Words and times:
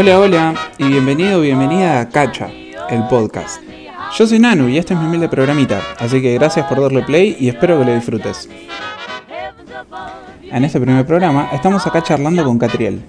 Hola, 0.00 0.18
hola 0.18 0.54
y 0.78 0.84
bienvenido 0.88 1.40
bienvenida 1.42 2.00
a 2.00 2.08
Cacha, 2.08 2.48
el 2.88 3.02
podcast. 3.08 3.60
Yo 4.16 4.26
soy 4.26 4.38
Nanu 4.38 4.66
y 4.70 4.78
este 4.78 4.94
es 4.94 5.00
mi 5.00 5.04
humilde 5.06 5.28
programita, 5.28 5.82
así 5.98 6.22
que 6.22 6.32
gracias 6.34 6.66
por 6.66 6.80
darle 6.80 7.02
play 7.02 7.36
y 7.38 7.48
espero 7.50 7.78
que 7.78 7.84
lo 7.84 7.94
disfrutes. 7.94 8.48
En 10.44 10.64
este 10.64 10.80
primer 10.80 11.04
programa 11.04 11.50
estamos 11.52 11.86
acá 11.86 12.02
charlando 12.02 12.42
con 12.44 12.58
Catriel. 12.58 13.02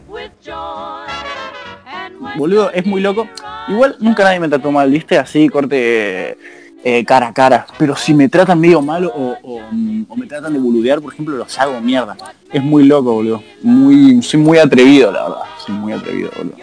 Boludo, 2.36 2.70
es 2.72 2.86
muy 2.86 3.00
loco. 3.00 3.26
Igual 3.70 3.96
nunca 4.02 4.26
nadie 4.26 4.42
me 4.42 4.50
trató 4.50 4.70
mal, 4.72 4.92
¿viste? 4.92 5.18
Así, 5.18 5.48
corte 5.48 6.38
eh, 6.84 7.06
cara 7.06 7.28
a 7.28 7.34
cara. 7.34 7.68
Pero 7.78 7.96
si 7.96 8.14
me 8.14 8.28
tratan 8.28 8.60
medio 8.60 8.82
malo 8.82 9.12
o, 9.16 9.38
o- 9.44 9.62
o 10.10 10.16
me 10.18 10.28
tratan 10.28 10.52
de 10.52 10.60
boludear, 10.60 11.00
por 11.00 11.14
ejemplo, 11.14 11.38
los 11.38 11.58
hago 11.58 11.80
mierda. 11.80 12.18
Es 12.52 12.62
muy 12.62 12.84
loco, 12.84 13.14
boludo. 13.14 13.42
Muy, 13.62 14.22
soy 14.22 14.42
muy 14.42 14.58
atrevido, 14.58 15.10
la 15.12 15.24
verdad. 15.24 15.42
Soy 15.66 15.74
muy 15.76 15.94
atrevido, 15.94 16.30
boludo. 16.38 16.56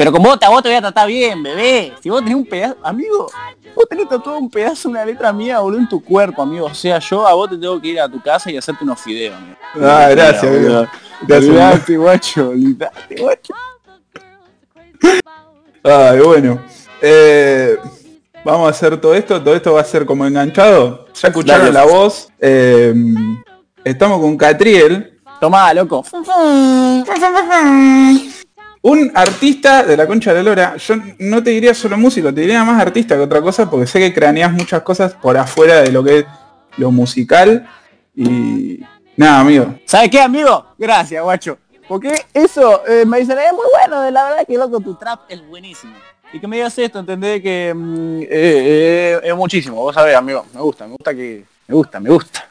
Pero 0.00 0.12
con 0.12 0.22
vos, 0.22 0.38
a 0.40 0.48
vos 0.48 0.62
te 0.62 0.70
voy 0.70 0.76
a 0.78 0.80
tratar 0.80 1.06
bien, 1.08 1.42
bebé. 1.42 1.92
Si 2.02 2.08
vos 2.08 2.20
tenés 2.22 2.34
un 2.36 2.46
pedazo, 2.46 2.78
amigo, 2.82 3.30
vos 3.74 3.84
tenés 3.86 4.08
tatuado 4.08 4.38
un 4.38 4.48
pedazo, 4.50 4.88
una 4.88 5.04
letra 5.04 5.30
mía, 5.30 5.60
boludo, 5.60 5.78
en 5.78 5.88
tu 5.90 6.02
cuerpo, 6.02 6.40
amigo. 6.40 6.64
O 6.64 6.72
sea, 6.72 6.98
yo 7.00 7.26
a 7.26 7.34
vos 7.34 7.50
te 7.50 7.58
tengo 7.58 7.78
que 7.78 7.88
ir 7.88 8.00
a 8.00 8.08
tu 8.08 8.18
casa 8.22 8.50
y 8.50 8.56
hacerte 8.56 8.82
unos 8.82 8.98
fideos, 8.98 9.36
amigo. 9.36 9.56
Ah, 9.74 10.08
gracias, 10.08 10.50
Boludo. 10.50 10.78
amigo. 10.78 10.92
Gracias, 11.28 11.50
Olvidate, 11.50 11.96
guacho, 11.98 12.48
olvidate, 12.48 13.16
guacho. 13.20 13.54
Ay, 15.84 16.20
bueno. 16.20 16.62
Eh, 17.02 17.76
vamos 18.42 18.68
a 18.68 18.70
hacer 18.70 18.98
todo 18.98 19.14
esto. 19.14 19.42
Todo 19.42 19.54
esto 19.54 19.74
va 19.74 19.82
a 19.82 19.84
ser 19.84 20.06
como 20.06 20.24
enganchado. 20.24 21.08
Ya 21.12 21.28
escucharon 21.28 21.74
Dale. 21.74 21.74
la 21.74 21.84
voz. 21.84 22.28
Eh, 22.38 22.94
estamos 23.84 24.18
con 24.18 24.38
Catriel, 24.38 25.20
Tomá, 25.38 25.74
loco. 25.74 26.04
Un 28.82 29.12
artista 29.14 29.82
de 29.82 29.96
la 29.96 30.06
concha 30.06 30.32
de 30.32 30.42
lora. 30.42 30.76
Yo 30.76 30.94
no 31.18 31.42
te 31.42 31.50
diría 31.50 31.74
solo 31.74 31.98
músico, 31.98 32.32
te 32.32 32.42
diría 32.42 32.64
más 32.64 32.80
artista 32.80 33.14
que 33.14 33.22
otra 33.22 33.40
cosa, 33.40 33.68
porque 33.68 33.86
sé 33.86 33.98
que 33.98 34.14
craneas 34.14 34.52
muchas 34.52 34.82
cosas 34.82 35.14
por 35.14 35.36
afuera 35.36 35.82
de 35.82 35.92
lo 35.92 36.02
que 36.02 36.18
es 36.20 36.26
lo 36.76 36.90
musical. 36.90 37.68
Y 38.14 38.80
nada, 39.16 39.40
amigo. 39.40 39.74
¿Sabes 39.84 40.10
qué, 40.10 40.20
amigo? 40.20 40.66
Gracias, 40.78 41.22
guacho. 41.22 41.58
Porque 41.88 42.14
eso 42.32 42.86
eh, 42.86 43.04
me 43.04 43.18
dicen, 43.18 43.36
es 43.38 43.52
muy 43.52 43.66
bueno, 43.72 44.00
de 44.02 44.12
la 44.12 44.24
verdad 44.24 44.46
que 44.46 44.56
loco, 44.56 44.80
tu 44.80 44.94
trap 44.94 45.22
es 45.28 45.46
buenísimo. 45.46 45.92
Y 46.32 46.38
que 46.38 46.46
me 46.46 46.56
digas 46.56 46.78
esto, 46.78 47.00
entendés 47.00 47.42
que 47.42 47.72
mm, 47.74 48.22
eh, 48.22 48.28
eh, 48.30 49.20
es 49.24 49.34
muchísimo, 49.34 49.76
vos 49.76 49.94
sabés, 49.94 50.14
amigo. 50.14 50.46
Me 50.54 50.60
gusta, 50.60 50.86
me 50.86 50.92
gusta 50.92 51.12
que. 51.12 51.44
Me 51.66 51.74
gusta, 51.74 51.98
me 51.98 52.10
gusta. 52.10 52.48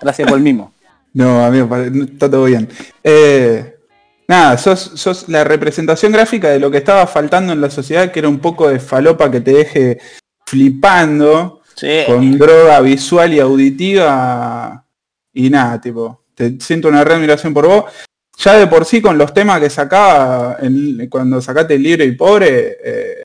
Gracias 0.00 0.28
por 0.28 0.36
el 0.36 0.44
mismo. 0.44 0.72
No, 1.14 1.44
amigo, 1.44 1.68
está 1.76 2.30
todo 2.30 2.44
bien. 2.44 2.66
Eh, 3.04 3.71
nada, 4.28 4.56
sos, 4.58 4.92
sos 4.94 5.28
la 5.28 5.44
representación 5.44 6.12
gráfica 6.12 6.48
de 6.48 6.58
lo 6.60 6.70
que 6.70 6.78
estaba 6.78 7.06
faltando 7.06 7.52
en 7.52 7.60
la 7.60 7.70
sociedad, 7.70 8.10
que 8.10 8.18
era 8.20 8.28
un 8.28 8.38
poco 8.38 8.68
de 8.68 8.80
falopa 8.80 9.30
que 9.30 9.40
te 9.40 9.52
deje 9.52 9.98
flipando 10.46 11.60
Sí. 11.74 12.02
con 12.06 12.38
droga 12.38 12.80
visual 12.80 13.32
y 13.32 13.40
auditiva. 13.40 14.84
Y 15.32 15.48
nada, 15.48 15.80
tipo, 15.80 16.24
te 16.34 16.58
siento 16.60 16.88
una 16.88 17.02
re 17.04 17.14
admiración 17.14 17.54
por 17.54 17.66
vos. 17.66 17.84
Ya 18.38 18.58
de 18.58 18.66
por 18.66 18.84
sí 18.84 19.00
con 19.00 19.16
los 19.16 19.32
temas 19.32 19.60
que 19.60 19.70
sacaba 19.70 20.56
en- 20.60 21.08
cuando 21.08 21.40
sacaste 21.40 21.74
el 21.74 21.82
libre 21.82 22.04
y 22.04 22.12
pobre, 22.12 22.76
eh, 22.84 23.22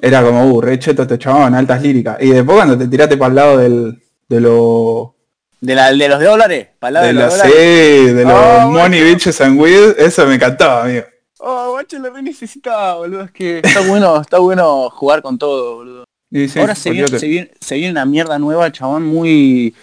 era 0.00 0.22
como, 0.22 0.46
uh, 0.46 0.60
re 0.60 0.78
cheto 0.78 1.02
este 1.02 1.18
chabón, 1.18 1.54
altas 1.54 1.82
líricas. 1.82 2.16
Y 2.20 2.30
después 2.30 2.56
cuando 2.56 2.76
te 2.78 2.88
tiraste 2.88 3.16
para 3.16 3.28
el 3.28 3.34
lado 3.34 3.58
del, 3.58 4.02
de 4.28 4.40
lo 4.40 5.15
De, 5.60 5.74
la, 5.74 5.92
de 5.92 6.08
los 6.08 6.20
dólares, 6.22 6.68
palabras 6.78 7.14
de 7.14 7.14
de, 7.14 7.20
la 7.20 7.26
los 7.26 7.34
sí, 7.34 7.40
dólares. 7.48 8.14
de 8.16 8.24
los 8.24 8.32
Oh, 8.34 8.70
Money 8.70 9.00
bueno. 9.00 9.14
Bitches 9.14 9.40
and 9.40 9.60
Weed, 9.60 9.98
eso 9.98 10.26
me 10.26 10.34
encantaba, 10.34 10.84
amigo. 10.84 11.04
Oh, 11.38 11.70
guacho, 11.70 11.98
lo 11.98 12.10
re 12.10 12.22
necesitaba, 12.22 12.96
boludo. 12.96 13.22
Es 13.24 13.30
que 13.30 13.58
está 13.64 13.80
bueno, 13.80 14.20
está 14.20 14.38
bueno 14.38 14.90
jugar 14.90 15.22
con 15.22 15.38
todo, 15.38 15.76
boludo. 15.76 16.04
Sí, 16.32 16.58
Ahora 16.58 16.74
se 16.74 16.90
viene, 16.90 17.08
se, 17.18 17.26
viene, 17.26 17.50
se 17.60 17.76
viene 17.76 17.92
una 17.92 18.04
mierda 18.04 18.38
nueva, 18.38 18.70
chabón, 18.72 19.04
muy 19.06 19.74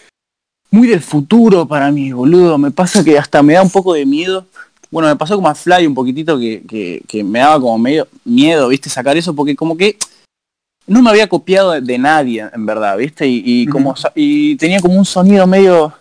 muy 0.71 0.87
del 0.87 1.01
futuro 1.01 1.67
para 1.67 1.91
mí, 1.91 2.11
boludo. 2.11 2.57
Me 2.57 2.71
pasa 2.71 3.03
que 3.03 3.17
hasta 3.17 3.41
me 3.43 3.53
da 3.53 3.61
un 3.61 3.69
poco 3.69 3.93
de 3.93 4.05
miedo. 4.05 4.45
Bueno, 4.91 5.07
me 5.07 5.15
pasó 5.15 5.35
como 5.35 5.47
a 5.47 5.55
Fly 5.55 5.87
un 5.87 5.95
poquitito 5.95 6.37
que, 6.37 6.61
que, 6.67 7.01
que 7.07 7.23
me 7.23 7.39
daba 7.39 7.59
como 7.59 7.77
medio 7.79 8.07
miedo, 8.25 8.67
viste, 8.67 8.89
sacar 8.89 9.17
eso, 9.17 9.33
porque 9.33 9.55
como 9.55 9.75
que 9.77 9.97
no 10.87 11.01
me 11.01 11.09
había 11.09 11.27
copiado 11.27 11.71
de, 11.71 11.81
de 11.81 11.97
nadie, 11.97 12.45
en 12.53 12.65
verdad, 12.65 12.97
viste, 12.97 13.27
y, 13.27 13.41
y 13.45 13.67
como 13.67 13.95
y 14.15 14.55
tenía 14.57 14.79
como 14.81 14.95
un 14.95 15.05
sonido 15.05 15.45
medio 15.47 15.93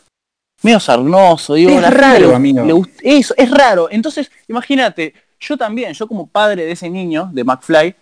medio 0.63 0.79
sarnoso, 0.79 1.55
digo, 1.55 1.71
Es 1.71 1.91
raro, 1.93 2.29
le- 2.29 2.35
amigo. 2.35 2.87
eso, 3.03 3.35
es 3.37 3.51
raro. 3.51 3.89
Entonces, 3.91 4.31
imagínate, 4.47 5.13
yo 5.41 5.57
también, 5.57 5.93
yo 5.93 6.07
como 6.07 6.27
padre 6.29 6.65
de 6.65 6.73
ese 6.73 6.89
niño, 6.89 7.29
de 7.33 7.43
McFly, 7.43 7.95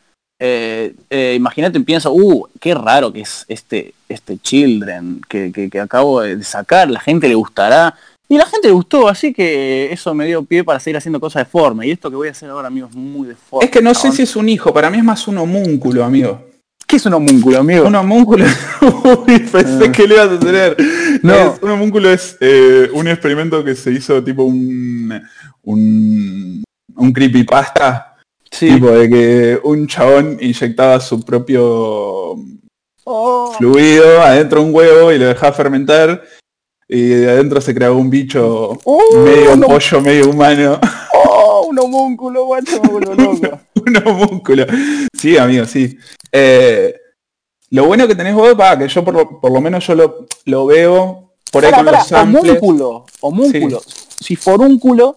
eh, 0.43 0.95
eh, 1.09 1.35
imagínate, 1.37 1.81
pienso, 1.81 2.13
uh, 2.13 2.47
qué 2.61 2.75
raro 2.75 3.13
que 3.13 3.23
es 3.23 3.45
este, 3.49 3.95
este 4.09 4.37
Children 4.39 5.23
que, 5.29 5.51
que, 5.53 5.71
que 5.71 5.81
acabo 5.81 6.21
de 6.21 6.43
sacar, 6.45 6.91
la 6.91 7.01
gente 7.01 7.29
le 7.29 7.35
gustará. 7.35 7.95
Y 8.29 8.37
la 8.39 8.47
gente 8.47 8.69
le 8.69 8.75
gustó, 8.75 9.09
así 9.09 9.33
que 9.35 9.91
eso 9.93 10.15
me 10.15 10.27
dio 10.27 10.43
pie 10.45 10.63
para 10.63 10.79
seguir 10.81 10.97
haciendo 10.99 11.19
cosas 11.19 11.45
deformes. 11.47 11.89
Y 11.89 11.91
esto 11.93 12.11
que 12.11 12.17
voy 12.17 12.29
a 12.29 12.31
hacer 12.31 12.49
ahora, 12.51 12.69
amigos, 12.69 12.91
es 12.91 12.97
muy 12.97 13.27
deforme. 13.27 13.65
Es 13.65 13.71
que 13.73 13.83
no 13.83 13.93
sé 13.95 14.13
si 14.13 14.23
es 14.23 14.37
un 14.37 14.49
hijo, 14.49 14.73
para 14.73 14.89
mí 14.91 14.99
es 14.99 15.05
más 15.05 15.27
un 15.27 15.39
homúnculo, 15.39 16.05
amigo. 16.05 16.41
¿Qué 16.91 16.97
es 16.97 17.07
un 17.07 17.15
homúnculo, 17.15 17.59
amigo? 17.61 17.87
Un 17.87 17.95
homúnculo. 17.95 18.45
Uy, 19.27 19.39
pensé 19.39 19.85
Ah. 19.89 19.93
que 19.93 20.09
le 20.09 20.15
ibas 20.17 20.31
a 20.33 20.39
tener. 20.41 20.77
No. 21.23 21.35
Es- 21.55 21.63
un 21.63 21.71
homúnculo 21.71 22.11
es 22.11 22.37
eh, 22.41 22.91
un 22.93 23.07
experimento 23.07 23.63
que 23.63 23.77
se 23.77 23.93
hizo 23.93 24.23
tipo 24.25 24.43
un. 24.43 25.23
un. 25.63 26.65
un 26.97 27.13
creepypasta. 27.13 28.17
sí. 28.51 28.71
Tipo 28.75 28.91
de 28.91 29.09
que 29.09 29.61
un 29.63 29.87
chabón 29.87 30.37
inyectaba 30.41 30.99
su 31.01 31.25
propio 31.25 32.35
Oh, 33.05 33.53
fluido 33.57 34.21
adentro 34.23 34.61
de 34.61 34.67
un 34.67 34.75
huevo 34.75 35.11
y 35.13 35.19
lo 35.19 35.27
dejaba 35.27 35.53
fermentar. 35.53 36.23
Y 36.89 37.03
de 37.09 37.31
adentro 37.31 37.61
se 37.61 37.73
creaba 37.73 37.95
un 37.95 38.11
bicho 38.11 38.77
oh, 38.85 39.01
medio 39.25 39.55
un, 39.55 39.61
pollo, 39.61 40.01
medio 40.01 40.29
humano. 40.31 40.79
oh, 41.15 41.67
un 41.71 41.79
homúnculo, 41.79 42.47
guacho, 42.47 42.83
loco. 42.83 43.61
un 43.87 43.97
homúnculo. 44.09 44.67
Sí, 45.17 45.37
amigo, 45.39 45.65
sí. 45.67 45.97
Eh, 46.33 46.95
lo 47.71 47.87
bueno 47.87 48.07
que 48.09 48.15
tenés 48.15 48.35
vos, 48.35 48.55
va, 48.59 48.79
que 48.79 48.89
yo 48.89 49.05
por 49.05 49.15
lo, 49.15 49.41
por 49.41 49.53
lo 49.53 49.61
menos 49.61 49.87
yo 49.87 49.95
lo, 49.95 50.27
lo 50.47 50.67
veo 50.67 51.33
por 51.53 51.65
ahí 51.65 51.71
Pará, 51.71 51.77
con 51.79 51.87
pará, 51.87 51.99
los 51.99 52.07
samples. 52.09 52.45
homúnculo, 52.45 53.07
homúnculo. 53.21 53.81
Si 54.21 54.37
forúnculo, 54.37 55.17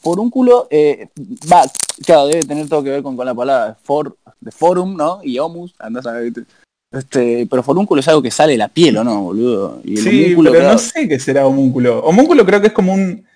forúnculo, 0.00 0.66
eh, 0.70 1.08
va, 1.52 1.62
claro, 2.04 2.26
debe 2.28 2.42
tener 2.44 2.68
todo 2.68 2.82
que 2.82 2.90
ver 2.90 3.02
con, 3.02 3.16
con 3.16 3.26
la 3.26 3.34
palabra 3.34 3.76
for, 3.82 4.16
de 4.40 4.50
forum, 4.50 4.96
¿no? 4.96 5.20
Y 5.22 5.38
homus, 5.38 5.74
andás 5.78 6.06
a 6.06 6.12
ver. 6.12 6.32
Este, 6.90 7.46
pero 7.50 7.62
forúnculo 7.62 8.00
es 8.00 8.08
algo 8.08 8.22
que 8.22 8.30
sale 8.30 8.52
de 8.52 8.58
la 8.58 8.68
piel, 8.68 8.96
¿o 8.96 9.04
no, 9.04 9.20
boludo? 9.22 9.80
Y 9.84 9.98
el 9.98 10.02
Sí, 10.02 10.24
homúnculo, 10.24 10.50
pero 10.52 10.62
claro, 10.62 10.74
no 10.74 10.78
sé 10.78 11.08
qué 11.08 11.18
será 11.20 11.46
homúnculo. 11.46 11.98
Homúnculo 12.00 12.46
creo 12.46 12.60
que 12.60 12.68
es 12.68 12.72
como 12.72 12.94
un 12.94 13.26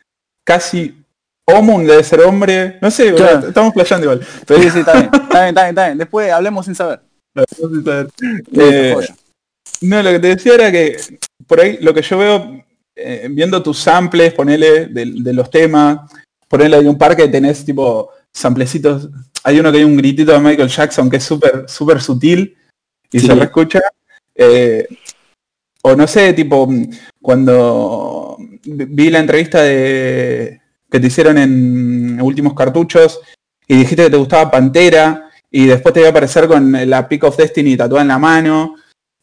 casi 0.44 0.94
homún 1.46 1.84
debe 1.86 2.02
ser 2.04 2.20
hombre. 2.22 2.78
No 2.80 2.90
sé, 2.90 3.12
Claro. 3.14 3.48
estamos 3.48 3.74
playando 3.74 4.04
igual. 4.06 4.26
Pero 4.46 4.62
Sí, 4.62 4.70
sí, 4.70 4.78
está 4.80 4.92
bien, 4.94 5.10
está 5.12 5.40
bien, 5.42 5.48
está 5.48 5.62
bien, 5.62 5.68
está 5.68 5.86
bien. 5.86 5.98
Después 5.98 6.32
hablemos 6.32 6.64
sin 6.64 6.74
saber. 6.74 7.00
Eh. 7.34 8.96
No, 9.82 10.02
lo 10.02 10.10
que 10.10 10.18
te 10.18 10.28
decía 10.28 10.54
era 10.54 10.70
que 10.70 10.96
por 11.46 11.60
ahí 11.60 11.78
lo 11.80 11.92
que 11.94 12.02
yo 12.02 12.18
veo, 12.18 12.64
eh, 12.94 13.28
viendo 13.30 13.62
tus 13.62 13.78
samples, 13.78 14.32
ponele 14.34 14.86
de, 14.86 15.06
de 15.16 15.32
los 15.32 15.50
temas, 15.50 16.10
ponele 16.48 16.76
hay 16.76 16.86
un 16.86 16.98
par 16.98 17.16
que 17.16 17.28
tenés 17.28 17.64
tipo 17.64 18.10
samplecitos, 18.32 19.08
hay 19.44 19.58
uno 19.60 19.72
que 19.72 19.78
hay 19.78 19.84
un 19.84 19.96
gritito 19.96 20.32
de 20.32 20.38
Michael 20.38 20.68
Jackson 20.68 21.10
que 21.10 21.16
es 21.16 21.24
súper, 21.24 21.64
súper 21.68 22.00
sutil 22.00 22.56
y 23.10 23.20
Sí. 23.20 23.26
se 23.26 23.34
reescucha. 23.34 23.80
eh, 24.34 24.86
o 25.84 25.96
no 25.96 26.06
sé, 26.06 26.32
tipo, 26.32 26.68
cuando 27.20 28.36
vi 28.64 29.10
la 29.10 29.18
entrevista 29.18 29.62
de 29.62 30.60
que 30.88 31.00
te 31.00 31.06
hicieron 31.08 31.38
en 31.38 32.20
Últimos 32.22 32.54
Cartuchos 32.54 33.20
y 33.66 33.76
dijiste 33.78 34.04
que 34.04 34.10
te 34.10 34.16
gustaba 34.16 34.48
Pantera 34.50 35.28
y 35.52 35.66
después 35.66 35.92
te 35.92 36.00
iba 36.00 36.08
a 36.08 36.10
aparecer 36.10 36.48
con 36.48 36.72
la 36.90 37.08
Peak 37.08 37.22
of 37.24 37.36
Destiny 37.36 37.76
tatuada 37.76 38.02
en 38.02 38.08
la 38.08 38.18
mano. 38.18 38.74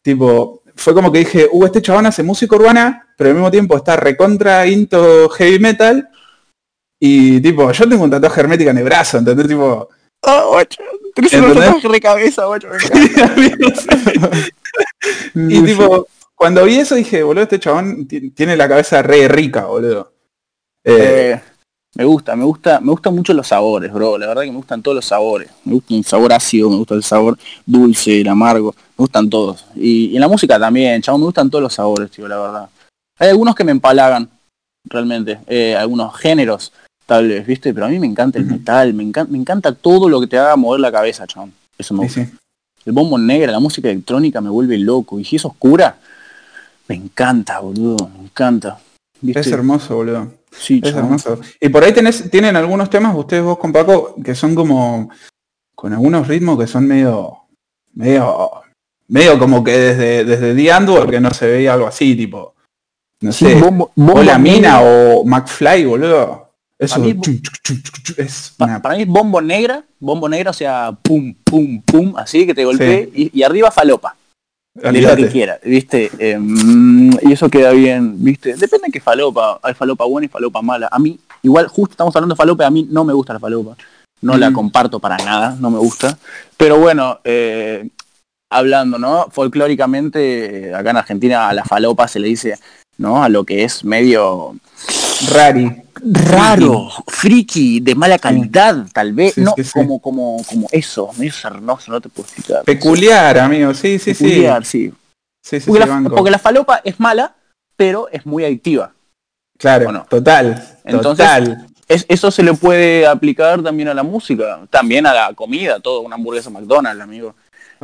Tipo, 0.02 0.62
fue 0.76 0.94
como 0.94 1.12
que 1.12 1.18
dije, 1.18 1.46
uh, 1.50 1.66
este 1.66 1.82
chabón 1.82 2.06
hace 2.06 2.22
música 2.22 2.56
urbana, 2.56 3.06
pero 3.18 3.28
al 3.30 3.36
mismo 3.36 3.50
tiempo 3.50 3.76
está 3.76 3.96
recontra 3.96 4.66
into 4.66 5.28
heavy 5.30 5.58
metal. 5.58 6.08
Y 7.02 7.40
tipo, 7.40 7.70
yo 7.72 7.88
tengo 7.88 8.04
un 8.04 8.10
tatuaje 8.10 8.40
hermética 8.40 8.70
en 8.70 8.78
el 8.78 8.84
brazo, 8.84 9.18
¿entendés? 9.18 9.48
Tipo, 9.48 9.88
Ah, 10.22 10.44
guacho, 10.48 10.82
tenés 11.14 11.32
un 11.32 11.54
tatuaje 11.54 11.88
de 11.88 12.00
cabeza, 12.00 12.44
guacho. 12.44 12.68
y 15.34 15.62
tipo, 15.64 16.06
cuando 16.34 16.64
vi 16.64 16.78
eso 16.78 16.94
dije, 16.94 17.22
boludo, 17.22 17.44
este 17.44 17.58
chabón 17.58 18.06
ti- 18.06 18.30
tiene 18.30 18.56
la 18.56 18.68
cabeza 18.68 19.02
re 19.02 19.28
rica, 19.28 19.66
boludo. 19.66 20.12
Eh, 20.84 21.32
Eh, 21.34 21.40
me 21.96 22.04
gusta, 22.04 22.36
me 22.36 22.44
gusta, 22.44 22.80
me 22.80 22.90
gustan 22.90 23.14
mucho 23.14 23.34
los 23.34 23.48
sabores, 23.48 23.92
bro. 23.92 24.16
La 24.16 24.28
verdad 24.28 24.42
que 24.42 24.50
me 24.50 24.56
gustan 24.56 24.80
todos 24.82 24.94
los 24.94 25.04
sabores. 25.04 25.50
Me 25.64 25.74
gusta 25.74 25.94
el 25.94 26.04
sabor 26.04 26.32
ácido, 26.32 26.70
me 26.70 26.76
gusta 26.76 26.94
el 26.94 27.02
sabor 27.02 27.38
dulce, 27.66 28.20
el 28.20 28.28
amargo, 28.28 28.74
me 28.76 29.02
gustan 29.02 29.28
todos. 29.28 29.66
Y, 29.74 30.06
y 30.06 30.14
en 30.14 30.20
la 30.20 30.28
música 30.28 30.58
también, 30.58 31.02
chabón, 31.02 31.22
me 31.22 31.26
gustan 31.26 31.50
todos 31.50 31.62
los 31.62 31.74
sabores, 31.74 32.10
tío, 32.10 32.28
la 32.28 32.38
verdad. 32.38 32.68
Hay 33.18 33.28
algunos 33.28 33.54
que 33.54 33.64
me 33.64 33.72
empalagan, 33.72 34.28
realmente, 34.84 35.40
eh, 35.46 35.76
algunos 35.76 36.16
géneros. 36.16 36.72
tal 37.06 37.26
vez, 37.26 37.44
¿viste? 37.44 37.74
Pero 37.74 37.86
a 37.86 37.88
mí 37.88 37.98
me 37.98 38.06
encanta 38.06 38.38
el 38.38 38.46
metal, 38.46 38.94
me 38.94 39.02
encanta, 39.02 39.32
me 39.32 39.38
encanta 39.38 39.74
todo 39.74 40.08
lo 40.08 40.20
que 40.20 40.28
te 40.28 40.38
haga 40.38 40.54
mover 40.54 40.80
la 40.80 40.92
cabeza, 40.92 41.26
chabón. 41.26 41.52
Eso 41.76 41.92
me 41.94 42.04
gusta. 42.04 42.24
sí. 42.24 42.30
El 42.86 42.92
bombo 42.92 43.18
negra, 43.18 43.52
la 43.52 43.60
música 43.60 43.90
electrónica 43.90 44.40
me 44.40 44.48
vuelve 44.48 44.78
loco. 44.78 45.20
Y 45.20 45.24
si 45.24 45.36
es 45.36 45.44
oscura, 45.44 45.98
me 46.88 46.94
encanta, 46.94 47.60
boludo, 47.60 48.08
me 48.16 48.24
encanta. 48.24 48.78
¿Viste? 49.20 49.40
Es 49.40 49.46
hermoso, 49.48 49.96
boludo. 49.96 50.39
Sí, 50.52 50.80
Es 50.82 50.90
chabón. 50.90 51.04
hermoso. 51.04 51.40
Y 51.60 51.68
por 51.68 51.84
ahí 51.84 51.92
tenés, 51.92 52.30
tienen 52.30 52.56
algunos 52.56 52.90
temas, 52.90 53.14
ustedes 53.16 53.42
vos 53.42 53.58
con 53.58 53.72
Paco, 53.72 54.14
que 54.24 54.34
son 54.34 54.54
como 54.54 55.10
con 55.74 55.92
algunos 55.92 56.26
ritmos 56.28 56.58
que 56.58 56.66
son 56.66 56.86
medio, 56.86 57.38
medio, 57.94 58.50
medio 59.08 59.38
como 59.38 59.62
que 59.64 59.72
desde, 59.78 60.24
desde 60.24 60.54
The 60.54 60.72
Antwoord 60.72 61.10
que 61.10 61.20
no 61.20 61.30
se 61.32 61.46
veía 61.46 61.72
algo 61.74 61.86
así, 61.86 62.14
tipo, 62.16 62.54
no 63.20 63.32
Sí, 63.32 63.46
sé, 63.46 63.62
o 63.62 63.90
la 64.22 64.36
negra. 64.36 64.38
mina 64.38 64.80
o 64.82 65.24
McFly, 65.24 65.84
boludo. 65.84 66.48
Eso 66.78 66.94
A 66.96 66.98
mí- 66.98 67.12
chum, 67.20 67.40
chum, 67.42 67.52
chum, 67.62 67.82
chum, 67.82 68.02
chum, 68.02 68.14
es 68.18 68.54
una 68.58 68.80
para 68.80 68.96
mí 68.96 69.04
bombo 69.04 69.40
negra, 69.42 69.84
bombo 69.98 70.28
negra, 70.28 70.50
o 70.50 70.54
sea, 70.54 70.92
pum, 71.02 71.34
pum, 71.44 71.82
pum, 71.82 72.14
así 72.16 72.46
que 72.46 72.54
te 72.54 72.64
golpee 72.64 73.10
y, 73.14 73.38
y 73.38 73.42
arriba 73.42 73.70
falopa, 73.70 74.16
de 74.82 75.00
lo 75.02 75.16
que 75.16 75.28
quiera, 75.28 75.58
¿viste? 75.64 76.10
Em, 76.18 77.10
y 77.22 77.32
eso 77.32 77.48
queda 77.48 77.70
bien, 77.72 78.22
¿viste? 78.22 78.54
Depende 78.54 78.86
de 78.86 78.92
qué 78.92 79.00
falopa, 79.00 79.58
hay 79.62 79.74
falopa 79.74 80.04
buena 80.04 80.26
y 80.26 80.28
falopa 80.28 80.62
mala. 80.62 80.88
A 80.90 80.98
mí, 80.98 81.18
igual, 81.42 81.68
justo 81.68 81.92
estamos 81.92 82.14
hablando 82.16 82.34
de 82.34 82.38
falopa, 82.38 82.66
a 82.66 82.70
mí 82.70 82.86
no 82.90 83.04
me 83.04 83.12
gusta 83.12 83.32
la 83.34 83.40
falopa, 83.40 83.76
no 84.22 84.36
la 84.36 84.50
Mm. 84.50 84.54
comparto 84.54 84.98
para 84.98 85.16
nada, 85.18 85.56
no 85.60 85.70
me 85.70 85.78
gusta. 85.78 86.18
Pero 86.56 86.78
bueno, 86.78 87.20
eh, 87.24 87.88
hablando, 88.50 88.98
¿no? 88.98 89.28
Folclóricamente, 89.30 90.74
acá 90.74 90.90
en 90.90 90.96
Argentina 90.96 91.48
a 91.48 91.52
la 91.54 91.64
falopa 91.64 92.08
se 92.08 92.20
le 92.20 92.28
dice, 92.28 92.58
¿no? 92.98 93.22
A 93.22 93.28
lo 93.28 93.44
que 93.44 93.64
es 93.64 93.84
medio 93.84 94.56
Rari. 95.28 95.82
raro, 96.02 96.88
friki, 97.08 97.80
de 97.80 97.94
mala 97.94 98.18
calidad, 98.18 98.86
tal 98.92 99.12
vez, 99.12 99.34
Sí, 99.34 99.42
no 99.42 99.54
sí, 99.56 99.62
como 99.72 100.00
como 100.00 100.42
como 100.48 100.66
eso, 100.72 101.10
medio 101.18 101.32
sarnoso, 101.32 101.92
no 101.92 102.00
te 102.00 102.08
puedo 102.08 102.26
explicar. 102.26 102.64
Peculiar, 102.64 103.38
amigo, 103.38 103.74
sí, 103.74 103.98
sí, 103.98 104.14
sí. 104.14 104.24
Peculiar, 104.24 104.64
sí. 104.64 104.92
Sí, 105.42 105.60
sí, 105.60 105.66
Porque, 105.66 105.82
sí, 105.82 105.88
la, 105.88 106.08
porque 106.10 106.30
la 106.30 106.38
falopa 106.38 106.80
es 106.84 106.98
mala, 107.00 107.34
pero 107.76 108.08
es 108.10 108.24
muy 108.24 108.44
adictiva. 108.44 108.92
Claro, 109.58 109.88
¿o 109.88 109.92
no? 109.92 110.04
total, 110.08 110.78
Entonces, 110.84 111.26
total. 111.26 111.66
Es- 111.88 112.06
eso 112.08 112.30
se 112.30 112.42
le 112.42 112.54
puede 112.54 113.06
aplicar 113.06 113.62
también 113.62 113.88
a 113.88 113.94
la 113.94 114.02
música, 114.02 114.60
también 114.70 115.06
a 115.06 115.12
la 115.12 115.34
comida, 115.34 115.80
todo, 115.80 116.00
una 116.00 116.14
hamburguesa 116.14 116.48
McDonald's, 116.48 117.02
amigo. 117.02 117.34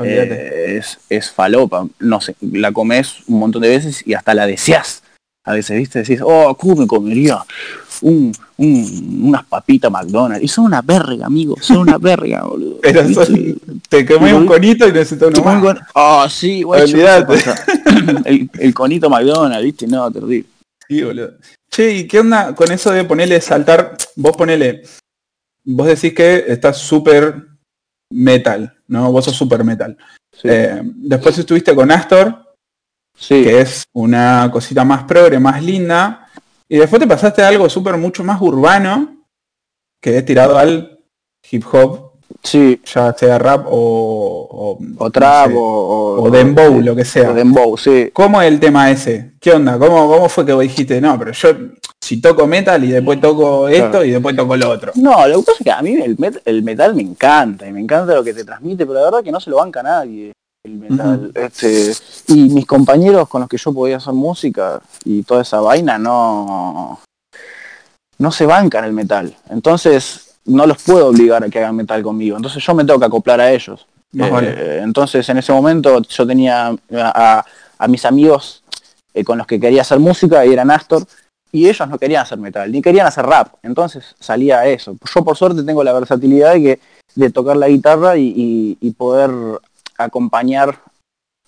Eh, 0.02 0.76
es, 0.78 0.98
es 1.08 1.30
falopa, 1.30 1.86
no 1.98 2.20
sé, 2.20 2.36
la 2.40 2.70
comes 2.72 3.16
un 3.26 3.38
montón 3.40 3.62
de 3.62 3.68
veces 3.70 4.06
y 4.06 4.14
hasta 4.14 4.32
la 4.34 4.46
deseas. 4.46 5.02
A 5.46 5.52
veces, 5.54 5.78
viste, 5.78 6.00
decís, 6.00 6.20
oh, 6.22 6.56
¿cómo 6.58 6.74
me 6.76 6.86
comería 6.88 7.38
un, 8.02 8.32
un- 8.56 9.20
unas 9.22 9.44
papitas 9.46 9.90
McDonald's? 9.90 10.42
Y 10.44 10.48
son 10.48 10.64
una 10.66 10.82
verga, 10.82 11.26
amigo, 11.26 11.56
son 11.60 11.78
una 11.78 11.98
verga, 11.98 12.42
boludo. 12.44 12.78
Pero 12.82 13.02
¿Viste? 13.04 13.24
son- 13.26 13.80
te 13.88 14.04
comés 14.04 14.32
un 14.34 14.46
conito 14.46 14.88
y 14.88 14.92
necesitas 14.92 15.28
uno 15.28 15.42
más. 15.44 15.62
con- 15.62 15.78
Ah, 15.94 16.26
sí, 16.28 16.62
guacho, 16.64 16.84
Olvídate. 16.94 17.34
el, 18.24 18.50
el 18.58 18.74
conito 18.74 19.08
McDonald's, 19.08 19.64
viste, 19.64 19.86
no, 19.86 20.10
terrible. 20.10 20.46
Sí, 20.88 21.02
boludo. 21.02 21.32
Che, 21.70 21.92
¿y 21.92 22.06
qué 22.08 22.20
onda 22.20 22.54
con 22.54 22.70
eso 22.72 22.90
de 22.90 23.04
ponerle 23.04 23.40
saltar? 23.40 23.96
Vos 24.16 24.36
ponele, 24.36 24.82
vos 25.64 25.86
decís 25.86 26.12
que 26.12 26.44
estás 26.48 26.78
súper 26.78 27.46
metal, 28.12 28.72
¿no? 28.88 29.12
Vos 29.12 29.24
sos 29.26 29.36
súper 29.36 29.62
metal. 29.62 29.96
Sí, 30.32 30.48
Eh, 30.50 30.80
después 30.82 31.38
estuviste 31.38 31.74
con 31.74 31.90
Astor, 31.90 32.45
sí. 33.16 33.42
que 33.42 33.60
es 33.60 33.84
una 33.92 34.48
cosita 34.52 34.84
más 34.84 35.04
progre, 35.04 35.38
más 35.38 35.62
linda. 35.62 36.28
Y 36.68 36.78
después 36.78 37.00
te 37.00 37.06
pasaste 37.08 37.42
a 37.42 37.48
algo 37.48 37.68
súper 37.68 37.96
mucho 37.96 38.24
más 38.24 38.40
urbano, 38.40 39.24
que 40.00 40.16
es 40.18 40.24
tirado 40.24 40.58
al 40.58 40.98
hip 41.50 41.64
hop, 41.72 42.12
sí, 42.42 42.80
ya 42.84 43.12
sea 43.16 43.38
rap 43.38 43.66
o... 43.68 44.48
O, 44.58 44.78
o 44.98 45.10
trap, 45.10 45.48
no 45.48 45.52
sé, 45.52 45.58
o, 45.58 46.22
o, 46.22 46.30
dembow, 46.30 46.80
lo 46.80 46.96
que 46.96 47.04
sea. 47.04 47.30
o 47.30 47.34
dembow, 47.34 47.76
sí. 47.76 48.10
¿Cómo 48.12 48.40
es 48.42 48.48
el 48.48 48.58
tema 48.58 48.90
ese? 48.90 49.34
¿Qué 49.40 49.52
onda? 49.52 49.78
¿Cómo, 49.78 50.08
¿Cómo 50.08 50.28
fue 50.28 50.44
que 50.46 50.52
vos 50.52 50.62
dijiste, 50.62 51.00
no, 51.00 51.16
pero 51.18 51.32
yo 51.32 51.48
si 52.00 52.20
toco 52.20 52.46
metal 52.46 52.82
y 52.84 52.90
después 52.90 53.20
toco 53.20 53.68
esto 53.68 53.90
Claro. 53.90 54.04
y 54.04 54.10
después 54.10 54.34
toco 54.34 54.56
lo 54.56 54.70
otro? 54.70 54.92
No, 54.96 55.26
lo 55.28 55.38
que 55.40 55.44
pasa 55.46 55.58
es 55.60 55.64
que 55.64 55.70
a 55.70 55.82
mí 55.82 55.94
el, 55.94 56.16
met- 56.16 56.40
el 56.44 56.62
metal 56.62 56.94
me 56.94 57.02
encanta 57.02 57.66
y 57.68 57.72
me 57.72 57.80
encanta 57.80 58.14
lo 58.14 58.24
que 58.24 58.32
te 58.34 58.44
transmite, 58.44 58.86
pero 58.86 58.98
la 58.98 59.04
verdad 59.04 59.22
que 59.22 59.30
no 59.32 59.38
se 59.40 59.50
lo 59.50 59.56
banca 59.56 59.82
nadie 59.82 60.32
el 60.66 60.78
metal. 60.78 61.32
Este, 61.34 61.92
y 62.28 62.48
mis 62.50 62.66
compañeros 62.66 63.28
con 63.28 63.40
los 63.40 63.48
que 63.48 63.56
yo 63.56 63.72
podía 63.72 63.96
hacer 63.98 64.12
música 64.12 64.80
y 65.04 65.22
toda 65.22 65.42
esa 65.42 65.60
vaina 65.60 65.98
no 65.98 67.00
no 68.18 68.32
se 68.32 68.46
bancan 68.46 68.84
el 68.84 68.92
metal. 68.92 69.34
Entonces 69.50 70.36
no 70.46 70.66
los 70.66 70.82
puedo 70.82 71.08
obligar 71.08 71.44
a 71.44 71.48
que 71.48 71.58
hagan 71.58 71.76
metal 71.76 72.02
conmigo. 72.02 72.36
Entonces 72.36 72.64
yo 72.64 72.74
me 72.74 72.84
tengo 72.84 72.98
que 72.98 73.04
acoplar 73.06 73.40
a 73.40 73.50
ellos. 73.50 73.86
Eh, 74.14 74.30
vale. 74.30 74.78
entonces 74.82 75.28
en 75.28 75.38
ese 75.38 75.52
momento 75.52 76.00
yo 76.02 76.26
tenía 76.26 76.68
a, 76.68 76.76
a- 76.92 77.44
a 77.78 77.88
mis 77.88 78.04
amigos 78.06 78.62
eh, 79.12 79.24
con 79.24 79.36
los 79.36 79.46
que 79.46 79.58
quería 79.60 79.82
hacer 79.82 79.98
música 79.98 80.46
y 80.46 80.52
eran 80.52 80.70
Astor 80.70 81.04
y 81.52 81.68
ellos 81.68 81.86
no 81.88 81.98
querían 81.98 82.22
hacer 82.22 82.38
metal 82.38 82.70
ni 82.72 82.80
querían 82.80 83.06
hacer 83.06 83.26
rap 83.26 83.54
entonces 83.62 84.14
salía 84.18 84.64
eso 84.66 84.96
yo 85.14 85.24
por 85.24 85.36
suerte 85.36 85.62
tengo 85.64 85.82
la 85.84 85.92
versatilidad 85.92 86.54
de 86.54 86.62
que 86.62 86.80
de 87.16 87.30
tocar 87.30 87.56
la 87.58 87.68
guitarra 87.68 88.16
y, 88.16 88.28
y- 88.34 88.78
y 88.80 88.90
poder 88.92 89.30
acompañar 89.98 90.78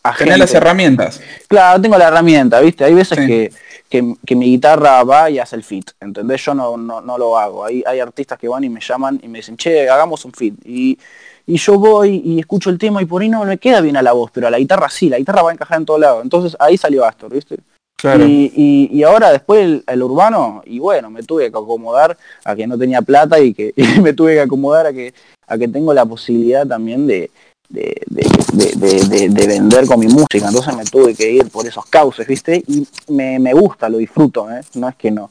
a 0.03 0.15
Tener 0.17 0.39
las 0.39 0.51
gente 0.51 0.59
herramientas. 0.65 1.21
claro 1.49 1.81
tengo 1.81 1.99
la 1.99 2.09
herramienta 2.09 2.61
viste 2.61 2.85
hay 2.85 2.95
veces 2.95 3.19
Sí. 3.19 3.27
que, 3.27 3.53
que, 3.89 4.15
que 4.25 4.37
mi 4.37 4.47
guitarra 4.47 5.03
va 5.05 5.29
y 5.31 5.39
hace 5.39 5.57
el 5.57 5.65
fit 5.65 5.91
¿entendés? 6.01 6.45
yo 6.45 6.55
no, 6.55 6.77
no, 6.77 7.01
no 7.01 7.19
lo 7.19 7.37
hago 7.39 7.65
hay, 7.65 7.83
hay 7.87 8.01
artistas 8.01 8.39
que 8.39 8.49
van 8.49 8.63
y 8.65 8.69
me 8.69 8.81
llaman 8.81 9.19
y 9.23 9.29
me 9.29 9.39
dicen 9.39 9.57
che 9.57 9.89
hagamos 9.91 10.25
un 10.25 10.33
fit 10.33 10.55
y 10.65 10.99
y 11.47 11.57
yo 11.57 11.79
voy 11.79 12.21
y 12.25 12.39
escucho 12.41 12.69
el 12.69 12.77
tema 12.79 13.01
y 13.01 13.07
por 13.07 13.23
ahí 13.23 13.29
no 13.31 13.43
me 13.45 13.57
queda 13.57 13.81
bien 13.81 13.97
a 13.97 14.03
la 14.03 14.13
voz, 14.13 14.31
pero 14.31 14.49
a 14.49 14.51
la 14.51 14.59
guitarra 14.59 14.91
sí, 14.91 15.09
la 15.09 15.17
guitarra 15.17 15.41
va 15.41 15.49
a 15.49 15.55
encajar 15.55 15.79
en 15.79 15.87
todo 15.87 15.97
lado. 15.97 16.21
Entonces 16.21 16.55
ahí 16.61 16.77
salió 16.77 17.07
Astor, 17.07 17.33
¿viste? 17.33 17.57
Claro. 17.97 18.23
Y, 18.27 18.53
y- 18.55 18.91
y 18.93 19.03
ahora 19.03 19.31
después 19.33 19.63
el, 19.65 19.83
el 19.87 20.03
urbano, 20.03 20.61
y 20.67 20.79
bueno, 20.79 21.09
me 21.09 21.23
tuve 21.23 21.45
que 21.51 21.57
acomodar 21.57 22.19
a 22.45 22.55
que 22.55 22.67
no 22.67 22.77
tenía 22.77 23.01
plata 23.01 23.41
y 23.41 23.55
que 23.55 23.73
y 23.77 23.99
me 24.01 24.13
tuve 24.13 24.35
que 24.35 24.43
acomodar 24.43 24.89
a 24.89 24.93
que, 24.93 25.15
a 25.47 25.57
que 25.57 25.69
tengo 25.69 25.95
la 25.95 26.05
posibilidad 26.05 26.67
también 26.67 27.07
de, 27.07 27.31
de, 27.69 28.01
de- 28.07 28.31
de- 28.53 28.77
de- 28.77 29.09
de- 29.09 29.29
de 29.29 29.47
vender 29.47 29.87
con 29.87 30.01
mi 30.01 30.07
música. 30.09 30.49
Entonces 30.49 30.75
me 30.77 30.85
tuve 30.85 31.15
que 31.15 31.31
ir 31.31 31.51
por 31.51 31.67
esos 31.67 31.85
cauces, 31.87 32.27
¿viste? 32.27 32.63
Y 32.67 32.87
me, 33.09 33.39
me 33.39 33.53
gusta, 33.53 33.89
lo 33.89 33.99
disfruto, 33.99 34.51
¿eh? 34.51 34.61
No 34.75 34.89
es 34.89 34.97
que 34.97 35.11
no. 35.11 35.31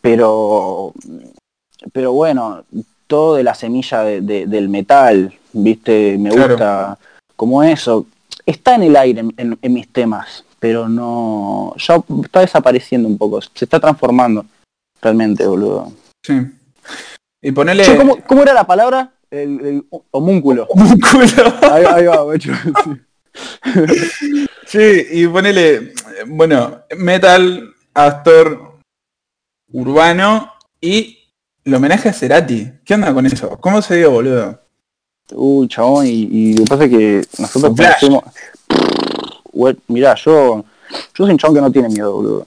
Pero, 0.00 0.92
pero 1.92 2.12
bueno, 2.12 2.64
todo 3.06 3.34
de 3.36 3.42
la 3.42 3.54
semilla 3.54 4.02
de- 4.02 4.20
de- 4.20 4.46
del 4.46 4.68
metal, 4.68 5.32
¿viste? 5.52 6.16
Me 6.18 6.30
Claro. 6.30 6.54
gusta 6.54 6.98
como 7.36 7.62
eso. 7.62 8.06
Está 8.46 8.74
en 8.74 8.84
el 8.84 8.96
aire 8.96 9.20
en- 9.20 9.34
en- 9.36 9.58
en 9.60 9.72
mis 9.72 9.88
temas, 9.88 10.44
pero 10.58 10.88
no. 10.88 11.74
Ya 11.78 12.02
está 12.24 12.40
desapareciendo 12.40 13.08
un 13.08 13.16
poco. 13.18 13.40
Se 13.42 13.64
está 13.64 13.78
transformando 13.80 14.44
realmente, 15.00 15.46
boludo. 15.46 15.92
Sí. 16.24 16.34
Y 17.42 17.52
ponele... 17.52 17.84
¿cómo, 17.96 18.18
cómo 18.26 18.42
era 18.42 18.52
la 18.52 18.64
palabra? 18.64 19.10
El, 19.30 19.60
el 19.66 19.86
homúnculo. 20.10 20.66
un 20.70 20.98
culo. 21.00 21.54
Ahí, 21.70 21.84
ahí 21.84 22.06
va, 22.06 22.22
guacho. 22.22 22.52
Sí. 22.84 24.46
Sí, 24.66 25.06
y 25.10 25.26
ponele, 25.26 25.94
bueno, 26.28 26.82
metal, 26.96 27.74
Astor, 27.92 28.78
urbano 29.72 30.52
y 30.80 31.18
el 31.64 31.74
homenaje 31.74 32.08
a 32.08 32.12
Cerati. 32.12 32.70
¿Qué 32.84 32.94
onda 32.94 33.12
con 33.12 33.26
eso? 33.26 33.58
¿Cómo 33.58 33.82
se 33.82 33.96
dio, 33.96 34.12
boludo? 34.12 34.60
Uy, 35.32 35.66
chabón, 35.66 36.06
y, 36.06 36.28
y 36.30 36.52
lo 36.54 36.62
que 36.64 36.68
pasa 36.70 36.84
es 36.84 36.90
que 36.90 37.22
nosotros 37.40 37.74
conocemos. 37.76 38.22
Mirá, 39.88 40.14
yo, 40.14 40.64
yo 40.92 41.24
soy 41.24 41.32
un 41.32 41.38
chabón 41.38 41.56
que 41.56 41.60
no 41.62 41.72
tiene 41.72 41.88
miedo, 41.88 42.12
boludo. 42.12 42.46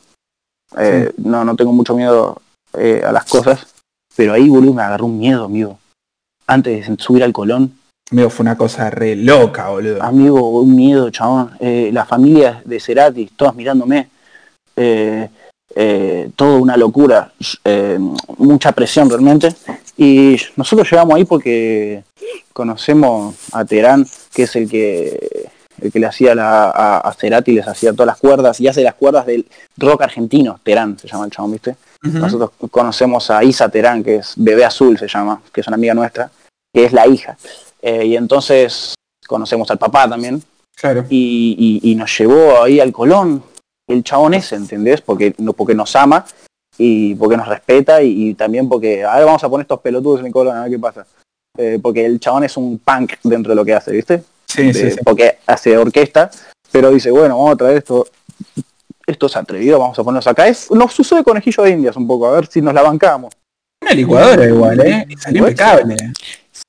Eh, 0.78 1.12
No, 1.18 1.44
no 1.44 1.58
tengo 1.58 1.74
mucho 1.74 1.94
miedo 1.94 2.42
eh, 2.78 3.02
a 3.06 3.12
las 3.12 3.26
cosas, 3.26 3.68
pero 4.16 4.32
ahí, 4.32 4.48
boludo, 4.48 4.74
me 4.74 4.82
agarró 4.82 5.08
un 5.08 5.20
miedo, 5.20 5.44
amigo. 5.44 5.78
Antes 6.48 6.88
de 6.88 6.96
subir 6.98 7.24
al 7.24 7.34
Colón, 7.34 7.74
Amigo, 8.12 8.30
fue 8.30 8.44
una 8.44 8.58
cosa 8.58 8.90
re 8.90 9.16
loca, 9.16 9.70
boludo. 9.70 10.04
amigo, 10.04 10.60
un 10.62 10.76
miedo, 10.76 11.10
chabón. 11.10 11.52
Eh, 11.60 11.90
la 11.92 12.06
familia 12.06 12.62
de 12.64 12.80
Cerati, 12.80 13.28
todas 13.36 13.56
mirándome. 13.56 14.10
Eh, 14.76 15.30
eh, 15.76 16.30
todo 16.36 16.58
una 16.60 16.78
locura, 16.78 17.32
eh, 17.64 17.98
mucha 18.38 18.72
presión 18.74 19.10
realmente. 19.10 19.56
Y 19.98 20.38
nosotros 20.56 20.90
llegamos 20.92 21.16
ahí 21.16 21.26
porque 21.26 22.04
conocemos 22.52 23.36
a 23.52 23.66
Terán, 23.66 24.06
que 24.34 24.44
es 24.44 24.56
el 24.56 24.70
que 24.70 25.50
el 25.82 25.92
que 25.92 26.00
le 26.00 26.06
hacía 26.06 26.36
la, 26.36 26.66
a, 26.70 27.00
a 27.00 27.14
Cerati, 27.14 27.54
les 27.54 27.68
hacía 27.68 27.94
todas 27.94 28.08
las 28.08 28.18
cuerdas 28.18 28.60
y 28.62 28.68
hace 28.68 28.84
las 28.84 28.94
cuerdas 28.94 29.26
del 29.26 29.46
rock 29.78 30.04
argentino, 30.04 30.60
Terán 30.64 31.00
se 31.00 31.08
llama 31.08 31.26
el 31.26 31.32
chabón, 31.32 31.54
¿viste? 31.54 31.76
Nosotros 32.04 32.52
conocemos 32.70 33.30
a 33.32 33.44
Isa 33.44 33.70
Terán, 33.70 34.04
que 34.04 34.18
es 34.18 34.34
Bebé 34.36 34.66
Azul, 34.66 34.98
se 34.98 35.08
llama, 35.08 35.42
que 35.54 35.62
es 35.62 35.68
una 35.68 35.76
amiga 35.76 35.94
nuestra, 35.94 36.30
que 36.74 36.84
es 36.86 36.92
la 36.92 37.08
hija. 37.08 37.38
Eh, 37.82 38.06
y 38.08 38.16
entonces 38.18 38.94
conocemos 39.28 39.70
al 39.72 39.78
papá 39.78 40.08
también, 40.10 40.44
Claro. 40.76 41.06
y, 41.10 41.80
y- 41.84 41.92
y 41.92 41.96
nos 41.96 42.18
llevó 42.18 42.62
ahí 42.64 42.80
al 42.82 42.92
Colón, 42.92 43.42
el 43.88 44.04
chabón 44.04 44.34
ese, 44.34 44.56
¿entendés? 44.56 45.02
Porque, 45.02 45.34
porque 45.56 45.74
nos 45.76 45.96
ama 45.96 46.26
y 46.78 47.16
porque 47.16 47.38
nos 47.38 47.48
respeta 47.48 48.02
y, 48.02 48.34
también 48.34 48.68
porque 48.68 49.04
ahora 49.04 49.26
vamos 49.26 49.44
a 49.44 49.50
poner 49.50 49.64
estos 49.64 49.80
pelotudos 49.80 50.20
en 50.22 50.26
el 50.28 50.32
colon 50.34 50.58
a 50.58 50.62
ver 50.64 50.72
qué 50.72 50.80
pasa. 50.80 51.06
Eh, 51.58 51.80
porque 51.82 52.06
el 52.06 52.20
chabón 52.20 52.44
es 52.46 52.58
un 52.58 52.80
punk 52.80 53.14
dentro 53.24 53.52
de 53.52 53.56
lo 53.56 53.64
que 53.64 53.74
hace, 53.76 53.92
¿viste? 53.92 54.24
Sí, 54.48 54.74
sí, 54.74 54.92
sí. 54.92 54.98
Porque 55.04 55.38
hace 55.46 55.78
orquesta, 55.78 56.32
pero 56.72 56.90
dice, 56.92 57.12
bueno, 57.12 57.38
vamos 57.38 57.54
a 57.54 57.58
traer 57.58 57.78
esto, 57.78 58.08
esto 59.06 59.26
es 59.26 59.36
atrevido, 59.36 59.80
vamos 59.80 59.98
a 60.00 60.04
ponernos 60.04 60.28
acá. 60.28 60.48
Es, 60.48 60.72
nos 60.72 60.98
usó 61.00 61.16
de 61.16 61.24
conejillo 61.24 61.64
de 61.64 61.72
indias 61.72 61.96
un 61.96 62.08
poco, 62.08 62.28
a 62.28 62.32
ver 62.32 62.48
si 62.48 62.62
nos 62.62 62.74
la 62.74 62.82
bancamos. 62.82 63.34
Una 63.82 63.94
licuadora 63.94 64.46
igual, 64.46 64.80
¿eh? 64.82 65.06
Y 65.10 65.18
salió 65.18 65.44
impecable. 65.44 65.96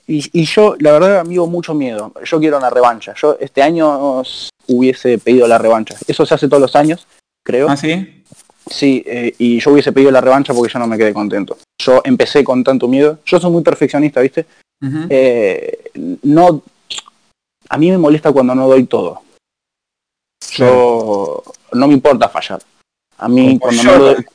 Y, 0.06 0.44
yo, 0.44 0.76
la 0.80 0.92
verdad, 0.92 1.20
amigo, 1.20 1.46
mucho 1.46 1.72
miedo. 1.72 2.12
Yo 2.24 2.38
quiero 2.38 2.58
una 2.58 2.68
revancha. 2.68 3.14
Yo 3.16 3.38
este 3.40 3.62
año 3.62 4.22
hubiese 4.68 5.18
pedido 5.18 5.46
la 5.46 5.56
revancha. 5.56 5.96
Eso 6.06 6.26
se 6.26 6.34
hace 6.34 6.48
todos 6.48 6.60
los 6.60 6.76
años, 6.76 7.06
creo. 7.42 7.70
¿Ah, 7.70 7.76
sí? 7.76 8.22
Sí, 8.68 9.02
eh, 9.06 9.34
y 9.38 9.60
yo 9.60 9.72
hubiese 9.72 9.92
pedido 9.92 10.10
la 10.10 10.20
revancha 10.20 10.52
porque 10.52 10.72
yo 10.72 10.78
no 10.78 10.86
me 10.86 10.98
quedé 10.98 11.14
contento. 11.14 11.56
Yo 11.80 12.02
empecé 12.04 12.44
con 12.44 12.62
tanto 12.62 12.86
miedo. 12.86 13.18
Yo 13.24 13.40
soy 13.40 13.50
muy 13.50 13.62
perfeccionista, 13.62 14.20
¿viste? 14.20 14.46
Eh, 15.08 15.90
no, 16.22 16.62
a 17.68 17.78
mí 17.78 17.90
me 17.90 17.96
molesta 17.96 18.32
cuando 18.32 18.54
no 18.54 18.68
doy 18.68 18.84
todo. 18.84 19.22
Yo 20.52 21.42
no 21.74 21.86
me 21.86 21.94
importa 21.94 22.28
fallar. 22.28 22.62
A 23.18 23.28
mí 23.28 23.58
cuando 23.58 23.98
doy, 23.98 24.26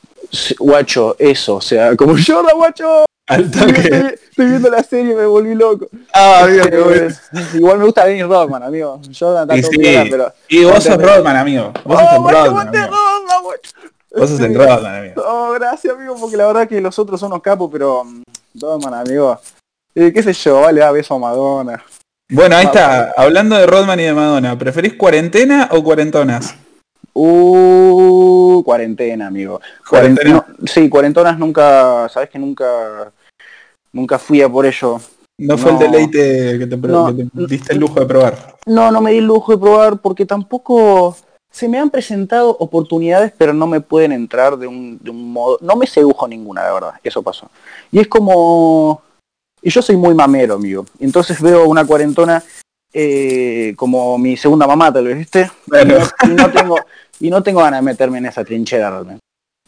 guacho, 0.58 1.16
eso, 1.18 1.56
o 1.56 1.60
sea, 1.60 1.96
como 1.96 2.16
yo, 2.16 2.42
guacho. 2.54 3.04
Estoy, 3.30 4.46
viendo 4.46 4.70
la 4.70 4.82
serie 4.82 5.12
y 5.12 5.14
me 5.14 5.24
volví 5.24 5.54
loco. 5.54 5.88
Ah, 6.12 6.48
este, 6.50 7.56
Igual 7.56 7.78
me 7.78 7.84
gusta 7.84 8.04
Dennis 8.04 8.26
Rodman, 8.26 8.62
amigo. 8.62 9.00
Jordan 9.16 9.56
y, 9.56 9.62
sí. 9.62 9.70
pero. 10.10 10.32
Y 10.48 10.64
vos 10.64 10.82
sos 10.82 11.00
Rodman, 11.00 11.36
amigo. 11.36 11.72
Vos 11.84 12.00
sos 12.00 12.08
oh, 12.18 12.30
Rodman. 12.30 12.68
Amigo. 12.68 12.90
Vos 14.16 14.30
sos 14.30 14.40
el 14.40 14.54
Rodman, 14.54 14.94
amigo. 14.96 15.22
Oh, 15.24 15.52
gracias, 15.52 15.94
amigo, 15.94 16.16
porque 16.20 16.36
la 16.36 16.46
verdad 16.46 16.68
que 16.68 16.80
los 16.80 16.98
otros 16.98 17.20
son 17.20 17.30
unos 17.30 17.42
capos, 17.42 17.70
pero 17.72 18.04
mm, 18.04 18.22
Rodman, 18.60 18.94
amigo. 18.94 19.40
Eh, 19.94 20.12
qué 20.12 20.22
sé 20.22 20.32
yo, 20.32 20.62
vale, 20.62 20.82
a 20.82 20.90
beso 20.90 21.14
a 21.14 21.18
Madonna. 21.18 21.84
Bueno, 22.28 22.56
ahí 22.56 22.66
está. 22.66 23.12
Hablando 23.16 23.56
de 23.56 23.66
Rodman 23.66 24.00
y 24.00 24.04
de 24.04 24.12
Madonna, 24.12 24.58
¿preferís 24.58 24.94
cuarentena 24.94 25.68
o 25.72 25.82
cuarentonas? 25.82 26.56
Uh, 27.12 28.62
cuarentena, 28.64 29.26
amigo. 29.26 29.60
¿Cuarentena? 29.88 30.46
sí, 30.66 30.88
cuarentonas 30.88 31.38
nunca, 31.38 32.08
sabes 32.08 32.30
que 32.30 32.38
nunca, 32.38 33.12
nunca 33.92 34.18
fui 34.18 34.42
a 34.42 34.48
por 34.48 34.66
ello. 34.66 35.00
No, 35.38 35.56
fue 35.56 35.72
el 35.72 35.78
deleite 35.78 36.58
que 36.58 36.66
te, 36.66 37.46
diste 37.46 37.72
el 37.72 37.80
lujo 37.80 37.98
de 37.98 38.06
probar. 38.06 38.56
No, 38.66 38.90
no 38.90 39.00
me 39.00 39.12
di 39.12 39.18
el 39.18 39.26
lujo 39.26 39.52
de 39.52 39.58
probar 39.58 39.98
porque 39.98 40.26
tampoco 40.26 41.16
se 41.50 41.68
me 41.68 41.78
han 41.78 41.90
presentado 41.90 42.50
oportunidades, 42.58 43.32
pero 43.36 43.54
no 43.54 43.66
me 43.66 43.80
pueden 43.80 44.12
entrar 44.12 44.58
de 44.58 44.66
un, 44.66 44.98
de 45.02 45.10
un 45.10 45.32
modo. 45.32 45.58
No 45.62 45.76
me 45.76 45.86
sedujo 45.86 46.28
ninguna, 46.28 46.66
de 46.66 46.72
verdad. 46.72 46.92
Eso 47.02 47.22
pasó. 47.22 47.50
Y 47.90 48.00
es 48.00 48.06
como 48.06 49.02
y 49.62 49.70
yo 49.70 49.82
soy 49.82 49.96
muy 49.96 50.14
mamero, 50.14 50.54
amigo. 50.54 50.86
Entonces 50.98 51.40
veo 51.40 51.66
una 51.66 51.84
cuarentona 51.84 52.42
eh, 52.92 53.74
como 53.76 54.18
mi 54.18 54.36
segunda 54.36 54.66
mamá, 54.66 54.92
tal 54.92 55.06
vez, 55.06 55.18
¿viste? 55.18 55.50
Y, 56.24 56.28
no, 56.28 56.50
tengo, 56.50 56.76
y 57.20 57.30
no 57.30 57.42
tengo 57.42 57.60
ganas 57.60 57.80
de 57.80 57.84
meterme 57.84 58.18
en 58.18 58.26
esa 58.26 58.44
trinchera 58.44 58.90
realmente. 58.90 59.20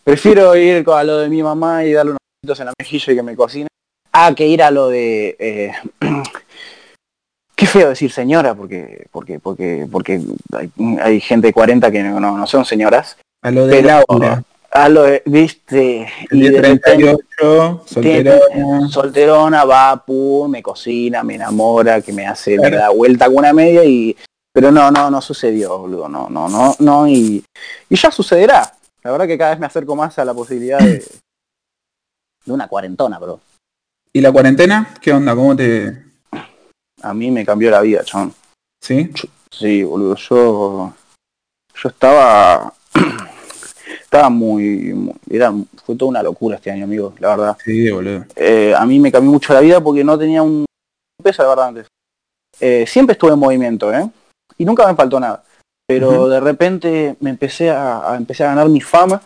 Prefiero 0.05 0.57
ir 0.57 0.85
a 0.89 1.05
lo 1.05 1.19
de 1.19 1.29
mi 1.29 1.43
mamá 1.43 1.85
y 1.85 1.93
darle 1.93 2.13
unos 2.13 2.19
besitos 2.43 2.61
en 2.61 2.67
la 2.67 2.73
mejilla 2.79 3.13
y 3.13 3.17
que 3.17 3.23
me 3.23 3.37
cocine, 3.37 3.69
a 4.13 4.35
que 4.35 4.47
ir 4.47 4.63
a 4.63 4.71
lo 4.71 4.89
de... 4.89 5.37
Eh, 5.39 5.73
qué 7.55 7.67
feo 7.67 7.91
decir 7.91 8.11
señora, 8.11 8.55
porque 8.55 9.07
porque 9.13 9.39
porque 9.39 9.87
porque 9.91 10.21
hay, 11.01 11.21
gente 11.21 11.49
de 11.49 11.53
40 11.53 11.93
que 11.93 12.03
no, 12.03 12.19
no, 12.19 12.47
son 12.47 12.65
señoras. 12.65 13.17
A 13.43 13.53
lo 13.53 13.69
de 13.69 13.83
Laura 13.83 14.43
a 14.73 14.89
lo 14.89 15.05
viste 15.27 16.09
y 16.31 16.49
de 16.49 16.61
38 16.61 17.83
solterona 17.87 18.89
solterona 18.89 19.65
va 19.65 20.03
pum 20.05 20.51
me 20.51 20.63
cocina 20.63 21.23
me 21.23 21.35
enamora 21.35 22.01
que 22.01 22.13
me 22.13 22.27
hace 22.27 22.59
me 22.59 22.71
da 22.71 22.89
vuelta 22.89 23.27
con 23.27 23.37
una 23.37 23.53
media 23.53 23.85
y 23.85 24.17
pero 24.51 24.71
no 24.71 24.91
no 24.91 25.11
no 25.11 25.21
sucedió 25.21 25.79
boludo 25.79 26.09
no 26.09 26.29
no 26.31 26.49
no 26.49 26.75
no 26.79 27.09
y, 27.09 27.45
y 27.89 27.97
ya 27.97 28.11
sucederá. 28.11 28.73
La 29.03 29.11
verdad 29.11 29.27
que 29.27 29.39
cada 29.39 29.51
vez 29.51 29.61
me 29.61 29.67
acerco 29.67 29.97
más 29.97 30.19
a 30.19 30.25
la 30.25 30.33
posibilidad 30.33 30.79
de 30.79 31.05
de 32.45 32.53
una 32.53 32.69
cuarentona 32.69 33.19
bro. 33.19 33.41
Y 34.13 34.21
la 34.21 34.33
cuarentena 34.33 34.95
qué 35.01 35.13
onda 35.13 35.35
cómo 35.35 35.55
te 35.55 36.03
a 37.03 37.13
mí 37.13 37.31
me 37.31 37.45
cambió 37.45 37.71
la 37.71 37.81
vida 37.81 38.05
chon 38.05 38.33
sí 38.81 39.11
sí 39.51 39.83
boludo 39.83 40.17
yo 40.17 40.95
yo 41.75 41.89
estaba 41.89 42.73
estaba 44.13 44.29
muy, 44.29 45.11
era, 45.31 45.55
fue 45.87 45.97
toda 45.97 46.11
una 46.11 46.23
locura 46.23 46.57
este 46.57 46.71
año, 46.71 46.85
amigo, 46.85 47.15
la 47.19 47.29
verdad. 47.31 47.57
Sí, 47.65 47.91
boludo. 47.91 48.27
Eh, 48.37 48.75
a 48.77 48.85
mí 48.85 49.01
me 49.01 49.11
cambió 49.11 49.33
mucho 49.33 49.55
la 49.55 49.61
vida 49.61 49.81
porque 49.81 50.05
no 50.05 50.19
tenía 50.19 50.43
un 50.43 50.67
peso, 51.23 51.43
la 51.43 51.49
verdad, 51.49 51.69
antes. 51.69 51.87
Eh, 52.61 52.85
siempre 52.87 53.15
estuve 53.15 53.33
en 53.33 53.39
movimiento, 53.39 53.91
¿eh? 53.91 54.07
Y 54.59 54.67
nunca 54.67 54.87
me 54.87 54.95
faltó 54.95 55.19
nada. 55.19 55.43
Pero 55.87 56.29
de 56.29 56.41
repente 56.41 57.17
me 57.21 57.31
empecé 57.31 57.71
a, 57.71 58.15
empecé 58.19 58.45
a 58.45 58.49
ganar 58.49 58.69
mi 58.69 58.83
fama 58.83 59.23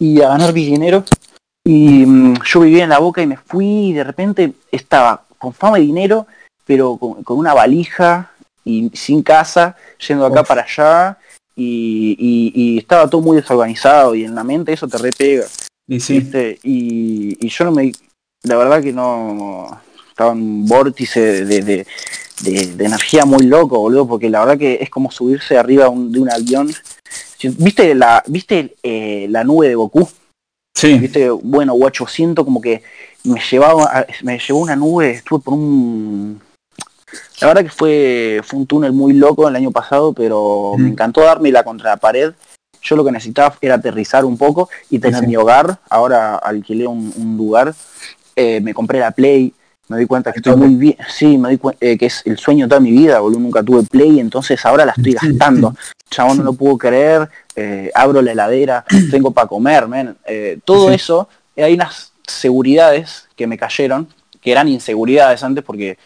y 0.00 0.20
a 0.20 0.30
ganar 0.30 0.52
mi 0.52 0.66
dinero. 0.66 1.04
Y 1.64 2.04
mm, 2.04 2.42
yo 2.42 2.60
vivía 2.60 2.82
en 2.82 2.90
la 2.90 2.98
boca 2.98 3.22
y 3.22 3.26
me 3.28 3.36
fui 3.36 3.90
y 3.90 3.92
de 3.92 4.02
repente 4.02 4.52
estaba 4.72 5.22
con 5.38 5.52
fama 5.52 5.78
y 5.78 5.86
dinero, 5.86 6.26
pero 6.64 6.96
con, 6.96 7.38
una 7.38 7.54
valija 7.54 8.32
y 8.64 8.90
sin 8.94 9.22
casa, 9.22 9.76
yendo 10.04 10.26
acá 10.26 10.42
para 10.42 10.62
allá 10.62 11.18
y, 11.58 12.78
estaba 12.78 13.08
todo 13.08 13.20
muy 13.20 13.36
desorganizado 13.36 14.14
y 14.14 14.24
en 14.24 14.34
la 14.34 14.44
mente 14.44 14.72
eso 14.72 14.88
te 14.88 14.98
repega. 14.98 15.46
Y, 15.86 16.00
sí. 16.00 16.30
y, 16.62 17.48
yo 17.48 17.64
no 17.64 17.72
me... 17.72 17.92
La 18.42 18.56
verdad 18.56 18.82
que 18.82 18.92
no... 18.92 19.80
Estaba 20.10 20.32
en 20.32 20.38
un 20.38 20.66
vórtice 20.66 21.44
de, 21.44 21.62
de, 21.62 22.84
energía 22.84 23.24
muy 23.24 23.46
loco, 23.46 23.78
boludo, 23.78 24.08
porque 24.08 24.28
la 24.28 24.40
verdad 24.40 24.58
que 24.58 24.78
es 24.80 24.90
como 24.90 25.12
subirse 25.12 25.56
arriba 25.56 25.84
de 25.84 26.20
un 26.20 26.30
avión. 26.30 26.72
¿Viste 27.40 27.94
la, 27.94 28.24
viste 28.26 28.74
eh, 28.82 29.26
la 29.30 29.44
nube 29.44 29.68
de 29.68 29.76
Goku? 29.76 30.08
Sí. 30.74 30.98
¿Viste? 30.98 31.30
Bueno, 31.30 31.74
guacho, 31.74 32.08
siento 32.08 32.44
como 32.44 32.60
que 32.60 32.82
me 33.22 33.40
llevaba, 33.40 34.06
me 34.22 34.40
llevó 34.40 34.60
una 34.60 34.74
nube, 34.74 35.10
estuve 35.10 35.40
por 35.40 35.54
un 35.54 36.40
la 37.40 37.46
verdad 37.48 37.62
que 37.62 37.70
fue, 37.70 38.40
fue 38.44 38.58
un 38.58 38.66
túnel 38.66 38.92
muy 38.92 39.12
loco 39.12 39.48
el 39.48 39.56
año 39.56 39.70
pasado, 39.70 40.12
pero 40.12 40.74
me 40.76 40.88
encantó 40.88 41.20
darme 41.20 41.52
la 41.52 41.62
contra 41.62 41.90
la 41.90 41.96
pared. 41.96 42.32
Yo 42.82 42.96
lo 42.96 43.04
que 43.04 43.12
necesitaba 43.12 43.54
era 43.60 43.76
aterrizar 43.76 44.24
un 44.24 44.36
poco 44.36 44.68
y 44.90 44.98
tener 44.98 45.26
mi 45.26 45.36
hogar. 45.36 45.78
Ahora 45.88 46.36
alquilé 46.36 46.86
un, 46.86 47.36
lugar, 47.36 47.74
eh, 48.34 48.60
me 48.60 48.74
compré 48.74 48.98
la 48.98 49.12
Play, 49.12 49.52
me 49.88 49.98
di 49.98 50.06
cuenta 50.06 50.32
que 50.32 50.38
estoy 50.38 50.56
muy 50.56 50.74
bien, 50.74 50.96
sí, 51.08 51.38
me 51.38 51.50
di 51.50 51.58
cuenta 51.58 51.84
eh, 51.84 51.96
que 51.96 52.06
es 52.06 52.22
el 52.24 52.38
sueño 52.38 52.66
de 52.66 52.68
toda 52.70 52.80
mi 52.80 52.90
vida, 52.90 53.20
boludo, 53.20 53.40
nunca 53.40 53.62
tuve 53.62 53.82
Play, 53.84 54.20
entonces 54.20 54.64
ahora 54.66 54.84
la 54.84 54.92
estoy 54.96 55.12
gastando. 55.12 55.74
Chabón, 56.10 56.38
no 56.38 56.44
lo 56.44 56.52
puedo 56.54 56.76
creer, 56.78 57.28
eh, 57.54 57.90
abro 57.94 58.22
la 58.22 58.32
heladera, 58.32 58.84
tengo 59.10 59.30
para 59.30 59.46
comer, 59.46 59.86
men. 59.86 60.16
todo 60.64 60.90
eso, 60.90 61.28
hay 61.56 61.74
unas 61.74 62.12
seguridades 62.26 63.28
que 63.36 63.46
me 63.46 63.58
cayeron, 63.58 64.08
que 64.40 64.52
eran 64.52 64.68
inseguridades 64.68 65.42
antes 65.42 65.64
porque 65.64 65.98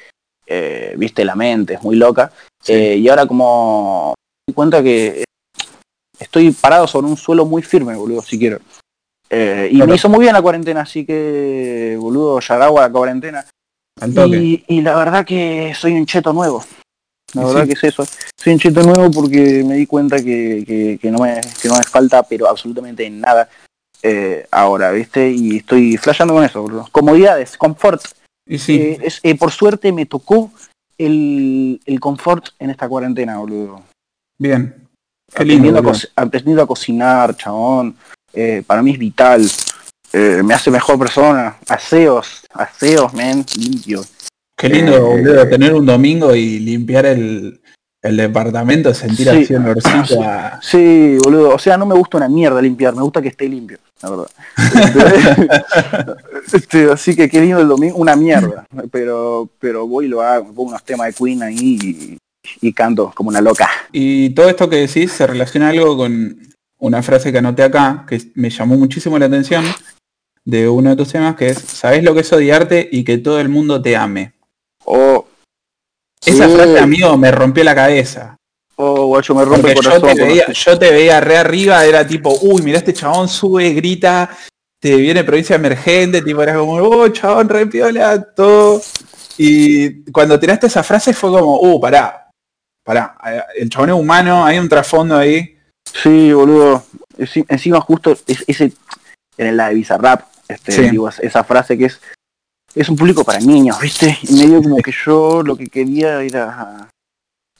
eh, 0.46 0.94
viste 0.96 1.24
la 1.24 1.34
mente, 1.34 1.74
es 1.74 1.82
muy 1.82 1.96
loca. 1.96 2.32
Eh, 2.66 2.96
y 2.96 3.08
ahora 3.08 3.26
como 3.26 4.14
me 4.46 4.54
cuenta 4.54 4.82
que 4.82 5.24
estoy 6.18 6.50
parado 6.52 6.86
sobre 6.86 7.06
un 7.06 7.16
suelo 7.16 7.44
muy 7.44 7.62
firme, 7.62 7.94
boludo, 7.94 8.22
si 8.22 8.38
quiero. 8.38 8.58
Eh, 9.30 9.70
y 9.72 9.82
me 9.82 9.94
hizo 9.94 10.08
muy 10.08 10.20
bien 10.20 10.34
la 10.34 10.42
cuarentena, 10.42 10.82
así 10.82 11.06
que, 11.06 11.96
boludo, 11.98 12.40
ya 12.40 12.54
a 12.56 12.70
la 12.70 12.90
cuarentena. 12.90 13.46
Y, 14.06 14.64
y, 14.66 14.80
la 14.80 14.96
verdad 14.96 15.24
que 15.24 15.74
soy 15.74 15.92
un 15.92 16.06
cheto 16.06 16.32
nuevo. 16.32 16.64
La 17.34 17.44
verdad 17.44 17.66
que 17.66 17.72
es 17.72 17.84
eso. 17.84 18.04
Soy 18.36 18.52
un 18.52 18.58
cheto 18.58 18.82
nuevo 18.82 19.10
porque 19.10 19.64
me 19.64 19.76
di 19.76 19.86
cuenta 19.86 20.16
que, 20.22 20.98
que, 21.00 21.10
no, 21.10 21.18
me, 21.18 21.40
que 21.60 21.68
no 21.68 21.76
me 21.76 21.84
falta, 21.84 22.22
pero 22.22 22.48
absolutamente 22.48 23.08
nada 23.08 23.48
ahora, 24.50 24.90
¿viste? 24.90 25.30
Y 25.30 25.58
estoy 25.58 25.96
flasheando 25.96 26.34
con 26.34 26.44
eso, 26.44 26.60
boludo. 26.60 26.88
Comodidades, 26.90 27.56
confort. 27.56 28.02
Y 28.46 28.58
sí. 28.58 28.76
Eh, 28.76 29.08
eh, 29.22 29.34
por 29.36 29.50
suerte 29.50 29.92
me 29.92 30.06
tocó 30.06 30.50
el, 30.98 31.80
el 31.84 32.00
confort 32.00 32.48
en 32.58 32.70
esta 32.70 32.88
cuarentena, 32.88 33.38
boludo. 33.38 33.82
Bien. 34.38 34.74
Qué 35.34 35.44
lindo, 35.44 35.78
aprendiendo, 36.16 36.62
a 36.62 36.66
cocinar, 36.66 37.36
chabón. 37.36 37.96
Eh, 38.32 38.62
para 38.66 38.82
mí 38.82 38.92
es 38.92 38.98
vital. 38.98 39.48
me 40.12 40.52
hace 40.54 40.70
mejor 40.70 40.98
persona. 40.98 41.56
Aseos, 41.68 42.46
aseos, 42.52 43.14
men, 43.14 43.44
limpio. 43.56 44.02
Qué 44.56 44.68
lindo, 44.68 45.00
boludo, 45.00 45.48
tener 45.48 45.72
un 45.74 45.86
domingo 45.86 46.34
y 46.34 46.58
limpiar 46.58 47.06
el, 47.06 47.62
el 48.02 48.16
departamento, 48.16 48.92
sentir 48.92 49.30
así 49.30 49.54
un 49.54 49.64
olorcito 49.64 50.20
Sí, 50.60 51.16
boludo. 51.22 51.54
O 51.54 51.58
sea, 51.58 51.76
no 51.78 51.86
me 51.86 51.94
gusta 51.94 52.18
una 52.18 52.28
mierda 52.28 52.60
limpiar, 52.60 52.94
me 52.94 53.02
gusta 53.02 53.22
que 53.22 53.28
esté 53.28 53.48
limpio, 53.48 53.78
la 54.02 54.10
verdad. 54.10 54.30
este, 56.52 56.90
así 56.90 57.14
que 57.14 57.28
qué 57.28 57.40
lindo 57.40 57.60
el 57.60 57.68
domingo, 57.68 57.96
una 57.96 58.16
mierda. 58.16 58.66
Pero, 58.90 59.48
pero 59.58 59.86
voy 59.86 60.06
y 60.06 60.08
lo 60.08 60.22
hago, 60.22 60.46
pongo 60.46 60.70
unos 60.70 60.84
temas 60.84 61.08
de 61.08 61.12
Queen 61.14 61.42
ahí 61.42 62.18
y, 62.60 62.72
canto 62.72 63.12
como 63.14 63.28
una 63.30 63.40
loca. 63.40 63.68
Y 63.92 64.30
todo 64.30 64.48
esto 64.48 64.68
que 64.68 64.76
decís 64.76 65.12
se 65.12 65.26
relaciona 65.26 65.68
algo 65.68 65.96
con 65.96 66.38
una 66.78 67.02
frase 67.02 67.30
que 67.30 67.38
anoté 67.38 67.62
acá, 67.62 68.04
que 68.08 68.20
me 68.34 68.50
llamó 68.50 68.76
muchísimo 68.76 69.18
la 69.18 69.26
atención, 69.26 69.64
de 70.44 70.68
uno 70.68 70.90
de 70.90 70.96
tus 70.96 71.12
temas 71.12 71.36
que 71.36 71.50
es 71.50 71.58
¿Sabés 71.58 72.02
lo 72.02 72.14
que 72.14 72.20
es 72.22 72.32
odiarte 72.32 72.88
y 72.90 73.04
que 73.04 73.18
todo 73.18 73.38
el 73.40 73.48
mundo 73.48 73.80
te 73.80 73.96
ame? 73.96 74.32
Oh, 74.84 75.24
Esa 76.24 76.48
Sí. 76.48 76.54
frase, 76.54 76.78
amigo, 76.80 77.16
me 77.16 77.30
rompió 77.30 77.62
la 77.62 77.74
cabeza. 77.76 78.36
oh, 78.76 79.06
guacho, 79.06 79.34
me 79.36 79.44
rompe 79.44 79.60
Porque 79.74 79.78
el 79.78 79.84
yo 79.84 80.00
corazón. 80.00 80.16
te, 80.16 80.24
veía, 80.24 80.52
yo 80.52 80.78
te 80.78 80.90
veía 80.90 81.20
re 81.20 81.36
arriba, 81.36 81.84
era 81.84 82.04
tipo, 82.04 82.36
uy, 82.42 82.62
mira 82.62 82.78
este 82.78 82.92
chabón 82.92 83.28
sube, 83.28 83.70
grita, 83.72 84.30
te 84.82 84.96
viene 84.96 85.22
provincia 85.22 85.54
emergente, 85.54 86.22
tipo, 86.22 86.42
era 86.42 86.56
como, 86.56 86.74
oh, 86.74 87.08
chabón, 87.08 87.48
re 87.48 87.66
piola, 87.68 88.20
todo. 88.34 88.82
Y 89.38 90.02
cuando 90.10 90.40
tiraste 90.40 90.66
esa 90.66 90.82
frase 90.82 91.14
fue 91.14 91.30
como, 91.30 91.60
uh, 91.60 91.80
pará, 91.80 92.28
pará, 92.84 93.16
el 93.56 93.70
chabón 93.70 93.90
es 93.90 93.94
humano, 93.94 94.44
hay 94.44 94.58
un 94.58 94.68
trasfondo 94.68 95.16
ahí. 95.16 95.56
Sí, 95.84 96.32
boludo. 96.32 96.84
Enci- 97.16 97.46
Encima 97.48 97.80
justo 97.80 98.16
es- 98.26 98.44
ese 98.48 98.72
en 99.38 99.56
la 99.56 99.68
de 99.68 99.76
Bizarrap, 99.76 100.22
este, 100.48 100.72
Sí. 100.72 100.90
digo, 100.90 101.08
esa 101.08 101.44
frase 101.44 101.78
que 101.78 101.84
es 101.86 102.00
es 102.74 102.88
un 102.88 102.96
público 102.96 103.22
para 103.22 103.38
niños, 103.38 103.78
¿viste? 103.80 104.18
Y 104.22 104.32
medio 104.32 104.62
como 104.62 104.78
que 104.78 104.92
yo 105.04 105.42
lo 105.44 105.54
que 105.56 105.66
quería 105.68 106.22
era 106.22 106.88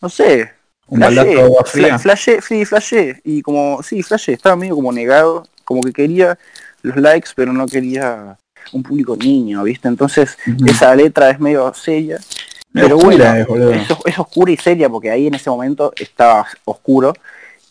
no 0.00 0.08
sé, 0.08 0.50
Un 0.88 1.00
fría. 1.02 1.14
fla- 1.66 1.98
flashé, 1.98 2.40
sí, 2.40 2.64
flashé 2.64 3.20
y 3.22 3.42
como 3.42 3.80
sí, 3.84 4.02
flashé, 4.02 4.32
estaba 4.32 4.56
medio 4.56 4.74
como 4.74 4.90
negado, 4.90 5.46
como 5.64 5.82
que 5.82 5.92
quería 5.92 6.36
los 6.82 6.96
likes, 6.96 7.30
pero 7.34 7.52
no 7.52 7.66
quería 7.66 8.36
un 8.72 8.82
público 8.82 9.16
niño, 9.16 9.62
¿viste? 9.64 9.88
Entonces, 9.88 10.36
esa 10.66 10.94
letra 10.94 11.30
es 11.30 11.40
medio 11.40 11.72
seria, 11.74 12.18
pero 12.72 12.96
oscura 12.96 13.16
bueno, 13.16 13.34
es, 13.40 13.46
boludo. 13.46 13.72
es, 13.72 13.88
es 14.06 14.18
oscura 14.18 14.52
y 14.52 14.56
seria 14.56 14.88
porque 14.88 15.10
ahí 15.10 15.26
en 15.26 15.34
ese 15.34 15.50
momento 15.50 15.92
estaba 15.96 16.46
oscuro 16.64 17.12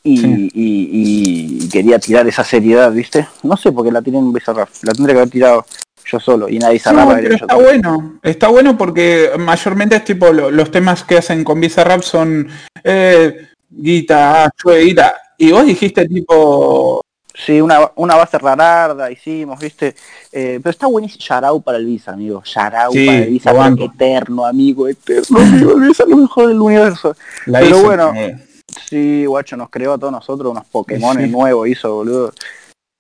y, 0.04 0.18
Sí. 0.18 0.52
y- 0.54 1.60
y 1.66 1.70
quería 1.70 1.98
tirar 2.00 2.28
esa 2.28 2.44
seriedad, 2.44 2.92
¿viste? 2.92 3.28
No 3.44 3.56
sé 3.58 3.72
por 3.72 3.86
qué 3.86 3.92
la 3.92 4.02
tiré 4.02 4.18
en 4.18 4.34
Bizarrap, 4.34 4.70
la 4.84 4.94
tendría 4.94 5.16
que 5.16 5.20
haber 5.22 5.32
tirado 5.32 5.66
yo 6.06 6.20
solo 6.20 6.50
y 6.50 6.58
nadie 6.60 6.74
Bizarrap 6.74 7.08
No, 7.08 7.16
pero 7.16 7.34
está 7.36 7.48
todo. 7.48 7.62
bueno, 7.62 8.20
está 8.24 8.48
bueno 8.50 8.78
porque 8.78 9.32
mayormente 9.40 9.96
es 9.96 10.04
tipo 10.04 10.32
lo- 10.32 10.52
los 10.52 10.72
temas 10.72 11.04
que 11.04 11.18
hacen 11.18 11.44
con 11.44 11.60
Bizarrap 11.62 12.02
son 12.02 12.48
eh, 12.84 13.48
guita, 13.70 14.50
chue, 14.62 14.82
guita. 14.84 15.14
Y 15.38 15.52
vos 15.52 15.66
dijiste 15.66 16.08
tipo, 16.08 17.02
Sí, 17.34 17.62
una, 17.62 17.92
una 17.96 18.16
base 18.16 18.38
rararda 18.38 19.10
hicimos, 19.12 19.60
¿viste? 19.60 19.96
Eh, 20.32 20.60
pero 20.62 20.70
está 20.72 20.88
buenísimo. 20.88 21.24
Yarau 21.24 21.62
para 21.62 21.78
el 21.78 21.86
Visa, 21.86 22.12
amigo. 22.12 22.44
Yarau 22.44 22.92
Sí, 22.92 23.06
para 23.06 23.18
el 23.20 23.30
Visa, 23.30 23.52
eterno, 23.80 24.46
amigo, 24.46 24.88
eterno, 24.88 25.40
amigo. 25.40 25.72
El 25.72 25.88
Visa 25.88 26.06
lo 26.06 26.18
mejor 26.18 26.48
del 26.50 26.60
universo. 26.60 27.16
la 27.46 27.60
Pero 27.60 27.78
hice, 27.78 27.86
bueno, 27.86 28.14
eh, 28.16 28.48
Sí, 28.90 29.26
guacho, 29.26 29.58
nos 29.58 29.70
creó 29.70 29.94
a 29.94 29.98
todos 29.98 30.14
nosotros 30.14 30.52
unos 30.52 30.66
Pokémon 30.66 31.18
Sí. 31.18 31.28
nuevos, 31.28 31.68
hizo, 31.68 31.94
boludo. 31.96 32.34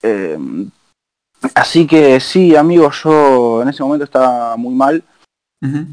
Eh, 0.03 0.37
así 1.53 1.87
que 1.87 2.19
sí, 2.19 2.55
amigo, 2.55 2.91
yo 2.91 3.61
en 3.61 3.69
ese 3.69 3.83
momento 3.83 4.03
estaba 4.05 4.57
muy 4.57 4.73
mal. 4.73 5.03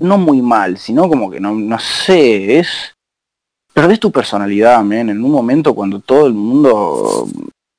No 0.00 0.16
muy 0.16 0.40
mal, 0.40 0.78
sino 0.78 1.09
como 1.09 1.30
que 1.30 1.40
no, 1.40 1.52
no 1.52 1.78
sé, 1.78 2.59
es... 2.59 2.95
Perdés 3.75 4.00
tu 4.00 4.11
personalidad, 4.11 4.83
men, 4.83 5.11
en 5.11 5.23
un 5.23 5.30
momento 5.30 5.75
cuando 5.75 6.00
todo 6.00 6.26
el 6.26 6.33
mundo 6.33 7.28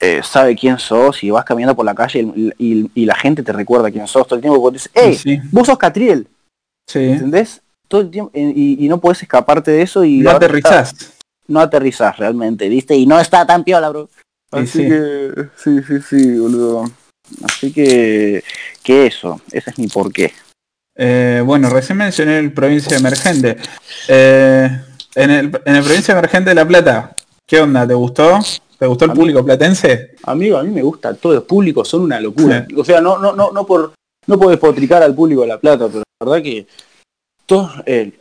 eh, 0.01 0.21
sabe 0.23 0.55
quién 0.55 0.79
sos 0.79 1.23
y 1.23 1.29
vas 1.29 1.43
caminando 1.45 1.75
por 1.75 1.85
la 1.85 1.93
calle 1.95 2.21
y, 2.35 2.51
y- 2.57 2.91
y 2.95 3.05
la 3.05 3.15
gente 3.15 3.43
te 3.43 3.51
recuerda 3.51 3.91
quién 3.91 4.07
sos 4.07 4.25
todo 4.27 4.35
el 4.35 4.41
tiempo. 4.41 4.61
Porque 4.61 4.79
te 4.79 4.83
dice, 5.01 5.07
¡Ey! 5.09 5.15
Sí, 5.15 5.41
Vos 5.51 5.67
sos 5.67 5.77
Catriel, 5.77 6.27
sí. 6.89 6.99
¿entendés? 6.99 7.61
Todo 7.87 8.01
el 8.01 8.11
tiempo, 8.11 8.31
eh, 8.33 8.53
y, 8.55 8.85
y 8.85 8.87
no 8.87 8.99
podés 8.99 9.21
escaparte 9.23 9.71
de 9.71 9.81
eso 9.81 10.03
y 10.05 10.19
No 10.19 10.31
otra 10.35 10.45
está- 10.57 10.69
aterrizás. 10.79 11.13
no 11.47 11.59
aterrizás 11.59 12.17
realmente, 12.17 12.69
¿viste? 12.69 12.95
Y 12.95 13.05
no 13.05 13.19
está 13.19 13.45
tan 13.45 13.63
piola, 13.63 13.89
bro. 13.89 14.09
Así 14.51 14.67
sí. 14.83 14.87
que, 14.89 15.31
sí, 15.57 15.79
sí, 15.87 16.01
sí, 16.07 16.37
boludo. 16.39 16.89
Así 17.43 17.71
que, 17.73 18.43
que 18.83 19.05
eso, 19.07 19.41
ese 19.51 19.69
es 19.71 19.77
mi 19.79 19.87
porqué. 19.87 20.33
Eh, 20.95 21.41
bueno, 21.45 21.69
recién 21.69 21.97
mencioné 21.97 22.39
el 22.39 22.51
provincia 22.53 22.97
emergente. 22.97 23.57
Eh, 24.07 24.81
en, 25.15 25.29
el, 25.31 25.51
en 25.65 25.75
el 25.75 25.83
provincia 25.83 26.11
emergente 26.13 26.49
de 26.49 26.55
La 26.55 26.67
Plata, 26.67 27.15
¿qué 27.49 27.59
onda? 27.59 27.87
¿Te 27.87 27.93
gustó? 27.93 28.39
¿Te 28.77 28.85
gustó 28.85 29.05
el 29.05 29.11
público 29.11 29.43
platense? 29.43 30.11
Amigo, 30.23 30.57
a 30.57 30.63
mí 30.63 30.69
me 30.69 30.81
gusta 30.81 31.13
todo, 31.13 31.33
los 31.33 31.43
públicos 31.43 31.87
son 31.87 32.03
una 32.03 32.21
locura. 32.21 32.65
O 32.77 32.85
sea, 32.85 33.01
no, 33.01 33.17
no, 33.17 33.35
no, 33.35 33.51
no 33.51 33.65
por, 33.65 33.93
no 34.27 34.39
por 34.39 34.49
despotricar 34.51 35.03
al 35.03 35.13
público 35.15 35.41
de 35.41 35.47
La 35.47 35.59
Plata, 35.59 35.87
pero 35.87 36.03
la 36.21 36.25
verdad 36.29 36.43
que 36.43 36.65
todos, 37.45 37.71
eh, 37.85 38.11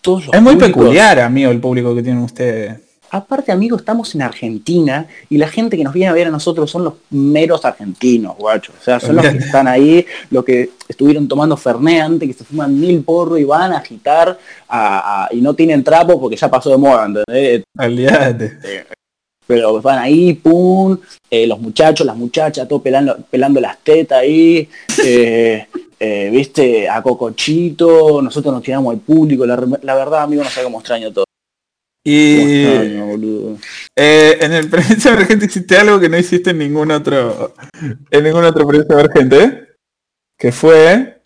todos 0.00 0.26
los 0.26 0.34
Es 0.34 0.40
muy 0.40 0.54
públicos- 0.54 0.82
peculiar, 0.82 1.20
amigo, 1.20 1.50
el 1.50 1.60
público 1.60 1.94
que 1.94 2.02
tienen 2.02 2.22
ustedes. 2.22 2.80
Aparte, 3.16 3.50
amigo, 3.50 3.76
estamos 3.78 4.14
en 4.14 4.20
Argentina 4.22 5.06
y 5.30 5.38
la 5.38 5.48
gente 5.48 5.76
que 5.76 5.84
nos 5.84 5.94
viene 5.94 6.08
a 6.08 6.12
ver 6.12 6.26
a 6.26 6.30
nosotros 6.30 6.70
son 6.70 6.84
los 6.84 6.94
meros 7.10 7.64
argentinos, 7.64 8.36
guacho. 8.36 8.72
O 8.78 8.84
sea, 8.84 9.00
son 9.00 9.16
los 9.16 9.26
que 9.26 9.38
están 9.38 9.66
ahí, 9.66 10.04
los 10.30 10.44
que 10.44 10.70
estuvieron 10.86 11.26
tomando 11.26 11.56
Fernet 11.56 12.02
antes, 12.02 12.28
que 12.28 12.34
se 12.34 12.44
fuman 12.44 12.78
mil 12.78 13.02
porros 13.02 13.40
y 13.40 13.44
van 13.44 13.72
a 13.72 13.78
agitar 13.78 14.38
a- 14.68 15.24
a- 15.24 15.34
y 15.34 15.40
no 15.40 15.54
tienen 15.54 15.82
trapo 15.82 16.20
porque 16.20 16.36
ya 16.36 16.50
pasó 16.50 16.70
de 16.70 16.76
moda, 16.76 17.06
¿entendés? 17.06 17.64
Olvídate. 17.78 18.58
Pero 19.46 19.80
van 19.80 19.98
ahí, 20.00 20.34
pum, 20.34 20.98
eh, 21.30 21.46
los 21.46 21.60
muchachos, 21.60 22.04
las 22.06 22.16
muchachas, 22.16 22.66
todo 22.68 22.82
pelando, 22.82 23.16
pelando 23.30 23.60
las 23.60 23.78
tetas 23.78 24.18
ahí, 24.18 24.68
eh, 25.04 25.66
eh, 26.00 26.28
viste, 26.32 26.88
a 26.88 27.00
Cocochito, 27.00 28.20
nosotros 28.20 28.52
nos 28.52 28.62
tiramos 28.62 28.92
al 28.92 29.00
público, 29.00 29.46
la, 29.46 29.56
la 29.82 29.94
verdad, 29.94 30.22
amigo, 30.24 30.42
no 30.42 30.50
sé 30.50 30.62
cómo 30.64 30.80
extraño 30.80 31.12
todo. 31.12 31.25
Y 32.08 32.64
eh, 33.96 34.38
en 34.40 34.52
el 34.52 34.70
provincia 34.70 35.10
emergente 35.10 35.46
hiciste 35.46 35.76
algo 35.76 35.98
que 35.98 36.08
no 36.08 36.16
hiciste 36.16 36.50
en 36.50 36.58
ningún 36.58 36.92
otro 36.92 37.52
en 38.12 38.22
ningún 38.22 38.44
otro 38.44 38.64
provincia 38.64 38.94
emergente, 38.94 39.70
que 40.38 40.52
fue 40.52 41.20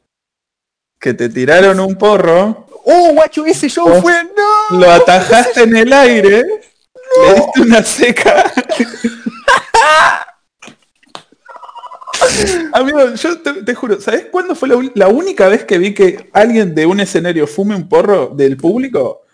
que 0.99 1.13
te 1.13 1.29
tiraron 1.29 1.81
un 1.81 1.97
porro, 1.97 2.67
¡Oh, 2.87 3.11
guacho, 3.13 3.45
ese 3.45 3.69
show 3.69 3.87
Oh. 3.91 4.01
fue! 4.01 4.25
¡No! 4.25 4.79
lo 4.79 4.91
atajaste 4.91 5.65
en 5.65 5.77
el 5.77 5.93
aire, 5.93 6.45
le 6.47 7.35
diste 7.35 7.61
una 7.61 7.83
seca. 7.83 8.51
Amigo, 12.73 13.15
yo 13.17 13.39
te, 13.43 13.53
te 13.65 13.75
juro, 13.75 14.01
¿sabes 14.01 14.29
cuándo 14.33 14.55
fue 14.55 14.71
la 14.95 15.09
única 15.09 15.47
vez 15.49 15.65
que 15.65 15.77
vi 15.77 15.93
que 15.93 16.31
alguien 16.33 16.75
de 16.75 16.87
un 16.87 17.01
escenario 17.01 17.47
fume 17.47 17.77
un 17.77 17.87
porro 17.87 18.29
del 18.29 18.57
público? 18.57 19.27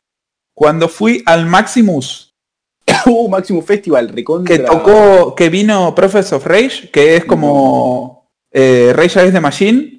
Cuando 0.56 0.88
fui 0.88 1.22
al 1.26 1.44
Maximus, 1.46 2.34
Uh, 3.06 3.28
Máximo 3.28 3.60
Festival, 3.62 4.08
recontra. 4.08 4.56
que 4.56 4.62
tocó, 4.62 5.34
que 5.34 5.48
vino 5.50 5.94
Prophets 5.94 6.32
of 6.32 6.46
Rage, 6.46 6.90
que 6.90 7.16
es 7.16 7.24
como 7.26 8.28
eh, 8.50 8.92
Rage 8.96 9.18
Against 9.18 9.34
the 9.34 9.40
Machine. 9.40 9.92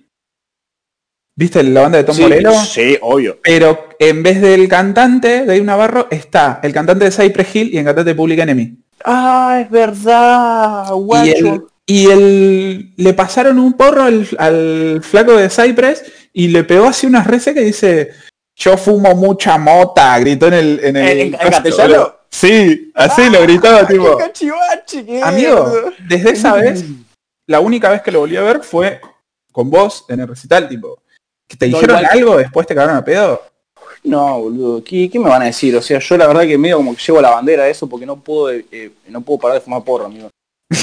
¿Viste 1.36 1.62
la 1.62 1.82
banda 1.82 2.00
de 2.00 2.04
Tom 2.04 2.16
sí, 2.16 2.22
Morello? 2.24 2.52
Sí, 2.66 2.98
obvio. 3.02 3.38
Pero 3.44 3.90
en 4.00 4.24
vez 4.24 4.42
del 4.42 4.68
cantante 4.68 5.46
de 5.46 5.62
Navarro 5.62 6.08
está 6.10 6.60
el 6.64 6.74
cantante 6.74 7.06
de 7.06 7.12
Cypress 7.12 7.56
Hill 7.56 7.70
y 7.74 7.78
el 7.78 7.86
cantante 7.86 8.10
de 8.10 8.16
Public 8.16 8.40
Enemy. 8.40 8.78
Ah, 9.06 9.60
es 9.64 9.70
verdad, 9.70 10.88
Y, 10.90 11.00
guacho. 11.00 11.30
el, 11.36 11.62
y 11.86 12.06
el- 12.10 12.94
le 12.98 13.14
pasaron 13.14 13.60
un 13.60 13.74
porro 13.74 14.02
al, 14.04 14.28
al 14.40 15.02
flaco 15.04 15.34
de 15.34 15.50
Cypress 15.50 16.04
y 16.34 16.48
le 16.48 16.64
pegó 16.64 16.86
así 16.88 17.06
unas 17.06 17.28
reces 17.28 17.54
que 17.54 17.62
dice 17.62 18.10
yo 18.58 18.76
fumo 18.78 19.14
mucha 19.16 19.58
mota, 19.58 20.18
gritó 20.20 20.48
en 20.48 20.54
el... 20.54 20.80
En, 20.84 20.96
el 20.98 21.08
¿En- 21.20 21.28
en- 21.28 21.32
castellano? 21.34 22.14
Sí, 22.30 22.92
así 22.94 23.30
lo 23.30 23.42
gritaba 23.44 23.80
Ah, 23.80 23.88
tipo. 23.88 24.18
qué 24.18 25.22
Amigo, 25.24 25.92
desde 26.08 26.32
esa 26.32 26.54
vez, 26.54 26.84
la 27.48 27.60
única 27.62 27.90
vez 27.90 28.02
que 28.02 28.12
lo 28.12 28.20
volví 28.20 28.36
a 28.36 28.42
ver 28.42 28.64
fue 28.64 29.00
con 29.52 29.70
vos 29.70 30.06
en 30.10 30.20
el 30.20 30.28
recital, 30.28 30.68
tipo. 30.68 31.00
Que 31.48 31.56
te 31.56 31.68
dijeron 31.68 32.04
algo, 32.06 32.36
después 32.38 32.68
te 32.68 32.76
cagaron 32.76 32.98
a 32.98 33.06
pedo. 33.06 33.42
No, 34.04 34.42
boludo, 34.42 34.84
¿qué, 34.84 35.10
qué 35.10 35.18
me 35.20 35.30
van 35.30 35.42
a 35.44 35.46
decir? 35.46 35.76
O 35.76 35.82
sea, 35.82 36.00
yo 36.00 36.18
la 36.18 36.28
verdad 36.28 36.42
que 36.44 36.58
medio 36.58 36.78
como 36.78 36.96
que 36.96 37.02
llevo 37.02 37.22
la 37.22 37.32
bandera 37.32 37.64
de 37.64 37.72
eso 37.72 37.88
porque 37.88 38.06
no 38.06 38.18
puedo 38.20 38.52
eh, 38.52 38.92
no 39.08 39.22
puedo 39.22 39.40
parar 39.40 39.56
de 39.58 39.62
fumar 39.62 39.84
porro, 39.84 40.06
amigo. 40.06 40.30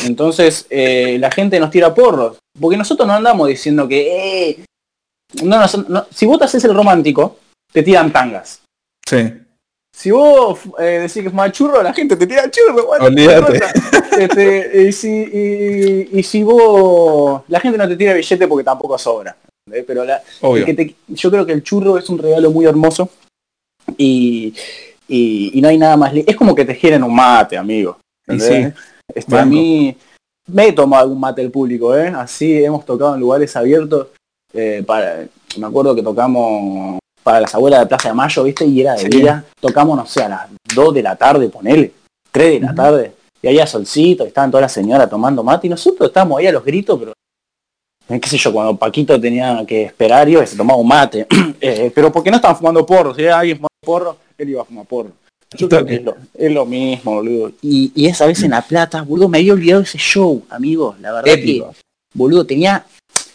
Entonces, 0.04 0.66
eh, 0.70 1.18
la 1.20 1.30
gente 1.30 1.60
nos 1.60 1.70
tira 1.70 1.94
porros. 1.94 2.38
Porque 2.58 2.76
nosotros 2.76 3.06
no 3.06 3.14
andamos 3.14 3.48
diciendo 3.48 3.86
que, 3.86 4.48
eh, 4.50 4.64
no, 5.42 5.58
no- 5.88 6.06
si 6.10 6.24
vos 6.26 6.38
te 6.38 6.44
haces 6.46 6.64
el 6.64 6.74
romántico, 6.74 7.36
te 7.74 7.82
tiran 7.82 8.12
tangas. 8.12 8.62
Sí. 9.06 9.32
Si 9.96 10.10
vos 10.10 10.58
eh, 10.78 11.00
decís 11.02 11.22
que 11.22 11.30
fumas 11.30 11.52
churro, 11.52 11.82
la 11.82 11.92
gente 11.92 12.16
te 12.16 12.26
tira 12.26 12.50
churro. 12.50 12.88
Olvídate. 12.88 13.60
Este, 14.18 14.82
y, 14.88 14.92
si, 14.92 15.08
y, 15.08 16.18
y 16.18 16.22
si 16.22 16.42
vos, 16.42 17.42
la 17.48 17.58
gente 17.60 17.76
no 17.78 17.88
te 17.88 17.96
tira 17.96 18.12
billete 18.14 18.46
porque 18.46 18.64
tampoco 18.64 18.96
sobra. 18.98 19.36
Pero 19.86 20.04
la, 20.04 20.22
Obvio. 20.42 20.64
que 20.66 20.74
te- 20.74 20.94
yo 21.08 21.30
creo 21.30 21.46
que 21.46 21.52
el 21.52 21.62
churro 21.62 21.96
es 21.98 22.08
un 22.10 22.18
regalo 22.18 22.50
muy 22.50 22.66
hermoso 22.66 23.08
y, 23.96 24.54
y, 25.08 25.50
y 25.58 25.60
no 25.62 25.68
hay 25.68 25.78
nada 25.78 25.96
más 25.96 26.12
es 26.14 26.36
como 26.36 26.54
que 26.54 26.64
te 26.66 26.74
giren 26.74 27.02
un 27.02 27.14
mate 27.14 27.56
amigo 27.56 27.96
¿entendés? 28.26 28.74
Este, 29.14 29.38
a 29.38 29.44
mí 29.46 29.96
me 30.48 30.68
he 30.68 30.72
tomado 30.72 31.04
algún 31.04 31.18
mate 31.18 31.40
del 31.40 31.50
público 31.50 31.96
¿eh? 31.96 32.08
así 32.08 32.62
hemos 32.62 32.84
tocado 32.84 33.14
en 33.14 33.20
lugares 33.20 33.56
abiertos 33.56 34.08
eh, 34.52 34.82
para 34.86 35.26
me 35.56 35.66
acuerdo 35.66 35.94
que 35.94 36.02
tocamos 36.02 36.98
para 37.24 37.40
las 37.40 37.54
abuelas 37.54 37.80
de 37.80 37.86
Plaza 37.86 38.08
de 38.08 38.14
Mayo 38.14 38.44
viste 38.44 38.64
y 38.64 38.80
era 38.82 38.92
de 38.92 39.00
Sí. 39.00 39.08
día 39.08 39.44
tocamos 39.58 39.96
no 39.96 40.06
sé 40.06 40.22
a 40.22 40.28
las 40.28 40.40
2 40.74 40.94
de 40.94 41.02
la 41.02 41.16
tarde 41.16 41.48
ponele 41.48 41.90
3 42.30 42.60
de 42.60 42.66
la 42.66 42.74
tarde 42.74 43.12
y 43.42 43.48
había 43.48 43.66
solcito 43.66 44.24
y 44.24 44.28
estaban 44.28 44.50
todas 44.50 44.62
las 44.62 44.72
señoras 44.72 45.10
tomando 45.10 45.42
mate 45.42 45.66
y 45.66 45.70
nosotros 45.70 46.08
estábamos 46.08 46.38
ahí 46.38 46.46
a 46.46 46.52
los 46.52 46.64
gritos 46.64 46.98
pero 46.98 47.12
eh, 48.08 48.20
qué 48.20 48.28
sé 48.28 48.36
yo, 48.36 48.52
cuando 48.52 48.76
Paquito 48.76 49.18
tenía 49.18 49.64
que 49.66 49.84
esperar, 49.84 50.28
iba 50.28 50.44
y 50.44 50.46
se 50.46 50.56
tomaba 50.58 50.78
un 50.78 50.86
mate. 50.88 51.26
Eh, 51.66 51.90
pero 51.94 52.12
porque 52.12 52.30
no 52.30 52.36
estaban 52.36 52.58
fumando 52.58 52.84
porro, 52.84 53.14
si 53.14 53.26
alguien 53.26 53.56
fumando 53.56 53.70
porro, 53.80 54.18
él 54.36 54.50
iba 54.50 54.60
a 54.60 54.64
fumar 54.66 54.84
porro. 54.84 55.12
Yo 55.56 55.66
creo 55.66 55.86
que 55.86 55.94
es 55.94 56.02
lo, 56.02 56.14
es 56.34 56.52
lo 56.52 56.66
mismo, 56.66 57.14
boludo. 57.14 57.52
Y, 57.62 57.90
y, 57.94 58.06
esa 58.06 58.26
vez 58.26 58.42
en 58.42 58.50
La 58.50 58.60
Plata, 58.60 59.00
boludo, 59.00 59.30
me 59.30 59.38
había 59.38 59.54
olvidado 59.54 59.80
ese 59.80 59.96
show, 59.96 60.44
amigos. 60.50 61.00
La 61.00 61.10
verdad 61.12 61.32
Épico. 61.32 61.70
que, 61.70 61.76
boludo, 62.12 62.44
tenía... 62.44 62.84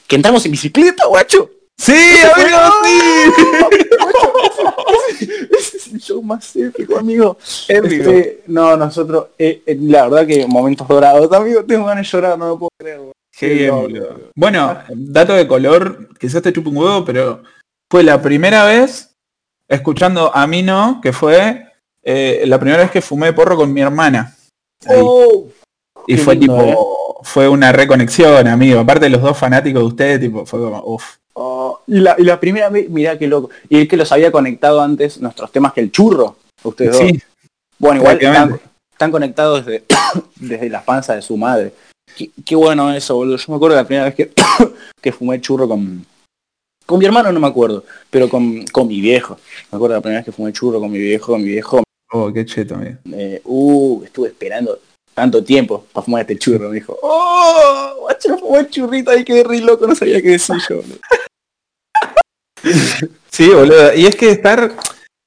Que 0.06 0.16
entramos 0.18 0.46
en 0.46 0.52
bicicleta, 0.52 1.08
guacho. 1.08 1.50
Sí, 1.80 1.94
amigo, 2.36 2.58
sí. 5.18 5.30
Ese 5.58 5.78
es 5.78 5.88
el 5.94 6.02
show 6.02 6.22
más 6.22 6.54
épico, 6.58 6.98
amigo. 6.98 7.38
Épico. 7.70 8.10
Este, 8.10 8.44
no, 8.48 8.76
nosotros, 8.76 9.28
eh, 9.38 9.64
eh, 9.66 9.78
la 9.80 10.10
verdad 10.10 10.28
que 10.28 10.46
momentos 10.46 10.86
dorados, 10.86 11.32
amigo, 11.32 11.64
tengo 11.64 11.86
ganas 11.86 12.06
de 12.06 12.12
llorar, 12.12 12.38
no 12.38 12.50
lo 12.50 12.60
puedo 12.60 12.70
creer. 12.78 12.98
boludo. 12.98 13.14
Qué 13.32 13.48
bien, 13.54 13.68
No, 13.70 13.82
boludo. 13.84 14.20
Bueno, 14.36 14.78
dato 14.90 15.34
de 15.34 15.48
color, 15.48 16.10
quizás 16.20 16.42
te 16.42 16.52
chupe 16.52 16.68
un 16.68 16.76
huevo, 16.78 17.06
pero 17.06 17.44
fue 17.90 18.04
la 18.04 18.22
primera 18.22 18.66
vez 18.66 19.16
escuchando 19.70 20.36
a 20.36 20.46
mí 20.48 20.62
no, 20.62 21.00
que 21.02 21.14
fue 21.14 21.66
eh, 22.04 22.44
la 22.46 22.60
primera 22.60 22.82
vez 22.82 22.92
que 22.92 23.02
fumé 23.02 23.32
porro 23.32 23.56
con 23.56 23.72
mi 23.72 23.80
hermana. 23.80 24.36
Oh, 24.86 25.48
y 26.08 26.18
fue 26.18 26.36
lindo, 26.36 26.58
tipo, 26.58 27.22
fue 27.24 27.48
una 27.48 27.72
reconexión, 27.72 28.50
amigo. 28.50 28.82
Aparte 28.82 29.06
de 29.06 29.12
los 29.12 29.22
dos 29.22 29.38
fanáticos 29.38 29.82
de 29.82 29.88
ustedes, 29.88 30.20
tipo, 30.20 30.46
fue 30.46 30.60
como, 30.60 30.84
uff. 30.84 31.19
Oh, 31.40 31.82
y, 31.88 32.00
la, 32.00 32.16
y 32.18 32.24
la 32.24 32.40
primera 32.40 32.70
vez, 32.70 32.90
mirá 32.90 33.18
qué 33.18 33.28
loco. 33.28 33.50
Y 33.70 33.82
es 33.82 33.88
que 33.88 33.98
los 33.98 34.12
había 34.12 34.32
conectado 34.32 34.82
antes 34.82 35.20
nuestros 35.20 35.52
temas 35.52 35.74
que 35.74 35.82
el 35.82 35.92
churro, 35.92 36.36
ustedes 36.64 36.92
dos. 36.92 37.02
Sí, 37.02 37.22
Bueno, 37.78 38.02
igual 38.02 38.20
están, 38.92 39.12
conectados 39.12 39.66
desde, 39.66 39.86
desde 40.36 40.70
la 40.70 40.84
panza 40.84 41.16
de 41.16 41.22
su 41.22 41.38
madre. 41.38 41.74
Qué, 42.16 42.30
qué 42.46 42.56
bueno 42.56 42.94
eso, 42.94 43.16
boludo. 43.16 43.38
Yo 43.38 43.46
me 43.50 43.56
acuerdo 43.56 43.76
de 43.78 43.82
la 43.82 43.88
primera 43.88 44.06
vez 44.06 44.16
que, 44.16 44.32
que 45.02 45.12
fumé 45.12 45.40
churro 45.40 45.68
con... 45.68 46.06
Con 46.86 46.98
mi 46.98 47.06
hermano 47.06 47.32
no 47.32 47.40
me 47.40 47.48
acuerdo, 47.48 47.84
pero 48.10 48.28
con, 48.28 48.66
con 48.66 48.88
mi 48.88 49.00
viejo. 49.00 49.38
Me 49.72 49.76
acuerdo 49.76 49.94
de 49.94 49.98
la 50.00 50.02
primera 50.02 50.20
vez 50.20 50.26
que 50.26 50.32
fumé 50.32 50.52
churro 50.52 50.80
con 50.80 50.92
mi 50.92 50.98
viejo, 50.98 51.32
con 51.34 51.42
mi 51.42 51.50
viejo. 51.50 51.84
Oh, 52.12 52.34
qué 52.34 52.44
cheto, 52.44 52.74
amigo. 52.76 52.98
eh, 53.14 53.40
uh, 53.46 54.04
estuve 54.04 54.30
esperando 54.30 54.80
tanto 55.14 55.44
tiempo 55.44 55.86
para 55.94 56.04
fumar 56.04 56.22
este 56.22 56.38
churro. 56.40 56.70
Me 56.70 56.76
dijo, 56.76 56.98
oh, 57.04 57.94
guacho, 58.00 58.38
fumé 58.40 58.68
churrito 58.70 59.12
ahí 59.12 59.24
quedé 59.24 59.44
re 59.44 59.60
loco, 59.62 59.86
no 59.86 59.94
sabía 59.94 60.22
qué 60.22 60.30
decir 60.30 60.56
yo. 60.68 60.82
Boludo". 62.64 63.14
Sí, 63.32 63.48
boludo. 63.50 63.94
Y 63.96 64.06
es 64.06 64.16
que 64.16 64.32
estar. 64.32 64.72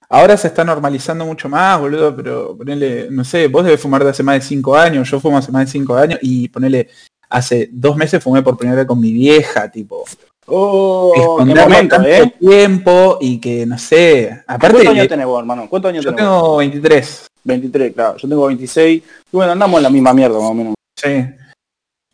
Ahora 0.09 0.37
se 0.37 0.49
está 0.49 0.63
normalizando 0.65 1.25
mucho 1.25 1.49
más, 1.49 1.81
boludo, 1.81 2.15
pero 2.15 2.55
ponele, 2.55 3.09
no 3.11 3.25
sé, 3.25 3.49
vos 3.49 3.65
debes 3.65 3.81
fumar 3.81 4.05
de 4.05 4.11
hace 4.11 4.23
más 4.23 4.35
de 4.35 4.43
cinco 4.43 4.77
años, 4.77 5.09
yo 5.09 5.19
fumo 5.19 5.39
hace 5.39 5.51
más 5.51 5.65
de 5.65 5.73
cinco 5.73 5.97
años 5.97 6.19
y 6.21 6.49
ponele, 6.49 6.91
hace 7.31 7.71
dos 7.73 7.97
meses 7.97 8.23
fumé 8.23 8.43
por 8.43 8.59
primera 8.59 8.77
vez 8.77 8.87
con 8.87 9.01
mi 9.01 9.11
vieja, 9.11 9.71
tipo. 9.71 10.05
Oh, 10.47 11.39
qué 11.39 11.55
momento, 11.55 11.97
tanto 11.97 12.09
¿eh? 12.09 12.35
tiempo 12.39 13.17
y 13.21 13.41
que 13.41 13.65
no 13.65 13.79
sé. 13.79 14.43
Aparte, 14.47 14.77
¿Cuántos 14.77 14.95
años 14.95 15.09
tenés 15.09 15.27
vos, 15.27 15.39
hermano? 15.39 15.67
¿Cuántos 15.71 15.89
años 15.89 16.05
yo 16.05 16.11
tenés 16.11 16.27
vos? 16.27 16.43
tengo 16.43 16.57
23. 16.59 17.27
23, 17.45 17.95
claro. 17.95 18.17
Yo 18.19 18.29
tengo 18.29 18.47
26. 18.47 19.03
Y 19.03 19.05
bueno, 19.33 19.53
andamos 19.53 19.79
en 19.79 19.83
la 19.85 19.91
misma 19.91 20.13
mierda, 20.13 20.39
más 20.39 20.51
o 20.51 20.55
menos. 20.55 20.75
Sí. 20.95 21.25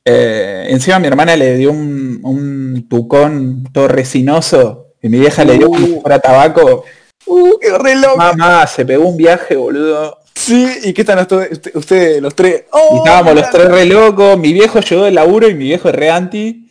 Eh, 0.05 0.67
encima 0.71 0.99
mi 0.99 1.07
hermana 1.07 1.37
le 1.37 1.57
dio 1.57 1.71
un, 1.71 2.21
un 2.23 2.87
tucón 2.89 3.65
todo 3.73 3.89
resinoso 3.89 4.88
y 5.03 5.09
mi 5.09 5.19
vieja 5.21 5.45
le 5.45 5.59
dio 5.59 5.67
como 5.69 5.87
si 5.87 6.01
fuera 6.01 6.19
tabaco. 6.19 6.85
Uh, 7.27 7.59
qué 7.61 7.77
re 7.79 7.95
loco. 7.97 8.17
Mamá, 8.17 8.67
se 8.67 8.85
pegó 8.85 9.09
un 9.09 9.17
viaje, 9.17 9.57
boludo. 9.57 10.17
Sí, 10.35 10.67
¿y 10.85 10.93
qué 10.95 11.03
están 11.03 11.19
ustedes, 11.19 11.53
usted- 11.53 11.77
ustedes 11.77 12.23
los 12.23 12.35
tres? 12.35 12.63
Y 12.63 12.65
Oh, 12.71 12.97
estábamos 13.05 13.35
los 13.35 13.51
tres 13.51 13.69
re 13.69 13.85
locos, 13.87 14.39
mi 14.39 14.53
viejo 14.53 14.81
llegó 14.81 15.05
del 15.05 15.15
laburo 15.17 15.49
y 15.49 15.55
mi 15.55 15.65
viejo 15.65 15.89
es 15.89 15.95
re 15.95 16.11
anti. 16.11 16.65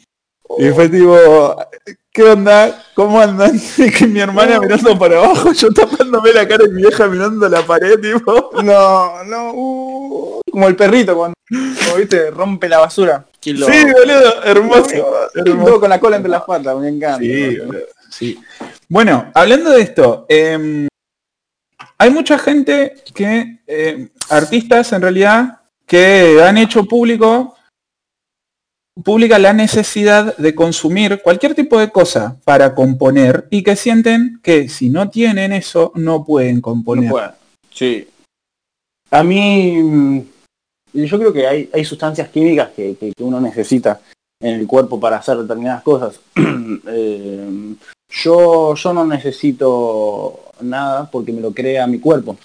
Y 0.58 0.70
fue 0.70 0.88
tipo, 0.88 1.18
¿qué 2.13 2.24
onda? 2.24 2.84
¿Cómo 2.96 3.20
andan? 3.20 3.60
Y 3.78 3.92
que 3.92 4.08
mi 4.08 4.22
hermana 4.22 4.60
mirando 4.62 4.98
para 4.98 5.18
abajo, 5.20 5.52
yo 5.52 5.70
tapándome 5.74 6.32
la 6.32 6.48
cara 6.48 6.63
y 6.66 6.70
mi 6.72 6.82
vieja 6.84 7.08
mirando 7.08 7.48
la 7.50 7.62
pared, 7.62 8.00
tipo. 8.00 8.50
No, 8.63 9.24
no, 9.26 9.52
uh, 9.54 10.42
como 10.50 10.68
el 10.70 10.76
perrito 10.78 11.16
cuando, 11.16 11.34
como 11.50 11.98
viste, 11.98 12.32
rompe 12.32 12.70
la 12.70 12.80
basura. 12.80 13.26
Qué 13.42 13.54
loco. 13.54 13.72
Sí, 13.72 13.84
boludo, 13.84 14.44
hermoso. 14.46 14.90
Hermoso. 15.36 15.66
loco 15.68 15.80
con 15.82 15.90
la 15.90 16.00
cola 16.00 16.16
entre 16.16 16.32
las 16.32 16.44
patas, 16.44 16.78
me 16.78 16.88
encanta. 16.88 17.20
Sí, 17.20 17.58
boludo, 17.60 17.80
sí. 18.10 18.39
Bueno, 18.89 19.32
hablando 19.34 19.72
de 19.72 19.82
esto, 19.82 20.26
em, 20.30 20.88
hay 21.98 22.10
mucha 22.10 22.38
gente 22.38 22.96
que, 23.13 23.60
em, 23.67 24.10
artistas 24.30 24.93
en 24.93 25.02
realidad, 25.02 25.62
que 25.86 26.41
han 26.41 26.58
hecho 26.58 26.86
público, 26.86 27.56
pública 29.04 29.38
la 29.38 29.54
necesidad 29.54 30.36
de 30.38 30.56
consumir 30.56 31.22
cualquier 31.22 31.54
tipo 31.54 31.80
de 31.80 31.89
cosa 31.91 32.38
para 32.43 32.74
componer 32.74 33.48
y 33.52 33.62
que 33.63 33.76
sienten 33.76 34.39
que 34.41 34.70
si 34.70 34.89
no 34.89 35.10
tienen 35.10 35.54
eso 35.54 35.91
no 35.96 36.26
pueden 36.26 36.62
componer. 36.62 37.12
Sí. 37.72 38.08
A 39.12 39.24
mí, 39.24 39.78
mm, 39.82 40.22
yo 40.93 41.20
creo 41.20 41.32
que 41.32 41.48
hay, 41.48 41.70
hay 41.74 41.86
sustancias 41.86 42.30
químicas 42.30 42.70
que, 42.76 42.96
que- 42.98 43.13
que 43.15 43.24
uno 43.24 43.39
necesita 43.39 44.02
en 44.41 44.56
el 44.60 44.67
cuerpo 44.67 45.00
para 45.00 45.17
hacer 45.17 45.38
determinadas 45.38 45.84
cosas. 45.84 46.20
Eh, 46.89 47.76
yo, 48.10 48.76
yo 48.76 48.93
no 48.93 49.06
necesito 49.06 50.39
nada 50.62 51.10
porque 51.12 51.32
me 51.32 51.41
lo 51.41 51.52
crea 51.54 51.88
mi 51.88 52.00
cuerpo. 52.00 52.38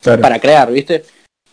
Claro. 0.00 0.20
Para 0.20 0.40
crear, 0.40 0.70
¿viste? 0.72 1.04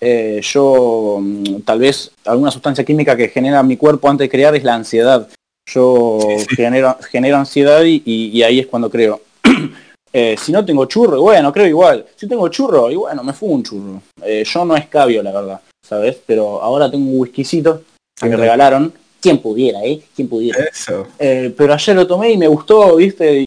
Eh, 0.01 0.39
yo, 0.41 1.17
mm, 1.21 1.61
tal 1.65 1.79
vez, 1.79 2.11
alguna 2.25 2.51
sustancia 2.51 2.83
química 2.85 3.15
que 3.15 3.27
genera 3.29 3.61
mi 3.63 3.77
cuerpo 3.77 4.09
antes 4.09 4.25
de 4.25 4.29
crear 4.29 4.55
es 4.55 4.63
la 4.63 4.75
ansiedad. 4.75 5.27
Yo 5.71 6.19
Sí, 6.21 6.45
sí. 6.49 6.55
genero, 6.55 6.97
genero 7.11 7.37
ansiedad 7.37 7.83
y, 7.83 8.01
y- 8.05 8.29
y 8.33 8.43
ahí 8.43 8.59
es 8.59 8.67
cuando 8.67 8.89
creo. 8.89 9.21
Eh, 10.11 10.35
si 10.43 10.51
no 10.51 10.65
tengo 10.65 10.85
churro, 10.85 11.21
bueno, 11.21 11.53
creo 11.53 11.67
igual. 11.67 12.03
Si 12.15 12.27
tengo 12.27 12.47
churro, 12.47 12.89
y 12.89 12.95
bueno, 12.95 13.23
me 13.23 13.31
fumo 13.31 13.53
un 13.53 13.63
churro. 13.63 14.01
Eh, 14.23 14.43
yo 14.43 14.65
no 14.65 14.75
escabio, 14.75 15.21
la 15.21 15.31
verdad, 15.31 15.61
¿sabes? 15.87 16.17
Pero 16.25 16.59
ahora 16.63 16.89
tengo 16.89 17.11
un 17.11 17.19
whiskycito 17.19 17.83
que 18.19 18.25
me 18.27 18.35
regalaron. 18.35 18.91
Quien 19.21 19.37
pudiera, 19.37 19.83
¿eh? 19.83 20.01
Quien 20.15 20.27
pudiera. 20.27 20.63
Eso. 20.63 21.05
Eh, 21.19 21.53
pero 21.55 21.75
ayer 21.75 21.95
lo 21.95 22.07
tomé 22.07 22.31
y 22.31 22.37
me 22.37 22.47
gustó, 22.47 22.95
¿viste? 22.95 23.45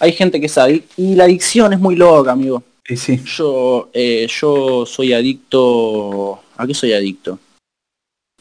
Hay 0.00 0.12
gente 0.12 0.40
que 0.40 0.48
sabe. 0.48 0.82
Y 0.96 1.14
la 1.14 1.24
adicción 1.24 1.72
es 1.72 1.78
muy 1.78 1.94
loca, 1.94 2.32
amigo. 2.32 2.62
Sí. 2.96 3.20
Yo, 3.24 3.88
eh, 3.92 4.26
yo 4.28 4.84
soy 4.84 5.12
adicto... 5.12 6.40
¿A 6.56 6.66
qué 6.66 6.74
soy 6.74 6.92
adicto? 6.92 7.38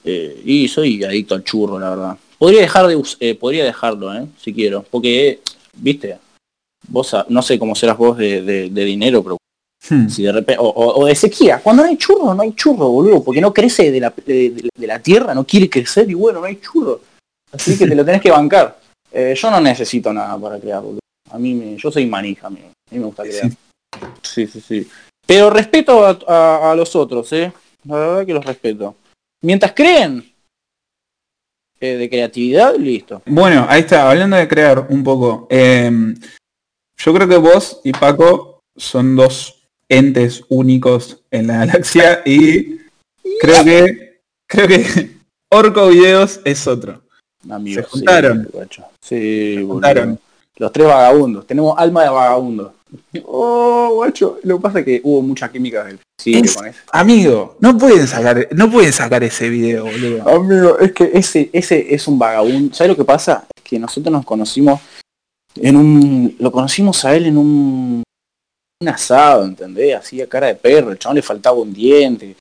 Eh, 0.03 0.41
y 0.45 0.67
soy 0.67 1.03
adicto 1.03 1.35
al 1.35 1.43
churro, 1.43 1.77
la 1.79 1.89
verdad. 1.91 2.17
Podría 2.37 2.61
dejar 2.61 2.87
de 2.87 3.01
eh, 3.19 3.35
podría 3.35 3.65
dejarlo, 3.65 4.13
¿eh? 4.13 4.25
Si 4.41 4.53
quiero. 4.53 4.83
Porque, 4.89 5.41
viste, 5.77 6.17
vos 6.87 7.15
no 7.27 7.41
sé 7.41 7.59
cómo 7.59 7.75
serás 7.75 7.97
vos 7.97 8.17
de, 8.17 8.41
de- 8.41 8.69
de 8.69 8.85
dinero, 8.85 9.21
pero 9.23 9.37
Hmm. 9.89 10.09
si 10.09 10.23
de 10.23 10.31
repente... 10.33 10.59
O, 10.61 10.67
o- 10.67 11.01
o 11.01 11.05
de 11.05 11.15
sequía. 11.15 11.61
Cuando 11.63 11.83
no 11.83 11.89
hay 11.89 11.95
churro, 11.97 12.33
no 12.33 12.41
hay 12.41 12.51
churro, 12.53 12.89
boludo. 12.89 13.23
Porque 13.23 13.39
no 13.41 13.53
crece 13.53 13.91
de 13.91 13.99
la, 14.01 14.13
de 14.25 14.71
la 14.87 14.99
tierra, 14.99 15.33
no 15.33 15.45
quiere 15.45 15.69
crecer 15.69 16.09
y 16.09 16.13
bueno, 16.15 16.39
no 16.41 16.45
hay 16.47 16.57
churro. 16.59 16.99
Así 17.51 17.77
que 17.77 17.87
te 17.87 17.95
lo 17.95 18.03
tenés 18.03 18.21
que 18.21 18.29
bancar. 18.31 18.77
Eh, 19.11 19.33
yo 19.37 19.49
no 19.49 19.61
necesito 19.61 20.11
nada 20.11 20.37
para 20.37 20.59
crear, 20.59 20.81
boludo. 20.81 20.99
A 21.31 21.37
mí 21.39 21.53
me, 21.53 21.75
yo 21.77 21.91
soy 21.91 22.05
manija, 22.05 22.47
amigo. 22.47 22.67
A 22.89 22.93
mí 22.93 22.99
me 22.99 23.05
gusta 23.05 23.23
crear. 23.23 23.49
Sí. 24.23 24.47
Sí, 24.47 24.61
sí. 24.61 24.87
Pero 25.25 25.49
respeto 25.49 26.05
a, 26.05 26.17
a- 26.27 26.71
a 26.71 26.75
los 26.75 26.95
otros, 26.95 27.31
¿eh? 27.33 27.51
La 27.85 27.95
verdad 27.95 28.25
que 28.25 28.33
los 28.33 28.45
respeto. 28.45 28.95
Mientras 29.43 29.73
creen 29.73 30.31
eh, 31.79 31.95
de 31.95 32.09
creatividad, 32.09 32.75
listo. 32.75 33.21
Bueno, 33.25 33.65
ahí 33.69 33.81
está, 33.81 34.09
hablando 34.09 34.35
de 34.37 34.47
crear 34.47 34.87
un 34.89 35.03
poco. 35.03 35.47
em, 35.49 36.15
yo 36.97 37.13
creo 37.13 37.27
que 37.27 37.37
vos 37.37 37.79
y 37.83 37.93
Paco 37.93 38.59
son 38.75 39.15
dos 39.15 39.61
entes 39.87 40.43
únicos 40.49 41.21
en 41.31 41.47
la 41.47 41.59
galaxia 41.65 42.21
y 42.25 42.79
creo 43.39 43.63
que 43.63 44.19
creo 44.47 44.67
que 44.67 45.11
Orco 45.51 45.87
Videos 45.87 46.41
es 46.43 46.67
otro. 46.67 47.01
Se 47.65 47.83
juntaron. 47.83 48.49
Sí, 49.01 49.55
boludo. 49.57 49.73
juntaron. 49.73 50.19
Los 50.59 50.71
tres 50.71 50.85
vagabundos. 50.87 51.47
Tenemos 51.47 51.73
alma 51.77 52.03
de 52.03 52.09
vagabundo. 52.09 52.73
Oh, 53.23 53.91
guacho. 53.95 54.39
Lo 54.43 54.57
que 54.57 54.61
pasa 54.61 54.79
es 54.79 54.85
que 54.85 55.01
hubo 55.03 55.21
mucha 55.21 55.51
química 55.51 55.83
del 55.85 55.99
Es- 56.25 56.55
con 56.55 56.67
eso. 56.67 56.79
Amigo, 56.91 57.55
no 57.59 57.77
pueden 57.77 58.07
sacar, 58.07 58.47
no 58.51 58.69
pueden 58.69 58.91
sacar 58.93 59.23
ese 59.23 59.49
video, 59.49 59.85
boludo. 59.85 60.27
Amigo, 60.29 60.79
es 60.79 60.91
que 60.91 61.09
ese, 61.13 61.49
ese 61.53 61.93
es 61.93 62.07
un 62.07 62.19
vagabundo. 62.19 62.73
¿Sabes 62.75 62.89
lo 62.91 62.97
que 62.97 63.05
pasa? 63.05 63.45
Es 63.55 63.63
que 63.63 63.79
nosotros 63.79 64.11
nos 64.11 64.25
conocimos 64.25 64.81
en 65.55 65.75
un. 65.77 66.35
Lo 66.39 66.51
conocimos 66.51 67.03
a 67.05 67.15
él 67.15 67.27
en 67.27 67.37
un. 67.37 68.03
Un 68.81 68.87
asado, 68.87 69.43
¿entendés? 69.43 69.93
Hacía 69.97 70.27
cara 70.27 70.47
de 70.47 70.55
perro, 70.55 70.91
el 70.91 70.97
chabón 70.99 71.15
le 71.17 71.21
faltaba 71.21 71.57
un 71.57 71.73
diente. 71.73 72.35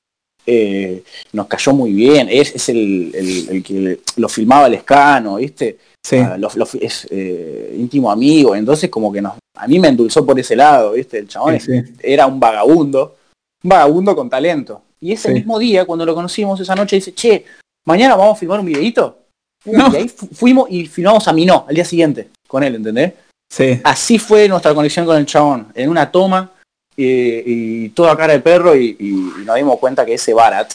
eh, 0.45 1.03
nos 1.33 1.45
cayó 1.47 1.73
muy 1.73 1.91
bien. 1.93 2.27
Es, 2.31 2.55
es 2.55 2.69
el, 2.69 3.11
el- 3.13 3.49
el 3.49 3.63
que 3.63 3.99
lo 4.15 4.27
filmaba 4.29 4.65
el 4.67 4.73
escano, 4.75 5.35
¿viste? 5.35 5.77
Sí, 6.05 6.17
Ah, 6.17 6.37
lo- 6.37 6.49
lo- 6.55 6.67
es 6.81 7.07
eh, 7.11 7.75
íntimo 7.77 8.11
amigo. 8.11 8.55
Entonces, 8.55 8.89
como 8.89 9.11
que 9.11 9.21
nos, 9.21 9.33
a 9.57 9.67
mí 9.67 9.79
me 9.79 9.89
endulzó 9.89 10.25
por 10.25 10.39
ese 10.39 10.55
lado, 10.55 10.93
¿viste? 10.93 11.19
El 11.19 11.27
chabón 11.27 11.59
sí, 11.59 11.81
sí. 11.83 11.93
era 12.01 12.25
un 12.25 12.39
vagabundo, 12.39 13.17
un 13.63 13.69
vagabundo 13.69 14.15
con 14.15 14.29
talento. 14.29 14.81
Y 15.01 15.13
ese 15.13 15.31
mismo 15.33 15.59
día, 15.59 15.85
cuando 15.85 16.05
lo 16.05 16.15
conocimos 16.15 16.59
esa 16.59 16.75
noche, 16.75 16.95
dice, 16.97 17.13
che, 17.13 17.45
mañana 17.85 18.15
vamos 18.15 18.35
a 18.37 18.39
filmar 18.39 18.59
un 18.59 18.65
videito. 18.65 19.17
No. 19.65 19.91
Y 19.93 19.95
ahí 19.97 20.07
fu- 20.09 20.27
fuimos 20.27 20.69
y 20.71 20.85
filmamos 20.87 21.27
a 21.27 21.33
Minó 21.33 21.65
al 21.67 21.75
día 21.75 21.85
siguiente 21.85 22.29
con 22.47 22.63
él, 22.63 22.75
¿entendés? 22.75 23.13
Sí. 23.51 23.79
Así 23.83 24.17
fue 24.19 24.47
nuestra 24.47 24.73
conexión 24.73 25.05
con 25.05 25.17
el 25.17 25.25
chabón, 25.25 25.67
en 25.75 25.89
una 25.89 26.09
toma 26.11 26.51
eh, 26.95 27.43
y 27.45 27.89
toda 27.89 28.15
cara 28.15 28.33
de 28.33 28.39
perro 28.39 28.75
y, 28.75 28.95
y- 28.99 29.41
y 29.41 29.45
nos 29.45 29.55
dimos 29.55 29.77
cuenta 29.79 30.05
que 30.05 30.13
ese 30.15 30.33
Barat, 30.33 30.73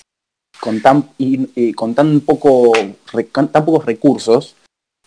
con 0.60 0.80
tan, 0.80 1.08
con 1.74 1.94
tan, 1.94 2.20
poco, 2.20 2.72
con 3.32 3.48
tan 3.48 3.64
pocos 3.64 3.84
recursos, 3.86 4.54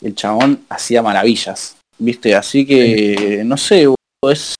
el 0.01 0.15
chabón 0.15 0.61
hacía 0.69 1.01
maravillas, 1.01 1.75
¿viste? 1.97 2.35
Así 2.35 2.65
que, 2.65 3.41
no 3.45 3.57
sé, 3.57 3.87
es 4.29 4.55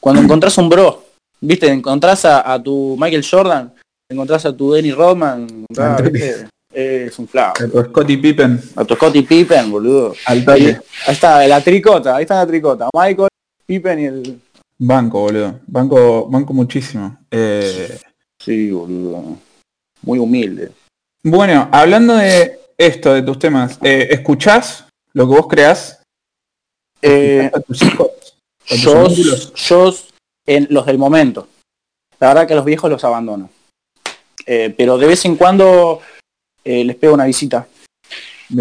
cuando 0.00 0.22
encontrás 0.22 0.56
un 0.58 0.68
bro, 0.68 1.04
¿viste? 1.40 1.68
Encontrás 1.68 2.24
a, 2.24 2.52
a 2.52 2.62
tu 2.62 2.96
Michael 2.98 3.24
Jordan, 3.28 3.72
encontrás 4.10 4.44
a 4.46 4.56
tu 4.56 4.72
Denny 4.72 4.92
Rodman, 4.92 5.66
es 6.72 7.18
un 7.18 7.28
flaco. 7.28 7.54
Pero 7.58 7.84
Scottie 7.84 8.18
Pippen 8.18 8.60
A 8.76 8.84
tu 8.84 8.94
Scottie 8.94 9.22
Pippen, 9.22 9.70
boludo. 9.70 10.14
al 10.26 10.44
Ahí, 10.48 10.66
ahí 10.66 10.76
está, 11.08 11.46
la 11.46 11.60
tricota, 11.60 12.16
ahí 12.16 12.22
está 12.22 12.36
la 12.36 12.46
tricota. 12.46 12.88
Michael, 12.94 13.28
Pippen 13.66 13.98
y 13.98 14.04
el... 14.06 14.40
Banco, 14.78 15.20
boludo. 15.20 15.60
Banco, 15.66 16.26
banco 16.28 16.52
muchísimo. 16.52 17.18
Eh, 17.30 17.98
Sí, 18.44 18.72
boludo. 18.72 19.36
Muy 20.02 20.18
humilde. 20.18 20.72
bueno, 21.22 21.68
hablando 21.70 22.16
de 22.16 22.58
esto, 22.86 23.14
de 23.14 23.22
tus 23.22 23.38
temas, 23.38 23.78
eh, 23.82 24.08
¿escuchás 24.10 24.86
lo 25.12 25.28
que 25.28 25.34
vos 25.34 25.46
creás? 25.48 26.02
Eh, 27.00 27.50
¿A 27.52 27.60
tus 27.60 27.82
hijos? 27.82 28.10
¿A 28.64 28.74
tus 28.74 29.52
yo, 29.54 29.92
en 30.46 30.66
los 30.70 30.86
del 30.86 30.98
momento. 30.98 31.48
La 32.18 32.28
verdad 32.28 32.46
que 32.46 32.54
los 32.54 32.64
viejos 32.64 32.90
los 32.90 33.04
abandono. 33.04 33.50
Eh, 34.46 34.74
pero 34.76 34.98
de 34.98 35.06
vez 35.06 35.24
en 35.24 35.36
cuando 35.36 36.00
eh, 36.64 36.84
les 36.84 36.96
pego 36.96 37.14
una 37.14 37.26
visita. 37.26 37.66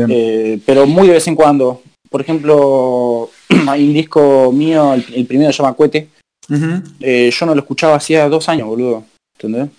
Eh, 0.10 0.60
pero 0.66 0.86
muy 0.86 1.08
de 1.08 1.14
vez 1.14 1.28
en 1.28 1.36
cuando. 1.36 1.82
Por 2.10 2.22
ejemplo, 2.22 3.30
hay 3.68 3.88
un 3.88 3.94
disco 3.94 4.52
mío, 4.52 4.94
el, 4.94 5.06
el 5.14 5.26
primero 5.26 5.52
se 5.52 5.62
llama 5.62 5.74
Cuete. 5.74 6.10
Yo 6.50 7.46
no 7.46 7.56
lo 7.56 7.62
escuchaba 7.62 7.96
hacía 7.96 8.28
dos 8.30 8.50
años, 8.50 8.68
boludo. 8.68 9.06
¿Entendés? 9.36 9.70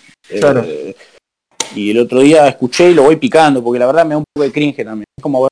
Claro. 0.41 0.65
Y 1.75 1.91
el 1.91 1.99
otro 1.99 2.21
día 2.21 2.47
escuché 2.49 2.91
y 2.91 2.95
lo 2.95 3.05
voy 3.05 3.17
picando, 3.17 3.63
porque 3.63 3.79
la 3.79 3.87
verdad 3.87 4.05
me 4.05 4.11
da 4.15 4.19
un 4.19 4.25
poco 4.35 4.45
de 4.45 4.53
cringe 4.53 4.85
también. 4.85 5.05
Es 5.19 5.23
como 5.23 5.43
ver 5.43 5.49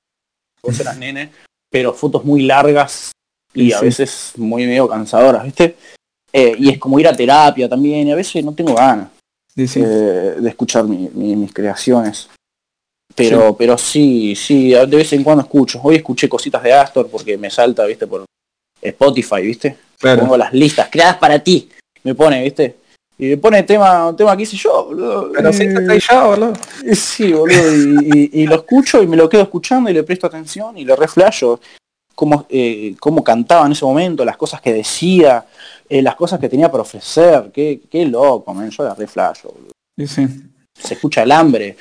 vos 0.63 0.79
eras 0.81 0.97
nene, 0.99 1.31
pero 1.71 1.93
fotos 1.95 2.25
muy 2.25 2.43
largas 2.43 3.13
y 3.55 3.67
Sí, 3.67 3.73
a 3.73 3.79
sí. 3.79 3.85
veces 3.87 4.33
muy 4.37 4.67
medio 4.67 4.87
cansadoras, 4.89 5.45
¿viste? 5.45 5.77
Eh, 6.33 6.55
y 6.59 6.71
es 6.71 6.79
como 6.79 7.01
ir 7.01 7.09
a 7.09 7.17
terapia 7.17 7.69
también, 7.69 8.07
y 8.09 8.13
a 8.13 8.17
veces 8.17 8.45
no 8.45 8.55
tengo 8.55 8.75
ganas 8.75 9.09
Sí, 9.55 9.67
eh, 9.83 10.37
de 10.39 10.49
escuchar 10.49 10.85
mi- 10.85 11.11
mi- 11.13 11.35
mis 11.37 11.53
creaciones. 11.53 12.29
Pero, 13.15 13.57
pero 13.57 13.77
sí, 13.77 14.35
sí, 14.37 14.71
de 14.71 14.87
vez 14.87 15.13
en 15.13 15.25
cuando 15.25 15.43
escucho. 15.43 15.81
Hoy 15.83 15.97
escuché 15.97 16.29
cositas 16.29 16.63
de 16.63 16.73
Astor 16.73 17.11
porque 17.11 17.37
me 17.37 17.51
salta, 17.51 17.85
viste, 17.85 18.07
por 18.07 18.25
Spotify, 18.81 19.43
viste 19.43 19.77
claro. 19.99 20.23
pongo 20.23 20.37
las 20.37 20.53
listas 20.53 20.89
creadas 20.91 21.17
para 21.17 21.39
ti. 21.41 21.69
Me 22.05 22.15
pone, 22.15 22.43
¿viste? 22.43 22.77
Y 23.23 23.37
pone 23.37 23.63
tema, 23.65 24.09
un 24.09 24.17
tema 24.17 24.35
que 24.35 24.45
hice 24.45 24.57
yo, 24.57 24.87
boludo. 24.87 25.31
Pero 25.33 25.53
sí, 25.53 25.65
Eh, 25.65 25.75
está 25.75 25.93
ahí 25.93 25.99
ya, 26.11 26.25
boludo. 26.27 26.53
Sí, 26.95 27.33
boludo. 27.33 27.77
Y, 27.77 28.31
y- 28.33 28.43
y 28.43 28.47
lo 28.47 28.55
escucho 28.57 29.03
y 29.03 29.07
me 29.07 29.17
lo 29.17 29.29
quedo 29.29 29.43
escuchando 29.43 29.91
y 29.91 29.93
le 29.93 30.03
presto 30.05 30.27
atención 30.27 30.79
y 30.79 30.85
le 30.87 30.97
reflasho 30.97 31.61
cómo, 32.15 32.47
eh, 32.49 32.95
cómo 32.99 33.23
cantaba 33.23 33.67
en 33.67 33.73
ese 33.73 33.85
momento, 33.85 34.25
las 34.25 34.39
cosas 34.39 34.61
que 34.63 34.73
decía, 34.73 35.45
eh, 35.89 36.01
las 36.01 36.15
cosas 36.17 36.41
que 36.41 36.49
tenía 36.49 36.71
para 36.71 36.83
ofrecer. 36.83 37.51
Qué, 37.53 37.83
qué 37.91 38.07
loco, 38.07 38.55
man. 38.55 38.71
Yo 38.71 38.85
la 38.85 38.95
reflasho, 38.95 39.49
boludo. 39.49 39.73
Sí, 39.99 40.07
sí. 40.07 40.27
Se 40.75 40.95
escucha 40.95 41.23
el 41.23 41.33
hambre. 41.33 41.77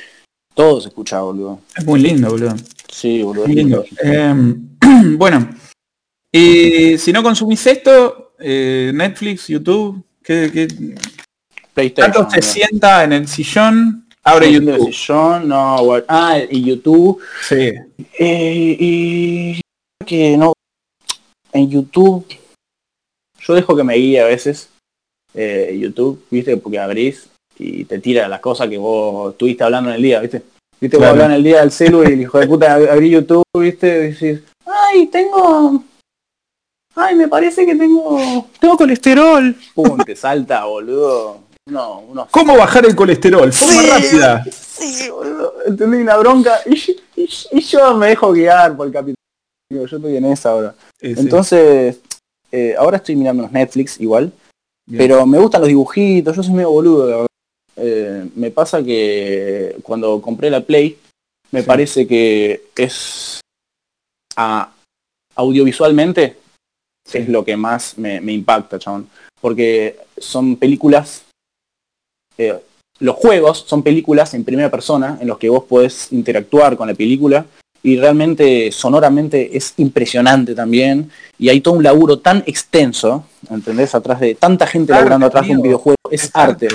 Todo 0.53 0.81
se 0.81 0.89
escucha, 0.89 1.21
boludo. 1.21 1.61
Es 1.77 1.85
muy 1.85 2.01
lindo, 2.01 2.29
boludo. 2.31 2.53
Sí, 2.91 3.23
boludo. 3.23 3.45
Es 3.45 3.55
lindo. 3.55 3.85
Eh, 4.03 4.33
bueno, 5.17 5.49
y 6.33 6.97
si 6.97 7.13
no 7.13 7.23
consumís 7.23 7.65
esto, 7.65 8.33
Netflix, 8.39 9.47
YouTube, 9.47 10.03
¿qué, 10.21 10.49
qué... 10.53 10.67
PlayStation. 11.79 12.31
Se 12.31 12.41
sienta 12.41 13.03
en 13.03 13.13
el 13.13 13.27
sillón, 13.27 14.07
abre 14.23 14.51
YouTube. 14.51 14.91
Yo, 14.91 15.39
no, 15.39 15.83
bueno. 15.83 16.05
Ah, 16.07 16.37
y 16.49 16.63
YouTube. 16.63 17.21
Sí. 17.47 17.71
Eh, 18.19 18.77
y 18.79 19.61
que 20.05 20.37
no 20.37 20.53
en 21.53 21.69
YouTube 21.69 22.25
yo 23.39 23.53
dejo 23.53 23.75
que 23.75 23.83
me 23.83 23.95
guíe 23.95 24.21
a 24.21 24.25
veces 24.25 24.69
eh, 25.33 25.77
YouTube 25.79 26.25
viste 26.29 26.57
porque 26.57 26.79
abrís 26.79 27.29
y 27.57 27.85
te 27.85 27.99
tira 27.99 28.27
las 28.27 28.39
cosas 28.39 28.69
que 28.69 28.77
vos 28.77 29.31
estuviste 29.31 29.63
hablando 29.63 29.89
en 29.89 29.97
el 29.97 30.01
día 30.01 30.19
viste 30.19 30.43
viste 30.79 30.97
vos 30.97 31.07
hablando 31.07 31.33
en 31.33 31.39
el 31.39 31.43
día 31.43 31.59
del 31.61 31.71
celu 31.71 32.03
y 32.03 32.13
el 32.13 32.21
hijo 32.21 32.39
de 32.39 32.47
puta 32.47 32.73
abrí 32.73 33.09
YouTube 33.09 33.43
viste 33.53 33.87
y 33.87 34.11
decís 34.11 34.43
ay 34.65 35.07
tengo 35.07 35.83
ay 36.95 37.15
me 37.15 37.27
parece 37.27 37.65
que 37.65 37.75
tengo 37.75 38.47
tengo 38.59 38.77
colesterol 38.77 39.55
pum 39.73 39.97
te 40.05 40.15
salta 40.15 40.65
boludo 40.65 41.48
no 41.67 41.99
unos 41.99 42.29
¿Cómo 42.29 42.57
bajar 42.57 42.85
el 42.85 42.95
colesterol? 42.95 43.51
Forma 43.53 43.81
Sí. 43.81 43.89
rápida. 43.89 44.43
Sí, 44.51 45.09
boludo. 45.09 45.53
Entendí 45.65 45.97
una 45.97 46.17
bronca 46.17 46.59
y, 46.65 46.75
yo- 46.75 46.93
y 47.15 47.27
yo- 47.27 47.49
y 47.51 47.61
yo 47.61 47.93
me 47.95 48.07
dejo 48.07 48.31
guiar 48.31 48.75
por 48.75 48.87
el. 48.87 49.15
Digo, 49.71 49.85
Yo 49.85 49.97
estoy 49.97 50.15
en 50.17 50.25
esa 50.25 50.51
ahora. 50.51 50.75
Sí. 50.99 51.13
Entonces, 51.17 51.99
eh, 52.51 52.75
ahora 52.77 52.97
estoy 52.97 53.15
mirando 53.15 53.43
los 53.43 53.51
Netflix 53.51 53.99
igual, 53.99 54.31
Bien. 54.87 54.97
pero 54.97 55.25
me 55.27 55.37
gustan 55.37 55.61
los 55.61 55.67
dibujitos, 55.67 56.35
yo 56.35 56.41
soy 56.43 56.53
medio 56.53 56.71
boludo, 56.71 57.05
la 57.07 57.15
verdad. 57.17 57.27
Eh, 57.75 58.29
me 58.35 58.49
pasa 58.51 58.81
que 58.83 59.75
cuando 59.83 60.19
compré 60.21 60.49
la 60.49 60.61
Play, 60.61 60.97
me 61.51 61.61
parece 61.63 62.07
que 62.07 62.63
es 62.75 63.41
a- 64.35 64.71
audiovisualmente 65.35 66.37
es 67.13 67.29
lo 67.29 67.45
que 67.45 67.55
más 67.55 67.97
me, 67.97 68.19
me 68.21 68.33
impacta, 68.33 68.79
chabón. 68.79 69.07
Porque 69.39 69.97
son 70.17 70.55
películas, 70.57 71.23
eh, 72.39 72.57
los 72.99 73.15
juegos 73.15 73.65
son 73.67 73.83
películas 73.83 74.33
en 74.33 74.43
primera 74.43 74.71
persona 74.71 75.17
en 75.21 75.27
los 75.27 75.37
que 75.37 75.49
vos 75.49 75.65
podés 75.65 76.11
interactuar 76.11 76.75
con 76.75 76.87
la 76.87 76.93
película 76.93 77.45
y 77.83 77.97
realmente 77.97 78.71
sonoramente 78.71 79.55
es 79.55 79.73
impresionante 79.77 80.55
también 80.55 81.09
y 81.37 81.49
hay 81.49 81.61
todo 81.61 81.75
un 81.75 81.83
laburo 81.83 82.19
tan 82.19 82.43
extenso, 82.45 83.25
¿entendés? 83.49 83.95
Atrás 83.95 84.19
de 84.19 84.35
tanta 84.35 84.67
gente 84.67 84.91
Arte, 84.91 85.01
laburando 85.01 85.27
atrás 85.27 85.47
de 85.47 85.55
un 85.55 85.61
videojuego, 85.61 85.97
es 86.11 86.29
arte. 86.33 86.67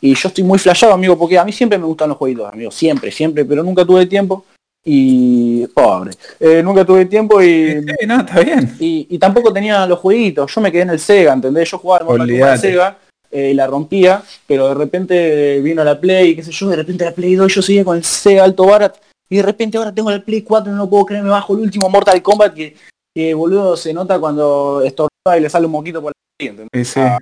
Y 0.00 0.14
yo 0.14 0.28
estoy 0.28 0.44
muy 0.44 0.58
flashado, 0.58 0.92
amigo, 0.92 1.16
porque 1.16 1.38
a 1.38 1.44
mí 1.44 1.52
siempre 1.52 1.78
me 1.78 1.86
gustan 1.86 2.08
los 2.08 2.18
jueguitos, 2.18 2.52
amigo, 2.52 2.70
siempre, 2.70 3.10
siempre, 3.10 3.44
pero 3.44 3.62
nunca 3.62 3.84
tuve 3.84 4.04
tiempo 4.06 4.44
y 4.84 5.66
pobre, 5.68 6.10
eh, 6.40 6.60
nunca 6.62 6.84
tuve 6.84 7.06
tiempo 7.06 7.40
y 7.40 7.80
Sí, 7.80 8.06
no, 8.06 8.20
está 8.20 8.40
bien. 8.40 8.76
y, 8.80 9.06
y 9.08 9.18
tampoco 9.18 9.52
tenía 9.52 9.86
los 9.86 10.00
jueguitos, 10.00 10.54
yo 10.54 10.60
me 10.60 10.72
quedé 10.72 10.82
en 10.82 10.90
el 10.90 10.98
Sega, 10.98 11.32
¿entendés? 11.32 11.70
Yo 11.70 11.78
jugaba 11.78 12.14
en. 12.14 12.58
Sega 12.58 12.98
eh, 13.32 13.50
y 13.50 13.54
la 13.54 13.66
rompía, 13.66 14.22
pero 14.46 14.68
de 14.68 14.74
repente 14.74 15.60
vino 15.60 15.82
la 15.82 15.98
Play, 15.98 16.36
qué 16.36 16.42
sé 16.42 16.52
yo, 16.52 16.68
de 16.68 16.76
repente 16.76 17.04
la 17.04 17.12
Play 17.12 17.34
2 17.34 17.52
yo 17.52 17.62
seguía 17.62 17.84
con 17.84 17.96
el 17.96 18.04
Sega 18.04 18.44
alto 18.44 18.66
barat 18.66 18.96
y 19.28 19.36
de 19.36 19.42
repente 19.42 19.78
ahora 19.78 19.92
tengo 19.92 20.10
la 20.10 20.20
Play 20.20 20.42
4 20.42 20.72
no 20.72 20.88
puedo 20.88 21.06
creer, 21.06 21.22
me 21.22 21.30
bajo 21.30 21.54
el 21.54 21.60
último 21.60 21.88
Mortal 21.88 22.22
Kombat 22.22 22.54
que, 22.54 22.76
que 23.14 23.34
boludo 23.34 23.76
se 23.76 23.92
nota 23.92 24.20
cuando 24.20 24.82
estornuda 24.82 25.38
y 25.38 25.40
le 25.40 25.50
sale 25.50 25.66
un 25.66 25.72
moquito 25.72 26.00
por 26.02 26.12
la 26.12 26.84
sí. 26.84 27.00
Ah, 27.00 27.18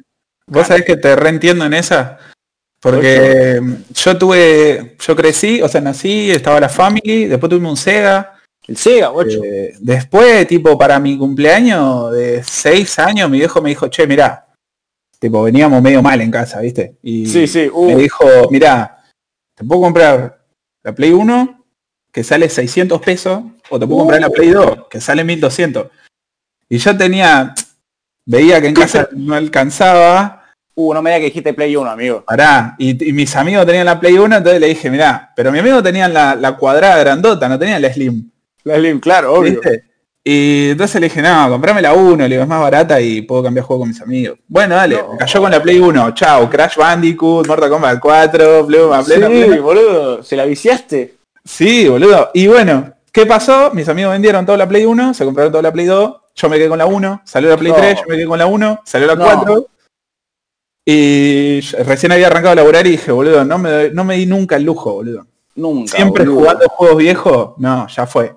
Vos 0.47 0.67
sabés 0.67 0.85
que 0.85 0.97
te 0.97 1.15
reentiendo 1.15 1.65
en 1.65 1.75
esa. 1.75 2.19
Porque 2.81 3.61
yo 3.95 4.19
tuve, 4.19 4.97
yo 4.99 5.15
crecí, 5.15 5.61
o 5.61 5.69
sea, 5.69 5.81
nací, 5.83 6.31
estaba 6.31 6.59
la 6.59 6.69
family, 6.69 7.27
después 7.27 7.51
tuvimos 7.51 7.71
un 7.73 7.77
Sega. 7.77 8.39
El 8.67 8.77
Sega, 8.77 9.13
8. 9.13 9.41
eh, 9.45 9.75
después, 9.81 10.47
tipo, 10.47 10.79
para 10.79 10.99
mi 10.99 11.19
cumpleaños 11.19 12.13
de 12.13 12.43
seis 12.43 12.99
años, 12.99 13.29
mi 13.29 13.39
viejo 13.39 13.61
me 13.61 13.71
dijo, 13.71 13.89
che, 13.89 14.07
mirá, 14.07 14.47
tipo, 15.21 15.43
veníamos 15.43 15.81
medio 15.83 16.03
mal 16.03 16.21
en 16.21 16.31
casa, 16.31 16.61
¿viste? 16.61 16.97
Y 17.03 17.27
sí, 17.27 17.47
sí, 17.47 17.71
uh, 17.73 17.87
me 17.87 17.95
dijo, 17.95 18.27
mirá, 18.51 19.05
te 19.55 19.63
puedo 19.63 19.83
comprar 19.83 20.43
la 20.83 20.95
Play 20.95 21.13
1, 21.13 21.65
que 22.11 22.25
sale 22.25 22.49
600 22.49 23.01
pesos, 23.01 23.43
o 23.69 23.79
te 23.79 23.87
puedo 23.87 24.01
comprar 24.01 24.21
la 24.21 24.31
Play 24.31 24.49
2, 24.49 24.89
que 24.89 25.01
sale 25.01 25.23
1200. 25.23 25.89
Y 26.71 26.79
yo 26.79 26.97
tenía, 26.97 27.55
veía 28.25 28.61
que 28.61 28.69
en 28.69 28.75
casa 28.75 29.09
no 29.13 29.35
alcanzaba, 29.35 30.55
uh, 30.75 30.95
no 30.95 31.03
me 31.03 31.11
digas 31.11 31.21
que 31.21 31.27
dijiste 31.27 31.53
Play 31.53 31.77
1, 31.77 31.91
amigo. 31.91 32.25
Pará, 32.27 32.75
y, 32.79 33.11
y 33.11 33.13
mis 33.13 33.37
amigos 33.37 33.67
tenían 33.67 33.85
la 33.85 34.01
Play 34.01 34.17
1, 34.17 34.39
entonces 34.39 34.59
le 34.59 34.69
dije, 34.69 34.91
mirá, 34.91 35.33
pero 35.37 35.53
mis 35.53 35.61
amigos 35.61 35.83
tenían 35.83 36.15
la, 36.15 36.35
la 36.35 36.57
cuadrada 36.57 36.99
grandota, 36.99 37.47
no 37.47 37.59
tenían 37.59 37.83
la 37.83 37.93
Slim. 37.93 38.31
La 38.65 38.77
Slim, 38.77 38.99
claro, 39.01 39.35
obvio. 39.35 39.61
¿viste? 39.61 39.90
Y 40.23 40.71
entonces 40.73 41.01
le 41.01 41.09
dije, 41.09 41.23
no, 41.23 41.49
comprame 41.49 41.81
la 41.81 41.95
1, 41.95 42.17
le 42.25 42.29
digo, 42.29 42.43
es 42.43 42.49
más 42.49 42.61
barata 42.61 43.01
y 43.01 43.23
puedo 43.23 43.43
cambiar 43.43 43.65
juego 43.65 43.81
con 43.81 43.89
mis 43.89 44.01
amigos. 44.03 44.39
Bueno, 44.49 44.75
dale, 44.77 44.97
No. 44.97 45.13
me 45.13 45.19
cayó 45.19 45.41
con 45.41 45.51
la 45.51 45.63
Play 45.63 45.79
1, 45.79 46.13
chao, 46.15 46.51
Crash 46.51 46.77
Bandicoot, 46.77 47.47
Mortal 47.47 47.71
Kombat 47.71 47.99
4, 48.01 48.67
pluma, 48.67 49.03
Sí, 49.03 49.13
plena, 49.13 49.29
plena. 49.29 49.61
boludo, 49.63 50.23
¿se 50.23 50.37
la 50.37 50.45
viciaste? 50.45 51.15
Sí, 51.43 51.89
boludo. 51.89 52.31
Y 52.35 52.47
bueno, 52.49 52.93
¿qué 53.11 53.25
pasó? 53.25 53.71
Mis 53.73 53.89
amigos 53.89 54.13
vendieron 54.13 54.45
toda 54.45 54.59
la 54.59 54.69
Play 54.69 54.85
1, 54.85 55.15
se 55.15 55.25
compraron 55.25 55.53
toda 55.53 55.63
la 55.63 55.73
Play 55.73 55.87
2, 55.87 56.15
yo 56.35 56.49
me 56.51 56.59
quedé 56.59 56.69
con 56.69 56.79
la 56.79 56.87
1, 56.87 57.23
salió 57.25 57.49
la 57.49 57.57
Play 57.57 57.73
No. 57.73 57.79
3, 57.79 57.97
yo 57.97 58.03
me 58.07 58.17
quedé 58.17 58.27
con 58.27 58.39
la 58.39 58.47
1, 58.47 58.81
salió 58.85 59.07
la 59.07 59.15
No. 59.15 59.25
4. 59.25 59.67
Y 60.87 61.61
recién 61.85 62.13
había 62.13 62.27
arrancado 62.27 62.53
a 62.53 62.57
laburar 62.57 62.87
y 62.87 62.91
dije, 62.91 63.13
boludo, 63.13 63.45
no 63.45 63.59
me, 63.59 63.91
no 63.91 64.05
me 64.05 64.17
di 64.17 64.27
nunca 64.27 64.57
el 64.57 64.65
lujo, 64.65 64.93
boludo. 64.93 65.27
nunca. 65.55 65.97
Siempre 65.97 66.25
boludo. 66.25 66.41
jugando 66.41 66.69
juegos 66.69 66.97
viejos, 66.99 67.51
no, 67.59 67.87
ya 67.89 68.07
fue. 68.07 68.35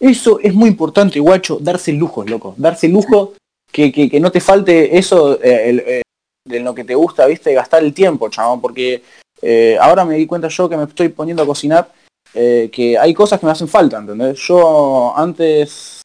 Eso 0.00 0.38
es 0.40 0.54
muy 0.54 0.68
importante, 0.68 1.18
guacho, 1.18 1.58
darse 1.60 1.92
lujos, 1.92 2.28
loco. 2.30 2.54
Darse 2.56 2.88
lujo, 2.88 3.34
que, 3.70 3.92
que, 3.92 4.08
que 4.08 4.20
no 4.20 4.30
te 4.30 4.40
falte 4.40 4.96
eso 4.96 5.42
eh, 5.42 5.70
el, 5.70 5.78
eh, 5.80 6.02
de 6.44 6.60
lo 6.60 6.74
que 6.74 6.84
te 6.84 6.94
gusta, 6.94 7.26
viste, 7.26 7.52
gastar 7.52 7.82
el 7.82 7.92
tiempo, 7.92 8.28
chabón, 8.28 8.60
porque 8.60 9.02
eh, 9.42 9.76
ahora 9.80 10.04
me 10.04 10.16
di 10.16 10.26
cuenta 10.26 10.48
yo 10.48 10.68
que 10.68 10.76
me 10.76 10.84
estoy 10.84 11.08
poniendo 11.08 11.42
a 11.42 11.46
cocinar, 11.46 11.90
que 12.32 12.96
hay 12.96 13.14
cosas 13.14 13.40
que 13.40 13.46
me 13.46 13.52
hacen 13.52 13.66
falta, 13.66 13.98
¿entendés? 13.98 14.38
Yo 14.46 15.12
antes 15.16 16.02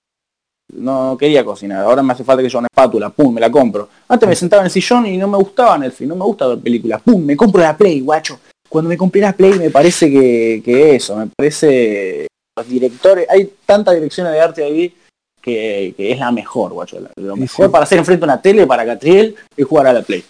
no 0.73 1.15
quería 1.17 1.45
cocinar, 1.45 1.84
ahora 1.84 2.01
me 2.01 2.13
hace 2.13 2.23
falta 2.23 2.41
que 2.41 2.49
yo 2.49 2.58
una 2.58 2.67
espátula, 2.71 3.10
pum, 3.12 3.34
me 3.34 3.41
la 3.41 3.51
compro. 3.51 3.88
Antes 4.08 4.27
me 4.27 4.36
sentaba 4.36 4.62
en 4.63 4.65
el 4.65 4.71
sillón 4.71 5.06
y 5.06 5.17
no 5.17 5.27
me 5.27 5.38
gustaba 5.38 5.77
Netflix, 5.77 6.08
no 6.08 6.15
me 6.15 6.25
gusta 6.25 6.47
ver 6.47 6.60
películas, 6.60 7.01
pum, 7.03 7.23
me 7.23 7.38
compro 7.38 7.62
la 7.62 7.77
Play, 7.77 7.99
guacho. 7.99 8.39
Cuando 8.67 8.89
me 8.89 8.97
compré 8.97 9.21
la 9.21 9.34
Play 9.34 9.60
me 9.60 9.69
parece 9.69 10.10
que, 10.10 10.62
que 10.65 10.95
eso, 10.95 11.17
me 11.17 11.27
parece 11.27 12.25
los 12.63 12.69
directores, 12.69 13.28
hay 13.30 13.54
tantas 13.65 13.95
direcciones 13.95 14.34
de 14.34 14.39
arte 14.39 14.63
ahí 14.63 14.95
que, 15.41 15.93
que 15.97 16.12
es 16.12 16.19
la 16.19 16.32
mejor, 16.32 16.73
guacho. 16.73 16.97
Lo 17.15 17.36
mejor 17.36 17.65
sí. 17.65 17.71
para 17.71 17.84
hacer 17.84 17.99
enfrente 17.99 18.23
a 18.23 18.28
una 18.28 18.41
tele 18.41 18.65
para 18.65 18.86
Catriel 18.86 19.36
es 19.56 19.65
jugar 19.65 19.88
a 19.88 19.93
la 19.93 20.02
Play. 20.02 20.23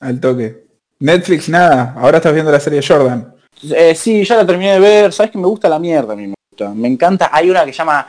Al 0.00 0.20
toque. 0.20 0.64
Netflix 1.00 1.48
nada, 1.48 1.94
ahora 1.96 2.18
estás 2.18 2.32
viendo 2.32 2.50
la 2.50 2.60
serie 2.60 2.82
Jordan. 2.86 3.34
Eh, 3.70 3.94
sí, 3.94 4.24
ya 4.24 4.36
la 4.36 4.46
terminé 4.46 4.72
de 4.72 4.80
ver, 4.80 5.12
sabes 5.12 5.30
que 5.30 5.38
me 5.38 5.46
gusta 5.46 5.68
la 5.68 5.78
mierda 5.78 6.12
a 6.12 6.16
mí 6.16 6.26
me 6.26 6.34
gusta. 6.50 6.74
Me 6.74 6.88
encanta, 6.88 7.30
hay 7.32 7.50
una 7.50 7.64
que 7.64 7.72
se 7.72 7.78
llama 7.78 8.06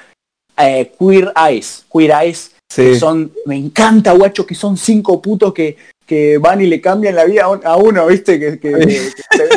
eh, 0.57 0.91
Queer 0.97 1.31
Eyes, 1.35 1.85
Queer 1.91 2.11
Eyes, 2.23 2.55
que 2.73 2.99
son, 2.99 3.31
me 3.45 3.55
encanta, 3.55 4.11
guacho, 4.13 4.45
que 4.45 4.55
son 4.55 4.77
cinco 4.77 5.21
putos 5.21 5.53
que, 5.53 5.77
que 6.09 6.39
van 6.39 6.59
y 6.59 6.65
le 6.65 6.81
cambian 6.81 7.13
la 7.15 7.23
vida 7.23 7.43
a 7.43 7.49
un- 7.49 7.61
a 7.63 7.75
uno, 7.77 8.07
viste, 8.07 8.39
que, 8.39 8.59
que- 8.59 8.71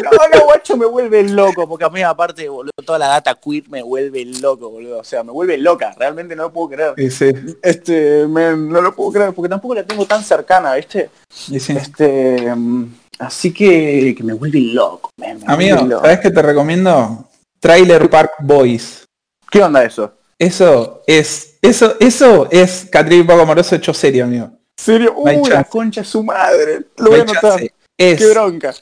no, 0.04 0.10
no, 0.38 0.44
guacho, 0.44 0.76
me 0.76 0.84
vuelve 0.84 1.22
loco, 1.22 1.66
porque 1.66 1.86
a 1.86 1.88
mí 1.88 2.02
aparte, 2.02 2.46
boludo, 2.46 2.70
toda 2.84 2.98
la 2.98 3.06
data 3.08 3.34
queer 3.42 3.64
me 3.70 3.82
vuelve 3.82 4.22
loco, 4.26 4.68
boludo, 4.68 4.98
o 4.98 5.04
sea, 5.04 5.24
me 5.24 5.32
vuelve 5.32 5.56
loca, 5.56 5.94
realmente 5.96 6.36
no 6.36 6.42
lo 6.42 6.52
puedo 6.52 6.68
creer. 6.68 7.10
Sí, 7.10 7.32
Este, 7.62 8.26
me- 8.28 8.54
no 8.54 8.82
lo 8.82 8.94
puedo 8.94 9.12
creer, 9.12 9.32
porque 9.32 9.48
tampoco 9.48 9.74
la 9.74 9.82
tengo 9.82 10.04
tan 10.04 10.22
cercana, 10.22 10.74
viste. 10.74 11.08
sí. 11.30 11.56
Este, 11.56 12.54
mm, 12.54 12.94
así 13.20 13.50
que, 13.54 14.14
que 14.14 14.22
me 14.22 14.34
vuelve 14.34 14.60
loco, 14.60 15.08
me 15.16 15.30
Amigo, 15.46 15.76
vuelve 15.78 15.94
loco. 15.94 16.02
¿sabes 16.04 16.20
qué 16.20 16.30
te 16.30 16.42
recomiendo? 16.42 17.28
Trailer 17.60 18.10
Park 18.10 18.32
Boys. 18.40 19.06
¿Qué 19.50 19.62
onda 19.62 19.82
eso? 19.84 20.12
Eso 20.38 21.02
es, 21.06 21.56
eso, 21.62 21.94
eso 21.98 22.46
es 22.50 22.86
Catril 22.92 23.24
Paco 23.24 23.40
Amoroso 23.40 23.74
hecho 23.74 23.94
serio, 23.94 24.24
amigo. 24.24 24.50
¿Serio? 24.76 25.14
No 25.16 25.26
hay 25.30 25.36
Uh, 25.36 25.46
la 25.46 25.64
concha 25.64 26.00
de 26.02 26.06
su 26.06 26.22
madre. 26.22 26.80
Lo 26.96 27.04
No 27.04 27.10
voy 27.10 27.20
a 27.20 27.22
anotar. 27.22 27.60
Es, 27.98 28.18
Qué 28.18 28.30
bronca. 28.30 28.74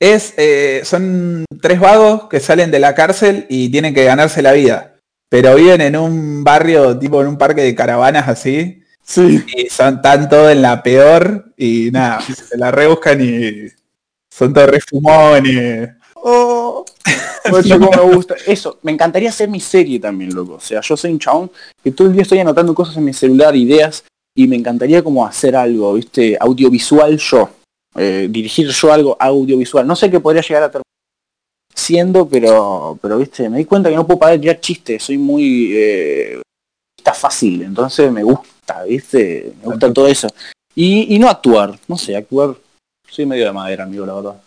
es, 0.00 0.34
eh, 0.36 0.82
son 0.84 1.44
tres 1.60 1.78
vagos 1.80 2.28
que 2.28 2.40
salen 2.40 2.70
de 2.70 2.78
la 2.78 2.94
cárcel 2.94 3.46
y 3.48 3.70
tienen 3.70 3.94
que 3.94 4.04
ganarse 4.04 4.40
la 4.42 4.52
vida. 4.52 4.96
Pero 5.28 5.54
viven 5.56 5.80
en 5.80 5.96
un 5.96 6.44
barrio, 6.44 6.98
tipo 6.98 7.20
en 7.22 7.28
un 7.28 7.38
parque 7.38 7.62
de 7.62 7.74
caravanas 7.74 8.28
así. 8.28 8.82
Sí. 9.04 9.44
Y 9.56 9.68
son 9.68 10.00
tan 10.00 10.28
todo 10.28 10.48
en 10.50 10.62
la 10.62 10.82
peor. 10.82 11.52
Y 11.56 11.90
nada, 11.90 12.20
se 12.48 12.56
la 12.56 12.70
rebuscan 12.70 13.20
y 13.20 13.68
son 14.30 14.52
todos 14.54 14.70
refumones. 14.70 15.90
Oh. 16.14 16.84
Guacho, 17.50 17.78
cómo 17.80 17.90
me 17.90 18.14
gusta. 18.14 18.36
Eso, 18.46 18.78
me 18.82 18.92
encantaría 18.92 19.28
hacer 19.28 19.48
mi 19.48 19.58
serie 19.58 19.98
también, 19.98 20.32
loco. 20.32 20.54
O 20.54 20.60
sea, 20.60 20.80
yo 20.80 20.96
soy 20.96 21.10
un 21.12 21.18
chabón 21.18 21.50
que 21.82 21.90
todo 21.90 22.06
el 22.06 22.12
día 22.12 22.22
estoy 22.22 22.38
anotando 22.38 22.72
cosas 22.74 22.96
en 22.96 23.04
mi 23.04 23.12
celular, 23.12 23.56
ideas, 23.56 24.04
y 24.34 24.46
me 24.46 24.56
encantaría 24.56 25.02
como 25.02 25.26
hacer 25.26 25.56
algo, 25.56 25.94
viste, 25.94 26.36
audiovisual 26.40 27.16
yo. 27.18 27.50
Eh, 27.94 28.28
dirigir 28.30 28.68
yo 28.68 28.92
algo 28.92 29.16
audiovisual. 29.20 29.86
No 29.86 29.94
sé 29.94 30.10
qué 30.10 30.18
podría 30.18 30.42
llegar 30.42 30.62
a 30.62 30.70
terminar 30.70 30.82
siendo, 31.74 32.28
pero, 32.28 32.98
pero 33.00 33.18
viste, 33.18 33.48
me 33.48 33.58
di 33.58 33.64
cuenta 33.64 33.90
que 33.90 33.96
no 33.96 34.06
puedo 34.06 34.18
parar 34.18 34.36
de 34.36 34.42
tirar 34.42 34.60
chistes, 34.60 35.02
soy 35.02 35.18
muy 35.18 35.72
eh, 35.74 36.40
está 36.96 37.12
fácil, 37.12 37.62
entonces 37.62 38.12
me 38.12 38.22
gusta, 38.22 38.84
viste, 38.84 39.52
me 39.60 39.66
gusta 39.66 39.92
todo 39.92 40.06
eso. 40.06 40.28
Y, 40.74 41.14
y 41.14 41.18
no 41.18 41.28
actuar, 41.28 41.78
no 41.88 41.98
sé, 41.98 42.16
actuar, 42.16 42.54
soy 43.08 43.26
medio 43.26 43.46
de 43.46 43.52
madera, 43.52 43.84
amigo, 43.84 44.06
la 44.06 44.14
verdad. 44.14 44.40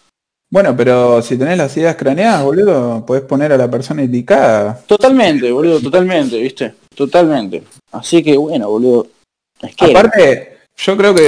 Bueno, 0.50 0.76
pero 0.78 1.22
si 1.22 1.38
tenés 1.38 1.58
las 1.58 1.76
ideas 1.76 1.96
craneadas, 1.96 2.44
boludo, 2.44 3.06
podés 3.06 3.24
poner 3.24 3.52
a 3.52 3.58
la 3.58 3.70
persona 3.70 4.04
indicada. 4.04 4.80
Totalmente, 4.88 5.52
boludo, 5.52 5.80
totalmente, 5.82 6.40
viste, 6.40 6.74
totalmente. 6.96 7.64
Así 7.92 8.24
que 8.24 8.38
bueno, 8.38 8.70
boludo. 8.70 9.08
Aparte, 9.80 10.58
yo 10.78 10.98
creo 10.98 11.14
que 11.16 11.28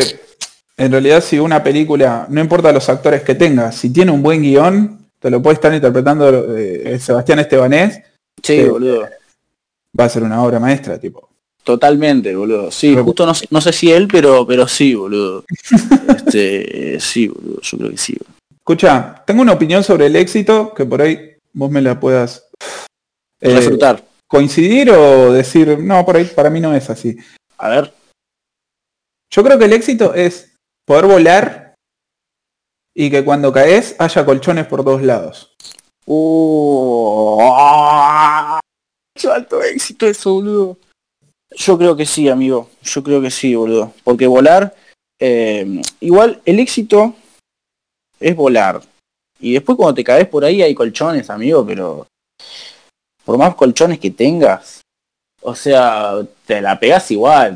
en 0.77 0.91
realidad 0.91 1.23
si 1.23 1.39
una 1.39 1.63
película, 1.63 2.25
no 2.29 2.39
importa 2.41 2.71
los 2.71 2.87
actores 2.89 3.21
que 3.23 3.35
tenga, 3.35 3.71
si 3.71 3.91
tiene 3.91 4.11
un 4.11 4.21
buen 4.21 4.41
guion, 4.41 5.05
te 5.19 5.29
lo 5.29 5.41
puede 5.41 5.55
estar 5.55 5.73
interpretando 5.73 6.55
eh, 6.57 6.99
Sebastián 6.99 7.39
Estebanés, 7.39 8.01
sí, 8.43 8.63
boludo. 8.65 9.07
va 9.99 10.05
a 10.05 10.09
ser 10.09 10.23
una 10.23 10.43
obra 10.43 10.59
maestra, 10.59 10.99
tipo. 10.99 11.27
Totalmente, 11.63 12.33
boludo. 12.35 12.71
Sí, 12.71 12.91
Pero- 12.91 13.03
justo 13.05 13.25
no, 13.25 13.33
sé- 13.33 13.47
no 13.49 13.59
sé 13.59 13.73
si 13.73 13.91
él, 13.91 14.07
pero 14.07 14.45
pero 14.47 14.67
sí, 14.67 14.93
boludo. 14.95 15.43
Este, 16.15 16.99
sí, 16.99 17.27
boludo, 17.27 17.61
yo 17.61 17.77
creo 17.77 17.91
que 17.91 17.97
sí. 17.97 18.17
Escucha, 18.53 19.23
tengo 19.25 19.41
una 19.41 19.53
opinión 19.53 19.83
sobre 19.83 20.07
el 20.07 20.15
éxito 20.15 20.73
que 20.73 20.85
por 20.85 21.01
ahí 21.01 21.31
vos 21.53 21.71
me 21.71 21.81
la 21.81 21.99
puedas 21.99 22.45
eh, 23.41 23.79
coincidir 24.27 24.91
o 24.91 25.31
decir, 25.31 25.79
no, 25.79 26.05
por 26.05 26.17
ahí 26.17 26.25
para 26.25 26.49
mí 26.49 26.59
no 26.59 26.75
es 26.75 26.89
así. 26.89 27.17
A 27.57 27.69
ver. 27.69 27.93
Yo 29.37 29.43
creo 29.43 29.59
que 29.59 29.65
el 29.65 29.73
éxito 29.73 30.15
es 30.15 30.55
poder 30.83 31.05
volar 31.05 31.75
y 32.95 33.11
que 33.11 33.23
cuando 33.23 33.53
caes 33.53 33.95
haya 33.99 34.25
colchones 34.25 34.65
por 34.65 34.83
todos 34.83 35.03
lados. 35.03 35.53
Alto 39.31 39.61
éxito 39.61 40.07
eso, 40.07 40.33
boludo. 40.33 40.77
Yo 41.55 41.77
creo 41.77 41.95
que 41.95 42.07
sí, 42.07 42.27
amigo. 42.27 42.71
Yo 42.81 43.03
creo 43.03 43.21
que 43.21 43.29
sí, 43.29 43.53
boludo. 43.53 43.93
Porque 44.03 44.25
volar, 44.25 44.75
eh, 45.19 45.83
igual 45.99 46.41
el 46.43 46.59
éxito 46.59 47.13
es 48.19 48.35
volar. 48.35 48.81
Y 49.39 49.53
después 49.53 49.75
cuando 49.75 49.93
te 49.93 50.03
caes 50.03 50.27
por 50.27 50.43
ahí 50.43 50.63
hay 50.63 50.73
colchones, 50.73 51.29
amigo, 51.29 51.63
pero 51.63 52.07
por 53.23 53.37
más 53.37 53.53
colchones 53.53 53.99
que 53.99 54.09
tengas, 54.09 54.81
o 55.43 55.53
sea, 55.53 56.25
te 56.47 56.59
la 56.59 56.79
pegas 56.79 57.11
igual. 57.11 57.55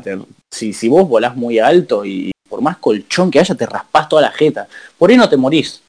Si, 0.52 0.72
si 0.72 0.88
vos 0.88 1.08
volás 1.08 1.34
muy 1.34 1.58
alto 1.58 2.04
y 2.04 2.30
por 2.48 2.60
más 2.60 2.76
colchón 2.76 3.30
que 3.30 3.40
haya, 3.40 3.54
te 3.54 3.66
raspás 3.66 4.08
toda 4.08 4.22
la 4.22 4.30
jeta. 4.30 4.68
Por 4.98 5.10
ahí 5.10 5.16
no 5.16 5.28
te 5.28 5.36
morís. 5.38 5.82